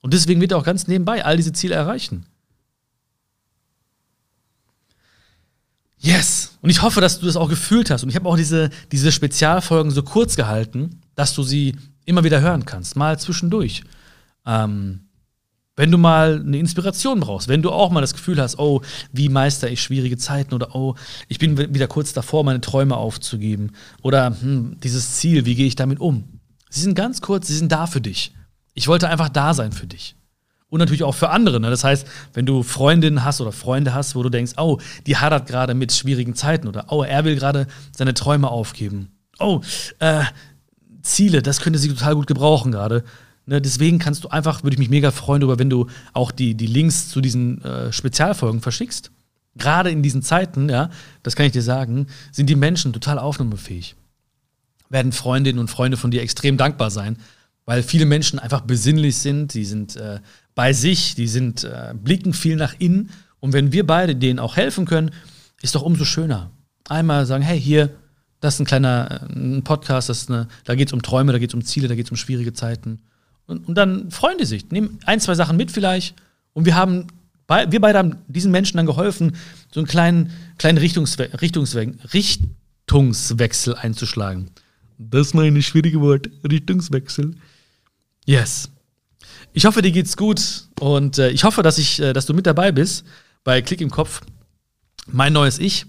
Und 0.00 0.14
deswegen 0.14 0.40
wird 0.40 0.52
er 0.52 0.58
auch 0.58 0.64
ganz 0.64 0.86
nebenbei 0.86 1.24
all 1.24 1.36
diese 1.36 1.52
Ziele 1.52 1.74
erreichen. 1.74 2.24
Yes! 5.98 6.56
Und 6.62 6.70
ich 6.70 6.82
hoffe, 6.82 7.00
dass 7.00 7.18
du 7.18 7.26
das 7.26 7.36
auch 7.36 7.48
gefühlt 7.48 7.90
hast. 7.90 8.04
Und 8.04 8.08
ich 8.08 8.16
habe 8.16 8.28
auch 8.28 8.36
diese, 8.36 8.70
diese 8.92 9.12
Spezialfolgen 9.12 9.90
so 9.90 10.02
kurz 10.02 10.36
gehalten, 10.36 11.00
dass 11.14 11.34
du 11.34 11.42
sie 11.42 11.76
immer 12.04 12.24
wieder 12.24 12.40
hören 12.40 12.64
kannst, 12.64 12.96
mal 12.96 13.18
zwischendurch. 13.18 13.82
Ähm, 14.46 15.07
wenn 15.78 15.92
du 15.92 15.96
mal 15.96 16.42
eine 16.44 16.58
Inspiration 16.58 17.20
brauchst, 17.20 17.46
wenn 17.46 17.62
du 17.62 17.70
auch 17.70 17.92
mal 17.92 18.00
das 18.00 18.12
Gefühl 18.12 18.42
hast, 18.42 18.58
oh, 18.58 18.82
wie 19.12 19.28
meister 19.28 19.70
ich 19.70 19.80
schwierige 19.80 20.18
Zeiten 20.18 20.52
oder 20.52 20.74
oh, 20.74 20.96
ich 21.28 21.38
bin 21.38 21.56
wieder 21.56 21.86
kurz 21.86 22.12
davor, 22.12 22.42
meine 22.42 22.60
Träume 22.60 22.96
aufzugeben 22.96 23.70
oder 24.02 24.36
hm, 24.40 24.76
dieses 24.82 25.14
Ziel, 25.14 25.46
wie 25.46 25.54
gehe 25.54 25.68
ich 25.68 25.76
damit 25.76 26.00
um? 26.00 26.24
Sie 26.68 26.80
sind 26.80 26.96
ganz 26.96 27.22
kurz, 27.22 27.46
sie 27.46 27.56
sind 27.56 27.70
da 27.70 27.86
für 27.86 28.00
dich. 28.00 28.34
Ich 28.74 28.88
wollte 28.88 29.08
einfach 29.08 29.28
da 29.28 29.54
sein 29.54 29.70
für 29.70 29.86
dich. 29.86 30.16
Und 30.68 30.80
natürlich 30.80 31.04
auch 31.04 31.14
für 31.14 31.30
andere. 31.30 31.60
Ne? 31.60 31.70
Das 31.70 31.84
heißt, 31.84 32.06
wenn 32.34 32.44
du 32.44 32.64
Freundinnen 32.64 33.24
hast 33.24 33.40
oder 33.40 33.52
Freunde 33.52 33.94
hast, 33.94 34.16
wo 34.16 34.22
du 34.24 34.30
denkst, 34.30 34.54
oh, 34.56 34.78
die 35.06 35.16
hadert 35.16 35.46
gerade 35.46 35.74
mit 35.74 35.92
schwierigen 35.92 36.34
Zeiten 36.34 36.66
oder 36.66 36.86
oh, 36.88 37.04
er 37.04 37.24
will 37.24 37.36
gerade 37.36 37.68
seine 37.96 38.14
Träume 38.14 38.48
aufgeben. 38.48 39.12
Oh, 39.38 39.60
äh, 40.00 40.24
Ziele, 41.02 41.40
das 41.40 41.60
könnte 41.60 41.78
sie 41.78 41.88
total 41.88 42.16
gut 42.16 42.26
gebrauchen 42.26 42.72
gerade 42.72 43.04
Ne, 43.48 43.62
deswegen 43.62 43.98
kannst 43.98 44.24
du 44.24 44.28
einfach, 44.28 44.62
würde 44.62 44.74
ich 44.74 44.78
mich 44.78 44.90
mega 44.90 45.10
freuen 45.10 45.40
darüber, 45.40 45.58
wenn 45.58 45.70
du 45.70 45.86
auch 46.12 46.32
die, 46.32 46.54
die 46.54 46.66
Links 46.66 47.08
zu 47.08 47.22
diesen 47.22 47.64
äh, 47.64 47.90
Spezialfolgen 47.90 48.60
verschickst. 48.60 49.10
gerade 49.56 49.90
in 49.90 50.02
diesen 50.02 50.22
Zeiten, 50.22 50.68
ja, 50.68 50.90
das 51.22 51.34
kann 51.34 51.46
ich 51.46 51.52
dir 51.52 51.62
sagen, 51.62 52.08
sind 52.30 52.50
die 52.50 52.56
Menschen 52.56 52.92
total 52.92 53.18
aufnahmefähig. 53.18 53.96
Werden 54.90 55.12
Freundinnen 55.12 55.58
und 55.58 55.70
Freunde 55.70 55.96
von 55.96 56.10
dir 56.10 56.20
extrem 56.20 56.58
dankbar 56.58 56.90
sein, 56.90 57.16
weil 57.64 57.82
viele 57.82 58.04
Menschen 58.04 58.38
einfach 58.38 58.60
besinnlich 58.60 59.16
sind, 59.16 59.54
die 59.54 59.64
sind 59.64 59.96
äh, 59.96 60.20
bei 60.54 60.74
sich, 60.74 61.14
die 61.14 61.26
sind, 61.26 61.64
äh, 61.64 61.94
blicken 61.94 62.34
viel 62.34 62.56
nach 62.56 62.74
innen. 62.78 63.08
Und 63.40 63.54
wenn 63.54 63.72
wir 63.72 63.86
beide 63.86 64.14
denen 64.14 64.40
auch 64.40 64.56
helfen 64.56 64.84
können, 64.84 65.10
ist 65.62 65.74
doch 65.74 65.82
umso 65.82 66.04
schöner. 66.04 66.50
Einmal 66.86 67.24
sagen, 67.24 67.42
hey, 67.42 67.58
hier, 67.58 67.94
das 68.40 68.54
ist 68.54 68.60
ein 68.60 68.66
kleiner 68.66 69.22
äh, 69.22 69.34
ein 69.34 69.64
Podcast, 69.64 70.10
das 70.10 70.28
eine, 70.28 70.48
da 70.64 70.74
geht 70.74 70.88
es 70.88 70.92
um 70.92 71.00
Träume, 71.00 71.32
da 71.32 71.38
geht 71.38 71.50
es 71.50 71.54
um 71.54 71.64
Ziele, 71.64 71.88
da 71.88 71.94
geht 71.94 72.06
es 72.06 72.10
um 72.10 72.18
schwierige 72.18 72.52
Zeiten. 72.52 73.00
Und, 73.48 73.66
und, 73.66 73.74
dann 73.74 74.10
freuen 74.10 74.38
die 74.38 74.44
sich, 74.44 74.70
nehmen 74.70 75.00
ein, 75.06 75.20
zwei 75.20 75.34
Sachen 75.34 75.56
mit 75.56 75.72
vielleicht. 75.72 76.14
Und 76.52 76.66
wir 76.66 76.76
haben, 76.76 77.06
wir 77.48 77.80
beide 77.80 77.98
haben 77.98 78.16
diesen 78.28 78.52
Menschen 78.52 78.76
dann 78.76 78.86
geholfen, 78.86 79.34
so 79.72 79.80
einen 79.80 79.88
kleinen, 79.88 80.30
kleinen 80.58 80.78
Richtungswe 80.78 81.30
Richtungswe 81.40 81.94
Richtungswechsel 82.12 83.74
einzuschlagen. 83.74 84.50
Das 84.98 85.28
ist 85.28 85.34
mein 85.34 85.60
schwierige 85.62 86.00
Wort, 86.00 86.28
Richtungswechsel. 86.48 87.34
Yes. 88.26 88.68
Ich 89.54 89.64
hoffe, 89.64 89.80
dir 89.80 89.92
geht's 89.92 90.16
gut 90.16 90.68
und 90.78 91.18
äh, 91.18 91.30
ich 91.30 91.44
hoffe, 91.44 91.62
dass, 91.62 91.78
ich, 91.78 92.00
äh, 92.00 92.12
dass 92.12 92.26
du 92.26 92.34
mit 92.34 92.46
dabei 92.46 92.70
bist 92.70 93.04
bei 93.44 93.62
Klick 93.62 93.80
im 93.80 93.90
Kopf, 93.90 94.20
mein 95.06 95.32
neues 95.32 95.58
Ich. 95.58 95.86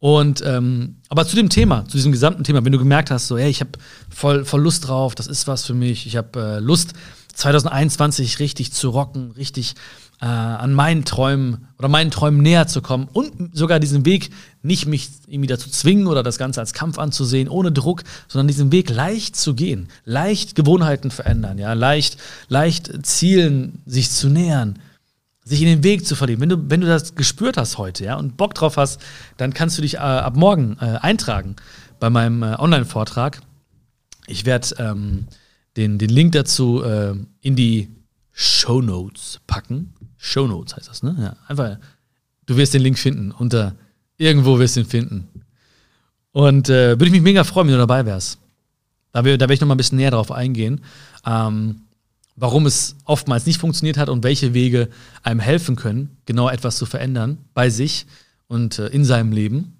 Und 0.00 0.42
ähm, 0.46 0.96
aber 1.08 1.26
zu 1.26 1.34
dem 1.34 1.48
Thema, 1.48 1.84
zu 1.86 1.96
diesem 1.96 2.12
gesamten 2.12 2.44
Thema, 2.44 2.64
wenn 2.64 2.72
du 2.72 2.78
gemerkt 2.78 3.10
hast, 3.10 3.26
so, 3.26 3.36
hey, 3.36 3.50
ich 3.50 3.60
habe 3.60 3.72
voll, 4.08 4.44
voll 4.44 4.62
Lust 4.62 4.86
drauf, 4.86 5.14
das 5.14 5.26
ist 5.26 5.48
was 5.48 5.64
für 5.64 5.74
mich, 5.74 6.06
ich 6.06 6.16
habe 6.16 6.38
äh, 6.40 6.58
Lust, 6.60 6.92
2021 7.34 8.38
richtig 8.38 8.72
zu 8.72 8.90
rocken, 8.90 9.32
richtig 9.32 9.74
äh, 10.20 10.26
an 10.26 10.72
meinen 10.72 11.04
Träumen 11.04 11.68
oder 11.78 11.88
meinen 11.88 12.10
Träumen 12.10 12.42
näher 12.42 12.66
zu 12.66 12.82
kommen 12.82 13.08
und 13.12 13.56
sogar 13.56 13.78
diesen 13.78 14.04
Weg 14.04 14.30
nicht 14.62 14.86
mich 14.86 15.10
irgendwie 15.26 15.46
dazu 15.46 15.70
zwingen 15.70 16.08
oder 16.08 16.22
das 16.22 16.38
Ganze 16.38 16.60
als 16.60 16.72
Kampf 16.72 16.98
anzusehen, 16.98 17.48
ohne 17.48 17.70
Druck, 17.70 18.02
sondern 18.26 18.48
diesen 18.48 18.72
Weg 18.72 18.90
leicht 18.90 19.36
zu 19.36 19.54
gehen, 19.54 19.88
leicht 20.04 20.54
Gewohnheiten 20.56 21.10
verändern, 21.10 21.58
ja, 21.58 21.72
leicht, 21.72 22.18
leicht 22.48 23.06
Zielen 23.06 23.82
sich 23.86 24.10
zu 24.10 24.28
nähern, 24.28 24.80
sich 25.48 25.62
in 25.62 25.68
den 25.68 25.84
Weg 25.84 26.06
zu 26.06 26.14
verlieben. 26.14 26.42
Wenn 26.42 26.48
du, 26.48 26.70
wenn 26.70 26.80
du 26.80 26.86
das 26.86 27.14
gespürt 27.14 27.56
hast 27.56 27.78
heute, 27.78 28.04
ja, 28.04 28.16
und 28.16 28.36
Bock 28.36 28.54
drauf 28.54 28.76
hast, 28.76 29.00
dann 29.36 29.54
kannst 29.54 29.78
du 29.78 29.82
dich 29.82 29.94
äh, 29.94 29.98
ab 29.98 30.36
morgen 30.36 30.76
äh, 30.80 30.98
eintragen 31.00 31.56
bei 31.98 32.10
meinem 32.10 32.42
äh, 32.42 32.54
Online-Vortrag. 32.58 33.40
Ich 34.26 34.44
werde 34.44 34.68
ähm, 34.78 35.26
den, 35.76 35.98
den 35.98 36.10
Link 36.10 36.32
dazu 36.32 36.82
äh, 36.82 37.14
in 37.40 37.56
die 37.56 37.88
Show 38.32 38.82
Notes 38.82 39.40
packen. 39.46 39.94
Show 40.16 40.46
Notes 40.46 40.76
heißt 40.76 40.88
das, 40.88 41.02
ne? 41.02 41.16
Ja, 41.18 41.36
einfach, 41.46 41.78
du 42.46 42.56
wirst 42.56 42.74
den 42.74 42.82
Link 42.82 42.98
finden. 42.98 43.30
Unter 43.32 43.74
irgendwo 44.18 44.58
wirst 44.58 44.76
du 44.76 44.80
ihn 44.80 44.86
finden. 44.86 45.28
Und 46.32 46.68
äh, 46.68 46.90
würde 46.90 47.06
ich 47.06 47.12
mich 47.12 47.22
mega 47.22 47.44
freuen, 47.44 47.68
wenn 47.68 47.74
du 47.74 47.80
dabei 47.80 48.04
wärst. 48.04 48.38
Da, 49.12 49.22
da 49.22 49.28
werde 49.28 49.54
ich 49.54 49.60
noch 49.60 49.68
mal 49.68 49.74
ein 49.74 49.78
bisschen 49.78 49.96
näher 49.96 50.10
drauf 50.10 50.30
eingehen, 50.30 50.82
ähm, 51.24 51.82
warum 52.38 52.66
es 52.66 52.96
oftmals 53.04 53.46
nicht 53.46 53.60
funktioniert 53.60 53.96
hat 53.96 54.08
und 54.08 54.22
welche 54.24 54.54
Wege 54.54 54.88
einem 55.22 55.40
helfen 55.40 55.76
können, 55.76 56.16
genau 56.24 56.48
etwas 56.48 56.76
zu 56.76 56.86
verändern 56.86 57.38
bei 57.54 57.68
sich 57.70 58.06
und 58.46 58.78
äh, 58.78 58.86
in 58.88 59.04
seinem 59.04 59.32
Leben. 59.32 59.76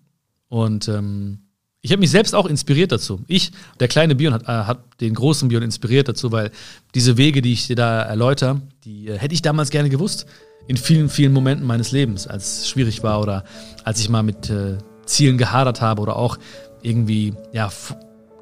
Und 0.48 0.88
ähm, 0.88 1.38
ich 1.80 1.92
habe 1.92 2.00
mich 2.00 2.10
selbst 2.10 2.34
auch 2.34 2.46
inspiriert 2.46 2.90
dazu. 2.90 3.20
Ich, 3.28 3.52
der 3.78 3.88
kleine 3.88 4.14
Bion, 4.14 4.34
hat, 4.34 4.42
äh, 4.42 4.46
hat 4.46 4.80
den 5.00 5.14
großen 5.14 5.48
Bion 5.48 5.62
inspiriert 5.62 6.08
dazu, 6.08 6.32
weil 6.32 6.50
diese 6.94 7.16
Wege, 7.16 7.42
die 7.42 7.52
ich 7.52 7.68
dir 7.68 7.76
da 7.76 8.02
erläutere, 8.02 8.60
die 8.84 9.08
äh, 9.08 9.18
hätte 9.18 9.34
ich 9.34 9.42
damals 9.42 9.70
gerne 9.70 9.88
gewusst. 9.88 10.26
In 10.66 10.76
vielen, 10.76 11.08
vielen 11.08 11.32
Momenten 11.32 11.66
meines 11.66 11.92
Lebens, 11.92 12.26
als 12.26 12.60
es 12.60 12.68
schwierig 12.68 13.02
war 13.02 13.20
oder 13.20 13.44
als 13.84 14.00
ich 14.00 14.08
mal 14.08 14.22
mit 14.22 14.50
äh, 14.50 14.78
Zielen 15.06 15.38
gehadert 15.38 15.80
habe 15.80 16.02
oder 16.02 16.16
auch 16.16 16.38
irgendwie 16.82 17.34
ja, 17.52 17.70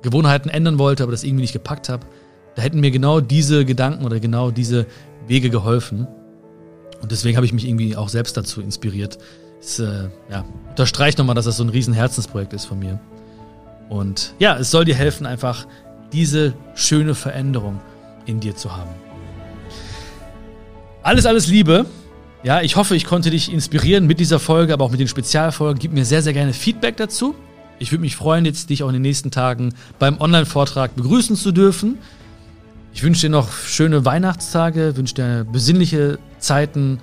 Gewohnheiten 0.03 0.49
ändern 0.49 0.79
wollte, 0.79 1.03
aber 1.03 1.13
das 1.13 1.23
irgendwie 1.23 1.43
nicht 1.43 1.53
gepackt 1.53 1.89
habe. 1.89 2.07
Da 2.57 2.63
hätten 2.63 2.81
mir 2.81 2.91
genau 2.91 3.21
diese 3.21 3.65
Gedanken 3.65 4.05
oder 4.05 4.19
genau 4.19 4.51
diese 4.51 4.87
Wege 5.29 5.51
geholfen. 5.51 6.09
Und 7.03 7.13
deswegen 7.13 7.37
habe 7.37 7.47
ich 7.47 7.53
mich 7.53 7.69
irgendwie 7.69 7.97
auch 7.97 8.09
selbst 8.09 8.37
dazu 8.37 8.63
inspiriert. 8.63 9.19
Es 9.61 9.79
äh, 9.79 10.09
ja, 10.31 10.45
unterstreicht 10.71 11.19
nochmal, 11.19 11.35
dass 11.35 11.45
das 11.45 11.59
so 11.59 11.65
ein 11.65 11.69
riesen 11.69 11.93
Herzensprojekt 11.93 12.55
ist 12.55 12.65
von 12.65 12.79
mir. 12.79 12.99
Und 13.91 14.35
ja, 14.39 14.57
es 14.57 14.71
soll 14.71 14.87
dir 14.87 14.95
helfen, 14.95 15.27
einfach 15.27 15.67
diese 16.13 16.55
schöne 16.75 17.15
Veränderung 17.15 17.81
in 18.25 18.41
dir 18.41 18.57
zu 18.57 18.75
haben. 18.75 18.91
Alles, 21.03 21.27
alles 21.27 21.47
Liebe. 21.47 21.85
Ja, 22.43 22.63
ich 22.63 22.77
hoffe, 22.77 22.97
ich 22.97 23.05
konnte 23.05 23.31
dich 23.31 23.53
inspirieren 23.53 24.07
mit 24.07 24.19
dieser 24.19 24.39
Folge, 24.39 24.73
aber 24.73 24.85
auch 24.85 24.91
mit 24.91 25.01
den 25.01 25.09
Spezialfolgen. 25.09 25.79
Gib 25.79 25.93
mir 25.93 26.05
sehr, 26.05 26.23
sehr 26.23 26.33
gerne 26.33 26.53
Feedback 26.55 26.97
dazu. 26.97 27.35
Ich 27.79 27.93
würde 27.93 28.01
mich 28.01 28.17
freuen, 28.17 28.47
jetzt 28.47 28.71
dich 28.71 28.83
auch 28.83 28.89
in 28.89 28.95
den 28.95 29.03
nächsten 29.03 29.31
Tagen 29.31 29.75
beim 29.99 30.21
Online-Vortrag 30.21 30.97
begrüßen 30.97 31.37
zu 31.37 31.53
dürfen. 31.53 31.99
Ich 32.97 33.03
wünsche 33.03 33.27
dir 33.27 33.29
noch 33.29 33.53
schöne 33.53 34.07
Weihnachtstage, 34.07 34.97
wünsche 34.97 35.17
dir 35.17 35.45
besinnliche 35.45 36.19
Zeiten. 36.39 36.99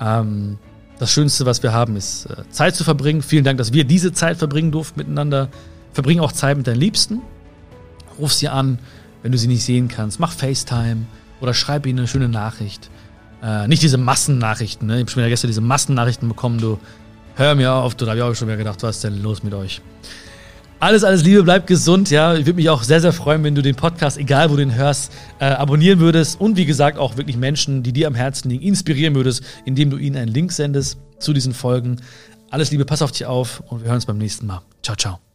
Ähm, 0.00 0.58
das 0.98 1.12
Schönste, 1.12 1.46
was 1.46 1.62
wir 1.62 1.72
haben, 1.72 1.94
ist 1.94 2.26
äh, 2.26 2.50
Zeit 2.50 2.74
zu 2.74 2.82
verbringen. 2.82 3.22
Vielen 3.22 3.44
Dank, 3.44 3.56
dass 3.56 3.72
wir 3.72 3.84
diese 3.84 4.12
Zeit 4.12 4.36
verbringen 4.36 4.72
durften 4.72 4.98
miteinander. 4.98 5.48
Verbring 5.92 6.18
auch 6.18 6.32
Zeit 6.32 6.56
mit 6.56 6.66
deinen 6.66 6.80
Liebsten. 6.80 7.22
Ruf 8.18 8.32
sie 8.32 8.48
an, 8.48 8.80
wenn 9.22 9.30
du 9.30 9.38
sie 9.38 9.46
nicht 9.46 9.62
sehen 9.62 9.86
kannst. 9.86 10.18
Mach 10.18 10.32
FaceTime 10.32 11.06
oder 11.40 11.54
schreib 11.54 11.86
ihnen 11.86 12.00
eine 12.00 12.08
schöne 12.08 12.28
Nachricht. 12.28 12.90
Äh, 13.40 13.68
nicht 13.68 13.84
diese 13.84 13.96
Massennachrichten. 13.96 14.88
Ne? 14.88 14.94
Ich 14.96 15.00
habe 15.02 15.10
schon 15.12 15.20
wieder 15.20 15.30
gestern 15.30 15.50
diese 15.50 15.60
Massennachrichten 15.60 16.28
bekommen. 16.28 16.58
Du 16.58 16.80
hör 17.36 17.54
mir 17.54 17.74
auf. 17.74 17.94
Da 17.94 18.06
habe 18.06 18.16
ich 18.16 18.22
auch 18.24 18.34
schon 18.34 18.48
wieder 18.48 18.56
gedacht, 18.56 18.82
was 18.82 18.96
ist 18.96 19.04
denn 19.04 19.22
los 19.22 19.44
mit 19.44 19.54
euch? 19.54 19.82
Alles, 20.80 21.02
alles 21.02 21.24
Liebe, 21.24 21.42
bleib 21.42 21.66
gesund, 21.66 22.08
ja. 22.08 22.34
Ich 22.34 22.46
würde 22.46 22.54
mich 22.54 22.70
auch 22.70 22.84
sehr, 22.84 23.00
sehr 23.00 23.12
freuen, 23.12 23.42
wenn 23.42 23.56
du 23.56 23.62
den 23.62 23.74
Podcast, 23.74 24.16
egal 24.16 24.48
wo 24.48 24.54
du 24.54 24.60
den 24.60 24.76
hörst, 24.76 25.12
äh, 25.40 25.46
abonnieren 25.46 25.98
würdest 25.98 26.40
und 26.40 26.56
wie 26.56 26.66
gesagt 26.66 26.98
auch 26.98 27.16
wirklich 27.16 27.36
Menschen, 27.36 27.82
die 27.82 27.92
dir 27.92 28.06
am 28.06 28.14
Herzen 28.14 28.48
liegen, 28.48 28.62
inspirieren 28.62 29.16
würdest, 29.16 29.42
indem 29.64 29.90
du 29.90 29.96
ihnen 29.96 30.16
einen 30.16 30.32
Link 30.32 30.52
sendest 30.52 30.98
zu 31.18 31.32
diesen 31.32 31.52
Folgen. 31.52 31.96
Alles 32.50 32.70
Liebe, 32.70 32.84
pass 32.84 33.02
auf 33.02 33.10
dich 33.10 33.26
auf 33.26 33.60
und 33.66 33.80
wir 33.80 33.86
hören 33.86 33.96
uns 33.96 34.06
beim 34.06 34.18
nächsten 34.18 34.46
Mal. 34.46 34.62
Ciao, 34.82 34.96
ciao. 34.96 35.27